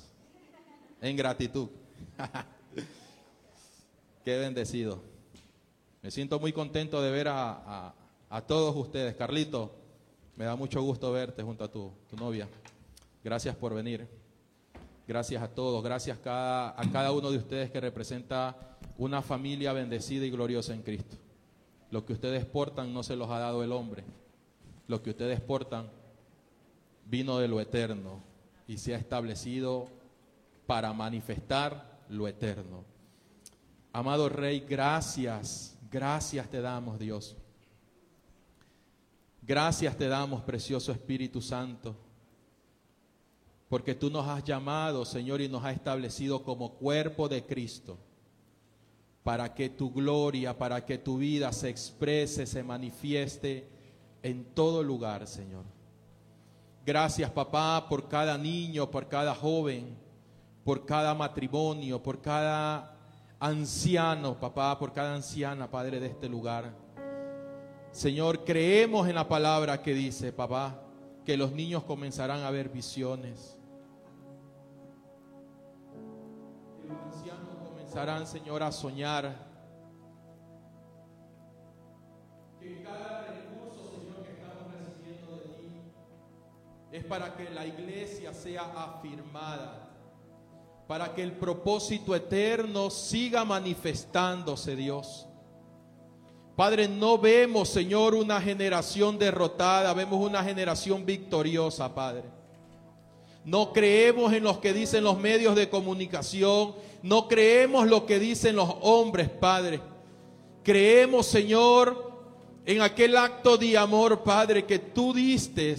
en 1.01 1.17
gratitud. 1.17 1.69
Qué 4.25 4.39
bendecido. 4.39 5.01
Me 6.03 6.11
siento 6.11 6.39
muy 6.39 6.53
contento 6.53 7.01
de 7.01 7.11
ver 7.11 7.29
a, 7.29 7.95
todos 8.47 8.75
ustedes. 8.77 9.14
Carlito, 9.14 9.73
me 10.37 10.45
da 10.45 10.57
mucho 10.57 10.83
gusto 10.83 11.11
verte 11.12 11.43
junto 11.43 11.64
a 11.64 11.71
tu, 11.71 11.93
novia. 12.19 12.49
Gracias 13.27 13.57
por 13.57 13.74
venir. 13.74 14.07
Gracias 15.09 15.43
a 15.43 15.49
todos. 15.49 15.83
Gracias 15.83 16.16
a 16.24 16.89
cada 16.93 17.11
uno 17.11 17.33
de 17.33 17.39
ustedes 17.39 17.72
que 17.72 17.81
representa 17.81 18.79
una 18.99 19.20
familia 19.20 19.72
bendecida 19.72 20.24
y 20.24 20.31
gloriosa 20.31 20.74
en 20.74 20.83
Cristo. 20.83 21.16
Lo 21.91 22.07
que 22.07 22.12
ustedes 22.12 22.45
portan 22.45 22.95
no 22.95 23.03
se 23.03 23.16
los 23.16 23.29
ha 23.29 23.41
dado 23.41 23.64
el 23.64 23.72
hombre. 23.72 24.05
Lo 24.87 25.03
que 25.03 25.11
ustedes 25.11 25.41
portan 25.41 25.91
vino 27.05 27.41
de 27.41 27.49
lo 27.49 27.61
eterno 27.61 28.22
y 28.68 28.79
se 28.79 28.95
ha 28.95 28.99
establecido 28.99 29.89
para 30.68 30.93
manifestar 30.93 31.99
lo 32.09 32.29
eterno. 32.29 32.85
Amado 33.93 34.29
Rey, 34.29 34.61
gracias, 34.61 35.77
gracias 35.91 36.49
te 36.49 36.61
damos, 36.61 36.97
Dios. 36.97 37.37
Gracias 39.43 39.97
te 39.97 40.07
damos, 40.07 40.43
precioso 40.43 40.93
Espíritu 40.93 41.43
Santo, 41.43 42.06
porque 43.69 43.95
tú 43.95 44.11
nos 44.11 44.27
has 44.27 44.45
llamado, 44.45 45.05
Señor, 45.05 45.41
y 45.41 45.49
nos 45.49 45.64
has 45.64 45.75
establecido 45.75 46.43
como 46.43 46.75
cuerpo 46.75 47.29
de 47.29 47.45
Cristo, 47.45 47.99
para 49.23 49.53
que 49.55 49.69
tu 49.69 49.93
gloria, 49.93 50.57
para 50.57 50.85
que 50.85 50.99
tu 50.99 51.19
vida 51.19 51.53
se 51.53 51.69
exprese, 51.69 52.47
se 52.47 52.62
manifieste 52.62 53.69
en 54.23 54.45
todo 54.55 54.83
lugar, 54.83 55.27
Señor. 55.27 55.64
Gracias, 56.85 57.29
papá, 57.31 57.87
por 57.89 58.09
cada 58.09 58.39
niño, 58.39 58.89
por 58.89 59.09
cada 59.09 59.35
joven, 59.35 59.97
por 60.64 60.87
cada 60.87 61.14
matrimonio, 61.14 62.01
por 62.01 62.21
cada 62.21 62.97
anciano, 63.41 64.39
papá, 64.39 64.79
por 64.79 64.93
cada 64.93 65.14
anciana, 65.14 65.69
Padre, 65.69 65.99
de 65.99 66.07
este 66.07 66.29
lugar. 66.29 66.73
Señor, 67.91 68.45
creemos 68.45 69.09
en 69.09 69.17
la 69.17 69.27
palabra 69.27 69.83
que 69.83 69.95
dice, 69.95 70.33
papá, 70.33 70.81
que 71.25 71.37
los 71.37 71.51
niños 71.51 71.83
comenzarán 71.83 72.43
a 72.43 72.51
ver 72.51 72.69
visiones. 72.69 73.56
Comenzarán, 77.97 78.27
Señor, 78.27 78.63
a 78.63 78.71
soñar. 78.71 79.35
Que 82.61 82.83
cada 82.83 83.23
recurso, 83.23 83.91
Señor, 83.91 84.23
que 84.23 84.33
estamos 84.33 84.71
recibiendo 84.71 85.37
de 85.37 85.45
ti 85.57 85.81
es 86.93 87.05
para 87.07 87.35
que 87.35 87.49
la 87.49 87.65
iglesia 87.65 88.35
sea 88.35 88.65
afirmada 88.77 89.83
para 90.87 91.15
que 91.15 91.23
el 91.23 91.33
propósito 91.33 92.15
eterno 92.15 92.91
siga 92.91 93.45
manifestándose, 93.45 94.77
Dios. 94.77 95.27
Padre, 96.55 96.87
no 96.89 97.19
vemos, 97.19 97.71
Señor, 97.71 98.15
una 98.15 98.41
generación 98.41 99.19
derrotada, 99.19 99.93
vemos 99.95 100.25
una 100.25 100.45
generación 100.45 101.05
victoriosa, 101.05 101.93
Padre. 101.93 102.25
No 103.47 103.73
creemos 103.73 104.33
en 104.33 104.43
lo 104.43 104.61
que 104.61 104.73
dicen 104.73 105.03
los 105.05 105.19
medios 105.19 105.57
de 105.57 105.71
comunicación, 105.71 106.75
no 107.03 107.29
creemos 107.29 107.87
lo 107.87 108.07
que 108.07 108.19
dicen 108.19 108.57
los 108.57 108.69
hombres, 108.81 109.29
Padre. 109.29 109.81
Creemos, 110.63 111.27
Señor, 111.27 112.13
en 112.65 112.83
aquel 112.83 113.17
acto 113.17 113.57
de 113.57 113.79
amor, 113.79 114.23
Padre, 114.23 114.65
que 114.65 114.79
tú 114.79 115.13
diste. 115.13 115.77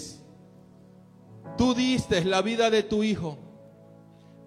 Tú 1.57 1.73
diste 1.73 2.23
la 2.23 2.41
vida 2.41 2.69
de 2.69 2.83
tu 2.83 3.03
Hijo 3.03 3.37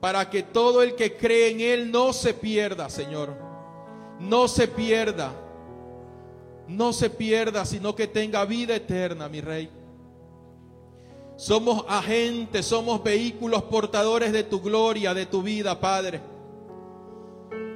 para 0.00 0.30
que 0.30 0.42
todo 0.42 0.82
el 0.82 0.94
que 0.94 1.16
cree 1.16 1.50
en 1.50 1.60
Él 1.60 1.90
no 1.90 2.12
se 2.12 2.32
pierda, 2.32 2.88
Señor. 2.88 3.36
No 4.18 4.48
se 4.48 4.66
pierda. 4.66 5.32
No 6.66 6.92
se 6.92 7.10
pierda, 7.10 7.64
sino 7.66 7.94
que 7.94 8.06
tenga 8.06 8.44
vida 8.44 8.74
eterna, 8.74 9.28
mi 9.28 9.40
Rey. 9.40 9.68
Somos 11.36 11.84
agentes, 11.88 12.66
somos 12.66 13.02
vehículos 13.02 13.62
portadores 13.64 14.32
de 14.32 14.44
tu 14.44 14.60
gloria, 14.60 15.12
de 15.12 15.26
tu 15.26 15.42
vida, 15.42 15.78
Padre. 15.78 16.20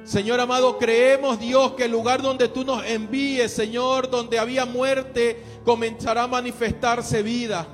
Señor 0.05 0.39
amado, 0.39 0.77
creemos, 0.77 1.39
Dios, 1.39 1.73
que 1.73 1.85
el 1.85 1.91
lugar 1.91 2.21
donde 2.21 2.47
tú 2.47 2.63
nos 2.63 2.85
envíes, 2.85 3.51
Señor, 3.51 4.09
donde 4.09 4.39
había 4.39 4.65
muerte, 4.65 5.43
comenzará 5.65 6.23
a 6.23 6.27
manifestarse 6.27 7.21
vida 7.21 7.67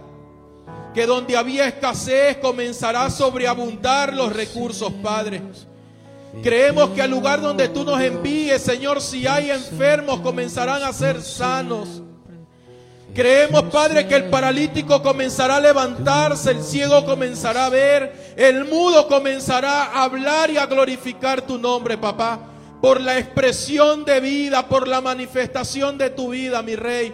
que 0.93 1.05
donde 1.05 1.37
había 1.37 1.67
escasez 1.67 2.37
comenzará 2.37 3.05
a 3.05 3.09
sobreabundar 3.09 4.13
los 4.13 4.33
recursos, 4.33 4.91
Padre. 5.01 5.41
Creemos 6.43 6.91
que 6.91 7.01
al 7.01 7.11
lugar 7.11 7.41
donde 7.41 7.69
tú 7.69 7.83
nos 7.83 8.01
envíes, 8.01 8.61
Señor, 8.61 9.01
si 9.01 9.27
hay 9.27 9.51
enfermos, 9.51 10.21
comenzarán 10.21 10.83
a 10.83 10.93
ser 10.93 11.21
sanos. 11.21 12.01
Creemos, 13.13 13.63
Padre, 13.63 14.07
que 14.07 14.15
el 14.15 14.29
paralítico 14.29 15.01
comenzará 15.03 15.57
a 15.57 15.59
levantarse, 15.59 16.51
el 16.51 16.63
ciego 16.63 17.05
comenzará 17.05 17.65
a 17.65 17.69
ver, 17.69 18.33
el 18.37 18.63
mudo 18.65 19.07
comenzará 19.09 19.83
a 19.83 20.03
hablar 20.03 20.49
y 20.49 20.57
a 20.57 20.65
glorificar 20.65 21.41
tu 21.41 21.57
nombre, 21.57 21.97
papá, 21.97 22.39
por 22.81 23.01
la 23.01 23.19
expresión 23.19 24.05
de 24.05 24.21
vida, 24.21 24.65
por 24.67 24.87
la 24.87 25.01
manifestación 25.01 25.97
de 25.97 26.09
tu 26.09 26.29
vida, 26.29 26.61
mi 26.61 26.77
rey. 26.77 27.13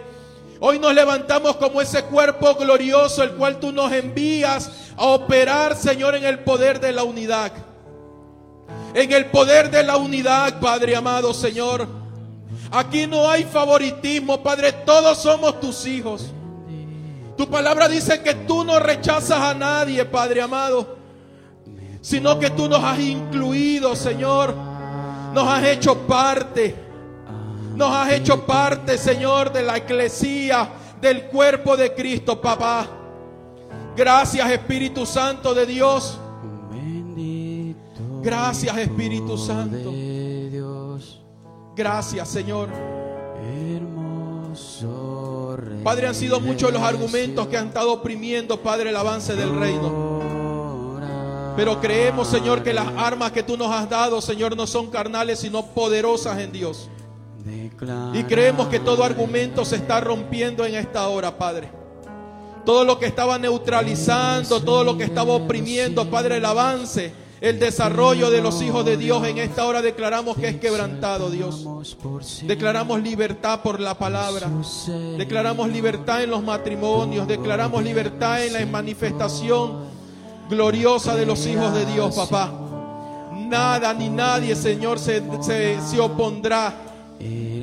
Hoy 0.60 0.78
nos 0.78 0.94
levantamos 0.94 1.56
como 1.56 1.80
ese 1.80 2.04
cuerpo 2.04 2.54
glorioso, 2.54 3.24
el 3.24 3.32
cual 3.32 3.58
tú 3.58 3.72
nos 3.72 3.90
envías 3.90 4.70
a 4.96 5.06
operar, 5.06 5.76
Señor, 5.76 6.14
en 6.14 6.24
el 6.24 6.38
poder 6.40 6.78
de 6.78 6.92
la 6.92 7.02
unidad. 7.02 7.50
En 8.94 9.10
el 9.12 9.26
poder 9.26 9.70
de 9.70 9.82
la 9.82 9.96
unidad, 9.96 10.60
Padre 10.60 10.94
amado, 10.94 11.34
Señor. 11.34 12.07
Aquí 12.70 13.06
no 13.06 13.28
hay 13.28 13.44
favoritismo, 13.44 14.42
Padre, 14.42 14.72
todos 14.72 15.18
somos 15.18 15.58
tus 15.60 15.86
hijos. 15.86 16.32
Tu 17.36 17.48
palabra 17.48 17.88
dice 17.88 18.20
que 18.22 18.34
tú 18.34 18.64
no 18.64 18.78
rechazas 18.78 19.40
a 19.40 19.54
nadie, 19.54 20.04
Padre 20.04 20.42
amado, 20.42 20.96
sino 22.00 22.38
que 22.38 22.50
tú 22.50 22.68
nos 22.68 22.82
has 22.82 22.98
incluido, 22.98 23.94
Señor. 23.94 24.54
Nos 25.32 25.46
has 25.46 25.64
hecho 25.64 25.96
parte. 26.06 26.74
Nos 27.74 27.94
has 27.94 28.12
hecho 28.12 28.44
parte, 28.44 28.98
Señor, 28.98 29.52
de 29.52 29.62
la 29.62 29.76
eclesía, 29.76 30.68
del 31.00 31.26
cuerpo 31.26 31.76
de 31.76 31.94
Cristo, 31.94 32.40
papá. 32.40 32.88
Gracias, 33.96 34.50
Espíritu 34.50 35.06
Santo 35.06 35.54
de 35.54 35.64
Dios. 35.64 36.18
Gracias, 38.20 38.76
Espíritu 38.76 39.38
Santo. 39.38 39.92
Gracias, 41.78 42.28
Señor. 42.28 42.70
Padre, 45.84 46.08
han 46.08 46.14
sido 46.16 46.40
muchos 46.40 46.72
los 46.72 46.82
argumentos 46.82 47.46
que 47.46 47.56
han 47.56 47.68
estado 47.68 47.92
oprimiendo, 47.92 48.60
Padre, 48.60 48.90
el 48.90 48.96
avance 48.96 49.36
del 49.36 49.54
reino. 49.54 51.52
Pero 51.54 51.80
creemos, 51.80 52.26
Señor, 52.26 52.64
que 52.64 52.72
las 52.72 52.88
armas 52.96 53.30
que 53.30 53.44
tú 53.44 53.56
nos 53.56 53.70
has 53.70 53.88
dado, 53.88 54.20
Señor, 54.20 54.56
no 54.56 54.66
son 54.66 54.90
carnales, 54.90 55.38
sino 55.38 55.66
poderosas 55.66 56.40
en 56.40 56.50
Dios. 56.50 56.90
Y 58.12 58.24
creemos 58.24 58.66
que 58.66 58.80
todo 58.80 59.04
argumento 59.04 59.64
se 59.64 59.76
está 59.76 60.00
rompiendo 60.00 60.64
en 60.64 60.74
esta 60.74 61.06
hora, 61.06 61.38
Padre. 61.38 61.70
Todo 62.64 62.84
lo 62.84 62.98
que 62.98 63.06
estaba 63.06 63.38
neutralizando, 63.38 64.60
todo 64.60 64.82
lo 64.82 64.98
que 64.98 65.04
estaba 65.04 65.32
oprimiendo, 65.32 66.10
Padre, 66.10 66.38
el 66.38 66.44
avance 66.44 67.27
el 67.40 67.60
desarrollo 67.60 68.30
de 68.30 68.40
los 68.40 68.60
hijos 68.62 68.84
de 68.84 68.96
Dios 68.96 69.24
en 69.24 69.38
esta 69.38 69.64
hora 69.64 69.80
declaramos 69.80 70.36
que 70.36 70.48
es 70.48 70.56
quebrantado, 70.56 71.30
Dios. 71.30 71.64
Declaramos 72.42 73.00
libertad 73.00 73.62
por 73.62 73.78
la 73.78 73.96
palabra. 73.96 74.50
Declaramos 75.16 75.68
libertad 75.68 76.24
en 76.24 76.30
los 76.30 76.42
matrimonios. 76.42 77.28
Declaramos 77.28 77.84
libertad 77.84 78.44
en 78.44 78.54
la 78.54 78.66
manifestación 78.66 79.84
gloriosa 80.50 81.14
de 81.14 81.26
los 81.26 81.46
hijos 81.46 81.72
de 81.74 81.86
Dios, 81.86 82.14
papá. 82.16 82.52
Nada 83.32 83.94
ni 83.94 84.08
nadie, 84.08 84.56
Señor, 84.56 84.98
se, 84.98 85.22
se, 85.40 86.00
opondrá 86.00 86.74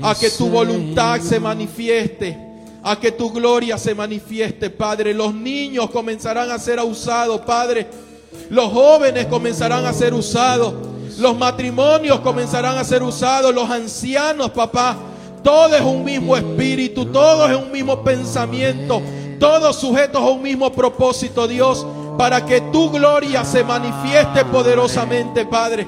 a 0.01 0.15
que 0.15 0.29
tu 0.29 0.47
voluntad 0.47 1.19
se 1.19 1.37
manifieste, 1.39 2.37
a 2.81 2.97
que 2.97 3.11
tu 3.11 3.29
gloria 3.29 3.77
se 3.77 3.93
manifieste, 3.93 4.69
Padre. 4.69 5.13
Los 5.13 5.33
niños 5.33 5.89
comenzarán 5.91 6.49
a 6.49 6.59
ser 6.59 6.79
usados, 6.79 7.41
Padre 7.41 8.04
los 8.49 8.71
jóvenes 8.71 9.25
comenzarán 9.27 9.85
a 9.85 9.93
ser 9.93 10.13
usados. 10.13 10.73
Los 11.17 11.37
matrimonios 11.37 12.19
comenzarán 12.19 12.77
a 12.77 12.83
ser 12.83 13.03
usados. 13.03 13.53
Los 13.53 13.69
ancianos, 13.69 14.51
papá. 14.51 14.95
Todo 15.43 15.75
es 15.75 15.81
un 15.81 16.03
mismo 16.03 16.35
espíritu. 16.35 17.05
Todo 17.05 17.47
es 17.49 17.57
un 17.57 17.71
mismo 17.71 18.03
pensamiento. 18.03 19.01
Todos 19.39 19.75
sujetos 19.77 20.21
a 20.21 20.25
un 20.25 20.41
mismo 20.41 20.71
propósito, 20.71 21.47
Dios. 21.47 21.85
Para 22.17 22.45
que 22.45 22.61
tu 22.61 22.89
gloria 22.89 23.43
se 23.43 23.63
manifieste 23.63 24.45
poderosamente, 24.45 25.45
Padre. 25.45 25.87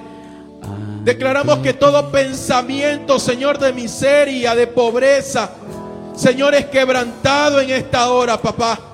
Declaramos 1.03 1.59
que 1.59 1.73
todo 1.73 2.11
pensamiento, 2.11 3.17
Señor, 3.17 3.57
de 3.59 3.71
miseria, 3.71 4.53
de 4.55 4.67
pobreza, 4.67 5.51
Señor, 6.17 6.55
es 6.55 6.65
quebrantado 6.65 7.61
en 7.61 7.69
esta 7.69 8.09
hora, 8.09 8.41
papá. 8.41 8.86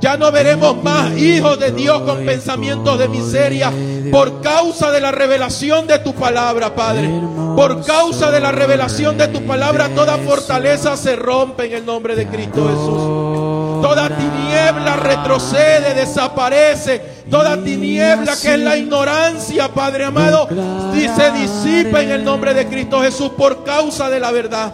Ya 0.00 0.16
no 0.16 0.32
veremos 0.32 0.82
más 0.82 1.16
hijos 1.18 1.58
de 1.60 1.72
Dios 1.72 2.00
con 2.02 2.24
pensamientos 2.24 2.98
de 2.98 3.08
miseria 3.08 3.70
por 4.10 4.40
causa 4.40 4.90
de 4.90 5.00
la 5.00 5.12
revelación 5.12 5.86
de 5.86 5.98
tu 5.98 6.14
palabra, 6.14 6.74
Padre. 6.74 7.10
Por 7.54 7.84
causa 7.84 8.30
de 8.30 8.40
la 8.40 8.50
revelación 8.50 9.18
de 9.18 9.28
tu 9.28 9.44
palabra, 9.46 9.90
toda 9.90 10.16
fortaleza 10.16 10.96
se 10.96 11.16
rompe 11.16 11.66
en 11.66 11.72
el 11.74 11.86
nombre 11.86 12.16
de 12.16 12.26
Cristo 12.26 12.66
Jesús. 12.66 13.82
Toda 13.82 14.08
tiniebla 14.08 14.96
retrocede, 14.96 15.94
desaparece. 15.94 17.20
Toda 17.30 17.62
tiniebla 17.62 18.34
que 18.40 18.54
es 18.54 18.60
la 18.60 18.78
ignorancia, 18.78 19.68
Padre 19.68 20.06
amado, 20.06 20.48
se 20.94 21.30
disipa 21.32 22.02
en 22.02 22.10
el 22.10 22.24
nombre 22.24 22.54
de 22.54 22.66
Cristo 22.66 23.02
Jesús 23.02 23.30
por 23.36 23.64
causa 23.64 24.08
de 24.08 24.18
la 24.18 24.30
verdad. 24.32 24.72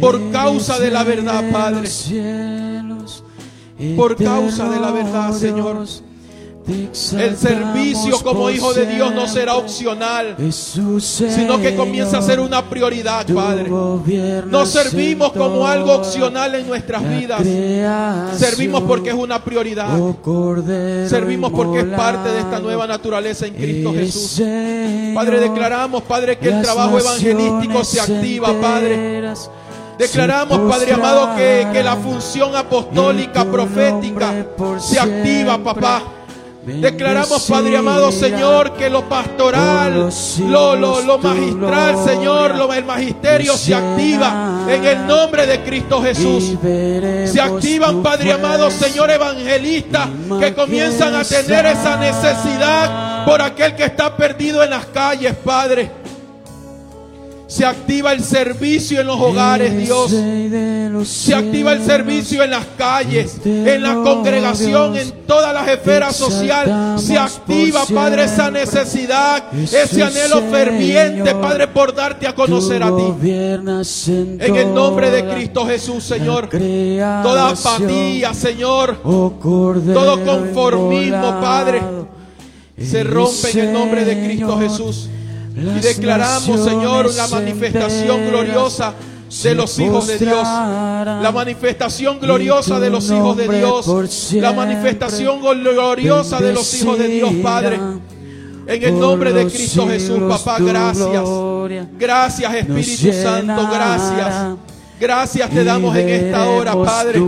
Por 0.00 0.32
causa 0.32 0.80
de 0.80 0.90
la 0.90 1.04
verdad, 1.04 1.44
Padre 1.52 1.86
por 3.96 4.16
causa 4.16 4.68
de 4.68 4.80
la 4.80 4.90
verdad, 4.90 5.32
Señor. 5.32 5.86
El 6.64 7.36
servicio 7.36 8.20
como 8.22 8.48
hijo 8.48 8.72
de 8.72 8.86
Dios 8.86 9.12
no 9.12 9.26
será 9.26 9.56
opcional, 9.56 10.36
sino 11.00 11.60
que 11.60 11.74
comienza 11.74 12.18
a 12.18 12.22
ser 12.22 12.38
una 12.38 12.68
prioridad, 12.68 13.26
Padre. 13.26 13.68
No 13.68 14.66
servimos 14.66 15.32
como 15.32 15.66
algo 15.66 15.92
opcional 15.92 16.54
en 16.54 16.68
nuestras 16.68 17.02
vidas. 17.08 17.42
Servimos 18.38 18.82
porque 18.84 19.10
es 19.10 19.16
una 19.16 19.42
prioridad. 19.42 19.88
Servimos 21.08 21.50
porque 21.50 21.80
es 21.80 21.86
parte 21.86 22.28
de 22.28 22.40
esta 22.40 22.60
nueva 22.60 22.86
naturaleza 22.86 23.46
en 23.46 23.54
Cristo 23.54 23.92
Jesús. 23.92 24.42
Padre, 25.14 25.40
declaramos, 25.40 26.02
Padre, 26.04 26.38
que 26.38 26.48
el 26.48 26.62
trabajo 26.62 26.98
evangelístico 26.98 27.82
se 27.82 28.00
activa, 28.00 28.54
Padre. 28.60 29.34
Declaramos, 29.98 30.58
Padre 30.70 30.94
amado, 30.94 31.36
que, 31.36 31.82
la 31.82 31.96
función 31.96 32.56
apostólica, 32.56 33.44
profética, 33.44 34.46
se 34.78 34.98
activa, 34.98 35.58
papá. 35.58 36.02
Declaramos, 36.64 37.42
Padre 37.48 37.76
amado, 37.76 38.12
Señor, 38.12 38.74
que 38.74 38.88
lo 38.88 39.08
pastoral, 39.08 40.10
lo, 40.46 40.76
lo, 40.76 41.18
magistral, 41.18 42.04
Señor, 42.04 42.54
lo, 42.54 42.72
el 42.72 42.84
magisterio 42.84 43.56
se 43.56 43.74
activa 43.74 44.64
en 44.68 44.84
el 44.84 45.06
nombre 45.08 45.44
de 45.44 45.60
Cristo 45.62 46.00
Jesús. 46.00 46.56
Se 46.62 47.40
activan, 47.40 48.00
Padre 48.00 48.32
amado, 48.32 48.70
Señor, 48.70 49.10
evangelistas 49.10 50.08
que 50.38 50.54
comienzan 50.54 51.16
a 51.16 51.24
tener 51.24 51.66
esa 51.66 51.96
necesidad 51.96 53.24
por 53.24 53.42
aquel 53.42 53.74
que 53.74 53.84
está 53.84 54.16
perdido 54.16 54.62
en 54.62 54.70
las 54.70 54.86
calles, 54.86 55.34
Padre. 55.44 56.01
Se 57.52 57.66
activa 57.66 58.14
el 58.14 58.24
servicio 58.24 58.98
en 59.02 59.06
los 59.08 59.20
hogares, 59.20 59.76
Dios. 59.76 60.10
Se 61.06 61.34
activa 61.34 61.74
el 61.74 61.84
servicio 61.84 62.42
en 62.42 62.50
las 62.50 62.64
calles, 62.78 63.38
en 63.44 63.82
la 63.82 63.96
congregación, 63.96 64.96
en 64.96 65.12
todas 65.26 65.52
las 65.52 65.68
esferas 65.68 66.16
sociales. 66.16 67.02
Se 67.02 67.18
activa, 67.18 67.84
Padre, 67.92 68.24
esa 68.24 68.50
necesidad, 68.50 69.52
ese 69.52 70.02
anhelo 70.02 70.40
ferviente, 70.50 71.34
Padre, 71.34 71.68
por 71.68 71.94
darte 71.94 72.26
a 72.26 72.34
conocer 72.34 72.82
a 72.82 72.96
ti. 72.96 73.30
En 73.30 74.56
el 74.56 74.72
nombre 74.72 75.10
de 75.10 75.28
Cristo 75.28 75.66
Jesús, 75.66 76.04
Señor. 76.04 76.48
Toda 76.48 77.50
apatía, 77.50 78.32
Señor. 78.32 78.96
Todo 79.02 80.24
conformismo, 80.24 81.38
Padre. 81.42 81.82
Se 82.82 83.04
rompe 83.04 83.50
en 83.50 83.58
el 83.58 83.72
nombre 83.74 84.06
de 84.06 84.24
Cristo 84.24 84.58
Jesús. 84.58 85.10
Y 85.56 85.80
declaramos, 85.80 86.64
Señor, 86.64 87.14
la 87.14 87.28
manifestación 87.28 88.28
gloriosa 88.28 88.94
de 89.42 89.54
los 89.54 89.78
hijos 89.78 90.06
de 90.06 90.18
Dios. 90.18 90.42
La 90.42 91.30
manifestación 91.32 92.20
gloriosa 92.20 92.78
de 92.78 92.90
los 92.90 93.10
hijos 93.10 93.36
de 93.36 93.48
Dios. 93.48 94.32
La 94.34 94.52
manifestación 94.52 95.40
gloriosa 95.40 96.38
de 96.40 96.52
los 96.52 96.74
hijos 96.74 96.98
de 96.98 97.08
Dios, 97.08 97.32
Padre. 97.42 97.80
En 98.66 98.82
el 98.82 98.98
nombre 98.98 99.32
de 99.32 99.46
Cristo 99.46 99.88
Jesús, 99.88 100.20
papá, 100.28 100.58
gracias. 100.60 101.24
Gracias, 101.98 102.54
Espíritu 102.54 103.12
Santo, 103.12 103.68
gracias. 103.68 104.56
Gracias 105.00 105.50
te 105.50 105.64
damos 105.64 105.96
en 105.96 106.08
esta 106.08 106.48
hora, 106.48 106.74
Padre. 106.76 107.20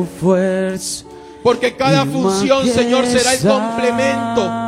Porque 1.43 1.77
cada 1.77 2.07
función, 2.07 2.67
Señor, 2.67 3.05
será 3.07 3.35
el 3.35 3.41
complemento 3.41 4.64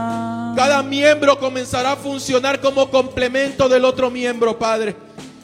cada 0.57 0.82
miembro 0.82 1.38
comenzará 1.38 1.92
a 1.92 1.96
funcionar 1.96 2.61
como 2.61 2.90
complemento 2.90 3.68
del 3.68 3.84
otro 3.84 4.11
miembro, 4.11 4.59
Padre. 4.59 4.96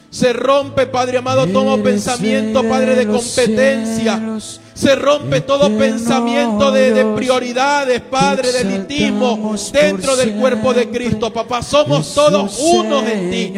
Se 0.09 0.33
rompe, 0.33 0.85
Padre 0.87 1.19
amado, 1.19 1.47
todo 1.47 1.81
pensamiento, 1.81 2.67
Padre, 2.67 2.95
de 2.95 3.07
competencia. 3.07 4.21
Se 4.73 4.95
rompe 4.95 5.41
todo 5.41 5.77
pensamiento 5.77 6.71
de, 6.71 7.05
prioridades, 7.15 8.01
Padre, 8.01 8.51
de 8.51 8.61
elitismo 8.61 9.55
dentro 9.71 10.15
del 10.15 10.33
cuerpo 10.35 10.73
de 10.73 10.89
Cristo. 10.89 11.31
Papá, 11.31 11.61
somos 11.61 12.13
todos 12.13 12.57
unos 12.59 13.03
en 13.03 13.31
ti. 13.31 13.53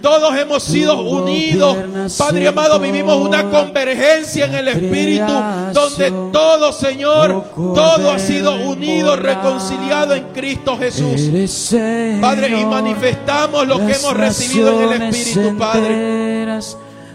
Todos 0.00 0.36
hemos 0.36 0.62
sido 0.62 1.00
unidos. 1.00 1.76
Padre 2.16 2.48
amado, 2.48 2.80
vivimos 2.80 3.16
una 3.16 3.50
convergencia 3.50 4.46
en 4.46 4.54
el 4.54 4.68
Espíritu 4.68 5.32
donde 5.72 6.10
todo, 6.32 6.72
Señor, 6.72 7.44
todo 7.54 8.10
ha 8.10 8.18
sido 8.18 8.54
unido, 8.54 9.16
reconciliado 9.16 10.14
en 10.14 10.24
Cristo 10.32 10.78
Jesús. 10.78 11.74
Padre, 12.20 12.58
y 12.58 12.64
manifestamos 12.64 13.66
lo 13.66 13.78
que 13.78 13.92
hemos 13.92 14.14
recibido 14.14 14.80
en 14.80 14.92
el 14.92 15.02
Espíritu, 15.02 15.58
Padre. 15.58 16.60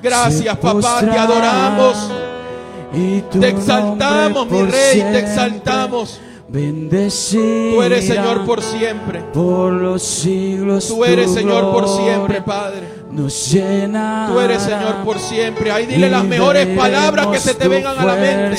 Gracias, 0.04 0.58
papá, 0.58 1.00
te 1.00 1.18
adoramos 1.18 2.31
te 2.92 3.50
exaltamos, 3.50 4.50
mi 4.50 4.64
rey, 4.64 5.02
te 5.02 5.20
exaltamos. 5.20 6.20
Tú 6.52 7.82
eres 7.82 8.06
Señor 8.06 8.46
por 8.46 8.62
siempre. 8.62 9.22
Por 9.34 9.72
los 9.72 10.04
siglos. 10.04 10.88
Tú 10.88 11.06
eres 11.06 11.34
Señor 11.34 11.72
por 11.72 11.88
siempre, 11.88 12.42
Padre. 12.42 12.88
Tú 13.16 14.40
eres 14.40 14.62
Señor 14.62 14.96
por 15.06 15.20
siempre. 15.20 15.72
Ahí 15.72 15.86
dile 15.86 16.10
las 16.10 16.26
mejores 16.26 16.78
palabras 16.78 17.28
que 17.28 17.40
se 17.40 17.54
te 17.54 17.68
vengan 17.68 17.98
a 17.98 18.06
la 18.06 18.16
mente. 18.16 18.58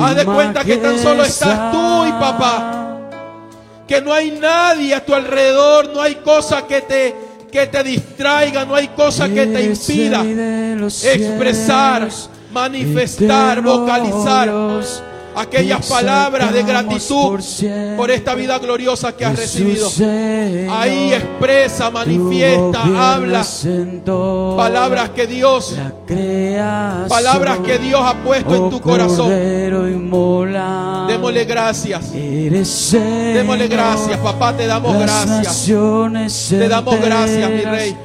Haz 0.00 0.16
de 0.16 0.24
cuenta 0.24 0.64
que 0.64 0.78
tan 0.78 0.98
solo 0.98 1.24
estás 1.24 1.70
tú 1.70 2.06
y 2.06 2.12
papá. 2.12 2.80
Que 3.86 4.00
no 4.00 4.12
hay 4.12 4.32
nadie 4.32 4.94
a 4.94 5.04
tu 5.04 5.14
alrededor, 5.14 5.90
no 5.94 6.00
hay 6.00 6.16
cosa 6.16 6.66
que 6.66 6.80
te 6.80 7.14
que 7.52 7.68
te 7.68 7.84
distraiga, 7.84 8.64
no 8.64 8.74
hay 8.74 8.88
cosa 8.88 9.28
que 9.28 9.46
te 9.46 9.62
impida 9.62 10.24
expresar 10.24 12.08
manifestar, 12.54 13.60
vocalizar 13.60 14.48
aquellas 15.36 15.84
palabras 15.88 16.52
de 16.52 16.62
gratitud 16.62 17.40
por 17.96 18.10
esta 18.10 18.34
vida 18.36 18.56
gloriosa 18.60 19.12
que 19.16 19.24
has 19.24 19.36
recibido. 19.36 19.90
Ahí 20.70 21.12
expresa, 21.12 21.90
manifiesta, 21.90 22.84
habla 22.96 23.44
palabras 24.56 25.10
que 25.10 25.26
Dios, 25.26 25.74
palabras 27.08 27.58
que 27.66 27.78
Dios 27.78 28.00
ha 28.04 28.14
puesto 28.22 28.54
en 28.54 28.70
tu 28.70 28.80
corazón. 28.80 29.28
Démosle 31.08 31.44
gracias. 31.44 32.12
Démosle 32.12 33.66
gracias, 33.68 34.18
papá, 34.18 34.56
te 34.56 34.66
damos 34.68 34.96
gracias. 34.98 35.66
Te 36.48 36.68
damos 36.68 37.00
gracias, 37.00 37.50
mi 37.50 37.62
rey. 37.62 37.96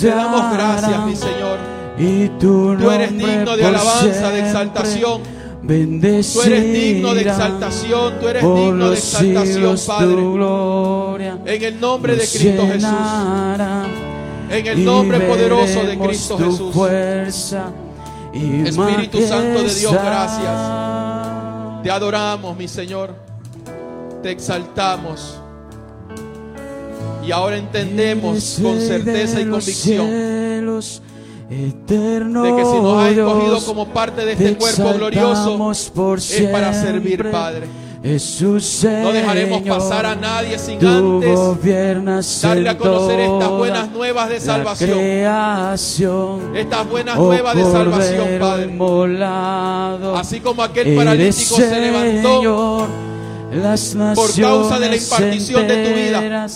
Te 0.00 0.08
damos 0.08 0.52
gracias, 0.52 1.04
mi 1.04 1.16
Señor. 1.16 1.75
Y 1.98 2.28
tú 2.40 2.76
eres 2.90 3.16
digno 3.16 3.56
de 3.56 3.64
alabanza, 3.64 4.30
de 4.30 4.40
exaltación. 4.40 5.22
bendecirá 5.62 6.44
Tú 6.44 6.50
eres 6.50 6.72
digno 6.72 7.14
de 7.14 7.22
exaltación, 7.22 8.20
tú 8.20 8.28
eres 8.28 8.42
digno 8.42 8.90
de 8.90 8.96
exaltación, 8.96 9.78
Padre. 9.86 10.14
gloria 10.14 11.38
En 11.44 11.62
el 11.62 11.80
nombre 11.80 12.16
de 12.16 12.26
Cristo 12.26 12.66
Jesús. 12.66 12.90
En 14.50 14.66
el 14.66 14.84
nombre 14.84 15.20
poderoso 15.20 15.82
de 15.84 15.98
Cristo 15.98 16.38
Jesús. 16.38 16.74
fuerza 16.74 17.72
y 18.32 18.68
Espíritu 18.68 19.26
Santo 19.26 19.62
de 19.62 19.74
Dios, 19.74 19.92
majestad. 19.92 21.82
Te 21.82 21.90
adoramos, 21.90 22.56
mi 22.56 22.68
Señor. 22.68 23.14
Te 24.22 24.30
exaltamos. 24.30 25.40
Y 27.26 27.32
ahora 27.32 27.56
entendemos 27.56 28.58
con 28.62 28.80
certeza 28.80 29.40
y 29.40 29.46
convicción 29.46 30.10
eterno 31.50 32.42
de 32.42 32.56
que 32.56 32.64
si 32.64 32.80
nos 32.80 33.02
has 33.02 33.12
escogido 33.12 33.64
como 33.64 33.88
parte 33.88 34.24
de 34.24 34.36
te 34.36 34.46
este 34.48 34.58
cuerpo 34.58 34.94
glorioso, 34.94 35.70
es 35.72 35.92
para 36.50 36.72
servir. 36.72 37.30
Padre. 37.30 37.66
Jesús, 38.02 38.86
No 39.02 39.10
dejaremos 39.10 39.62
pasar 39.62 40.06
a 40.06 40.14
nadie 40.14 40.58
sin 40.60 40.84
antes 40.86 42.40
darle 42.40 42.68
a 42.68 42.78
conocer 42.78 43.18
estas 43.18 43.50
buenas 43.50 43.90
nuevas 43.90 44.28
de 44.28 44.40
salvación. 44.40 44.90
creación. 44.90 46.56
Estas 46.56 46.88
buenas 46.88 47.18
Oh 47.18 47.24
nuevas 47.24 47.56
de 47.56 47.64
salvación, 47.64 48.28
Padre. 48.38 48.78
Así 50.16 50.40
como 50.40 50.62
aquel 50.62 50.94
paralítico 50.94 51.56
se 51.56 51.80
levantó 51.80 52.86
las 53.52 53.96
por 54.14 54.40
causa 54.40 54.78
de 54.78 54.88
la 54.88 54.96
impartición 54.96 55.66
de 55.66 55.84
tu 55.84 55.94
vida. 55.94 56.46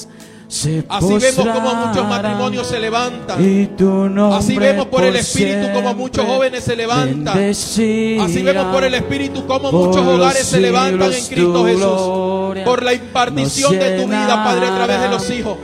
Se 0.51 0.85
Así 0.89 1.15
vemos 1.17 1.47
como 1.47 1.75
muchos 1.75 2.09
matrimonios 2.09 2.67
se 2.67 2.81
levantan. 2.81 3.43
y 3.43 3.67
tu 3.69 4.09
nombre 4.09 4.37
Así 4.37 4.59
vemos 4.59 4.87
por 4.87 5.05
el 5.05 5.15
Espíritu 5.15 5.73
como 5.73 5.95
muchos 5.95 6.27
jóvenes 6.27 6.65
se 6.65 6.75
levantan. 6.75 7.39
Así 7.39 8.43
vemos 8.43 8.67
por 8.73 8.83
el 8.85 8.95
Espíritu 8.95 9.47
como 9.47 9.71
muchos 9.71 10.05
hogares 10.05 10.45
se 10.47 10.61
levantan 10.61 11.13
en 11.13 11.25
Cristo 11.27 11.65
Jesús. 11.65 12.65
Por 12.65 12.83
la 12.83 12.93
impartición 12.93 13.79
de 13.79 14.01
tu 14.01 14.09
vida, 14.09 14.45
Padre, 14.45 14.67
a 14.67 14.75
través 14.75 15.01
de 15.01 15.09
los 15.09 15.31
hijos. 15.31 15.57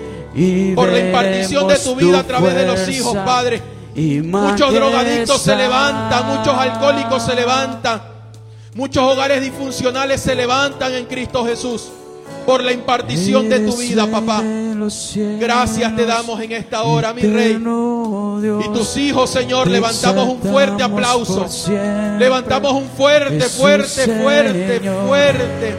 Por 0.75 0.89
la 0.93 0.99
impartición 1.01 1.67
de 1.69 1.77
tu 1.79 1.97
vida 1.97 2.21
a 2.21 2.25
través 2.25 2.55
de 2.55 2.67
los 2.67 2.89
hijos, 2.89 3.17
Padre. 3.25 3.61
Muchos 3.97 4.73
drogadictos 4.73 5.43
se 5.43 5.57
levantan, 5.57 6.27
muchos 6.27 6.55
alcohólicos 6.57 7.25
se 7.25 7.35
levantan, 7.35 8.03
muchos 8.75 9.03
hogares 9.03 9.41
disfuncionales 9.41 10.21
se 10.21 10.35
levantan 10.37 10.95
en 10.95 11.07
Cristo 11.07 11.45
Jesús. 11.45 11.89
Por 12.47 12.63
la 12.63 12.73
impartición 12.73 13.49
de 13.49 13.61
tu 13.61 13.77
vida, 13.77 14.07
papá. 14.07 14.43
Gracias 15.41 15.97
te 15.97 16.07
damos 16.07 16.41
en 16.41 16.53
esta 16.53 16.83
hora, 16.83 17.13
mi 17.13 17.23
Rey. 17.23 17.55
Y 17.57 18.69
tus 18.73 18.97
hijos, 18.97 19.31
Señor, 19.31 19.67
levantamos 19.69 20.29
un 20.29 20.41
fuerte 20.41 20.83
aplauso. 20.83 21.47
Levantamos 22.19 22.73
un 22.73 22.89
fuerte, 22.89 23.41
fuerte, 23.49 24.07
fuerte, 24.07 24.81
fuerte, 25.07 25.75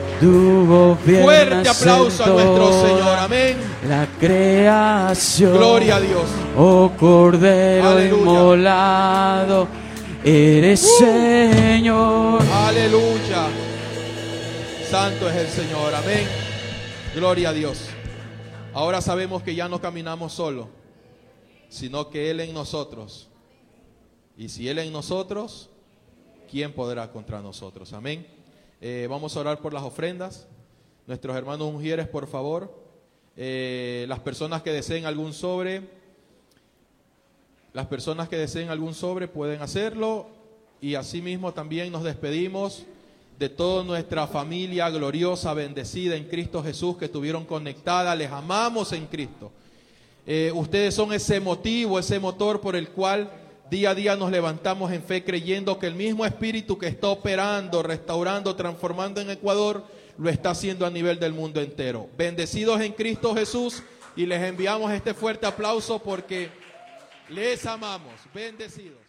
fuerte 1.22 1.70
aplauso 1.70 2.24
a 2.24 2.28
nuestro 2.28 2.82
Señor. 2.82 3.18
Amén. 3.20 3.58
La 3.88 4.08
creación. 4.20 5.54
Gloria 5.54 5.96
a 5.96 6.02
Dios. 6.02 6.24
Oh 6.58 6.92
Cordero 7.00 7.90
Aleluya. 7.90 8.22
inmolado, 8.22 9.68
eres 10.24 10.82
Señor. 10.98 12.42
Aleluya. 12.68 13.48
Santo 14.90 15.30
es 15.30 15.36
el 15.36 15.48
Señor. 15.48 15.94
Amén. 15.96 16.47
Gloria 17.18 17.50
a 17.50 17.54
Dios. 17.54 17.80
Ahora 18.76 19.02
sabemos 19.02 19.42
que 19.42 19.56
ya 19.56 19.68
no 19.68 19.82
caminamos 19.82 20.34
solo, 20.34 20.70
sino 21.68 22.12
que 22.12 22.30
Él 22.30 22.42
en 22.42 22.54
nosotros. 22.54 23.28
Y 24.38 24.50
si 24.50 24.70
Él 24.70 24.78
en 24.78 24.94
nosotros, 24.94 25.68
¿quién 26.48 26.72
podrá 26.74 27.12
contra 27.12 27.42
nosotros? 27.42 27.92
Amén. 27.94 28.28
Eh, 28.80 29.08
vamos 29.10 29.36
a 29.36 29.40
orar 29.40 29.62
por 29.62 29.74
las 29.74 29.82
ofrendas. 29.82 30.48
Nuestros 31.08 31.36
hermanos 31.36 31.74
ungieres, 31.74 32.08
por 32.08 32.28
favor. 32.28 32.72
Eh, 33.36 34.06
las 34.08 34.20
personas 34.20 34.62
que 34.62 34.70
deseen 34.70 35.08
algún 35.08 35.34
sobre, 35.34 35.90
las 37.74 37.88
personas 37.88 38.30
que 38.30 38.38
deseen 38.38 38.70
algún 38.70 38.94
sobre 38.94 39.28
pueden 39.28 39.64
hacerlo. 39.64 40.28
Y 40.82 40.94
asimismo 40.94 41.52
también 41.52 41.92
nos 41.92 42.04
despedimos 42.04 42.86
de 43.38 43.50
toda 43.50 43.84
nuestra 43.84 44.26
familia 44.28 44.90
gloriosa, 44.90 45.54
bendecida 45.54 46.16
en 46.16 46.26
Cristo 46.26 46.64
Jesús, 46.64 46.98
que 46.98 47.06
estuvieron 47.06 47.46
conectadas. 47.46 48.18
Les 48.18 48.32
amamos 48.32 48.92
en 48.94 49.06
Cristo. 49.06 49.52
Eh, 50.26 50.52
ustedes 50.54 50.96
son 50.96 51.14
ese 51.14 51.40
motivo, 51.40 52.00
ese 52.00 52.20
motor 52.20 52.60
por 52.60 52.76
el 52.76 52.90
cual 52.90 53.30
día 53.70 53.92
a 53.92 53.96
día 53.96 54.16
nos 54.16 54.32
levantamos 54.32 54.92
en 54.92 55.04
fe 55.04 55.24
creyendo 55.24 55.78
que 55.78 55.88
el 55.88 55.96
mismo 55.96 56.26
Espíritu 56.26 56.78
que 56.78 56.88
está 56.88 57.08
operando, 57.08 57.84
restaurando, 57.84 58.56
transformando 58.56 59.22
en 59.22 59.30
Ecuador, 59.30 59.84
lo 60.18 60.30
está 60.30 60.50
haciendo 60.50 60.86
a 60.86 60.90
nivel 60.90 61.20
del 61.20 61.34
mundo 61.34 61.62
entero. 61.62 62.10
Bendecidos 62.18 62.82
en 62.82 62.94
Cristo 62.94 63.36
Jesús 63.36 63.84
y 64.16 64.26
les 64.26 64.42
enviamos 64.42 64.92
este 64.92 65.14
fuerte 65.14 65.46
aplauso 65.46 66.00
porque 66.00 66.50
les 67.30 67.66
amamos. 67.66 68.14
Bendecidos. 68.34 69.07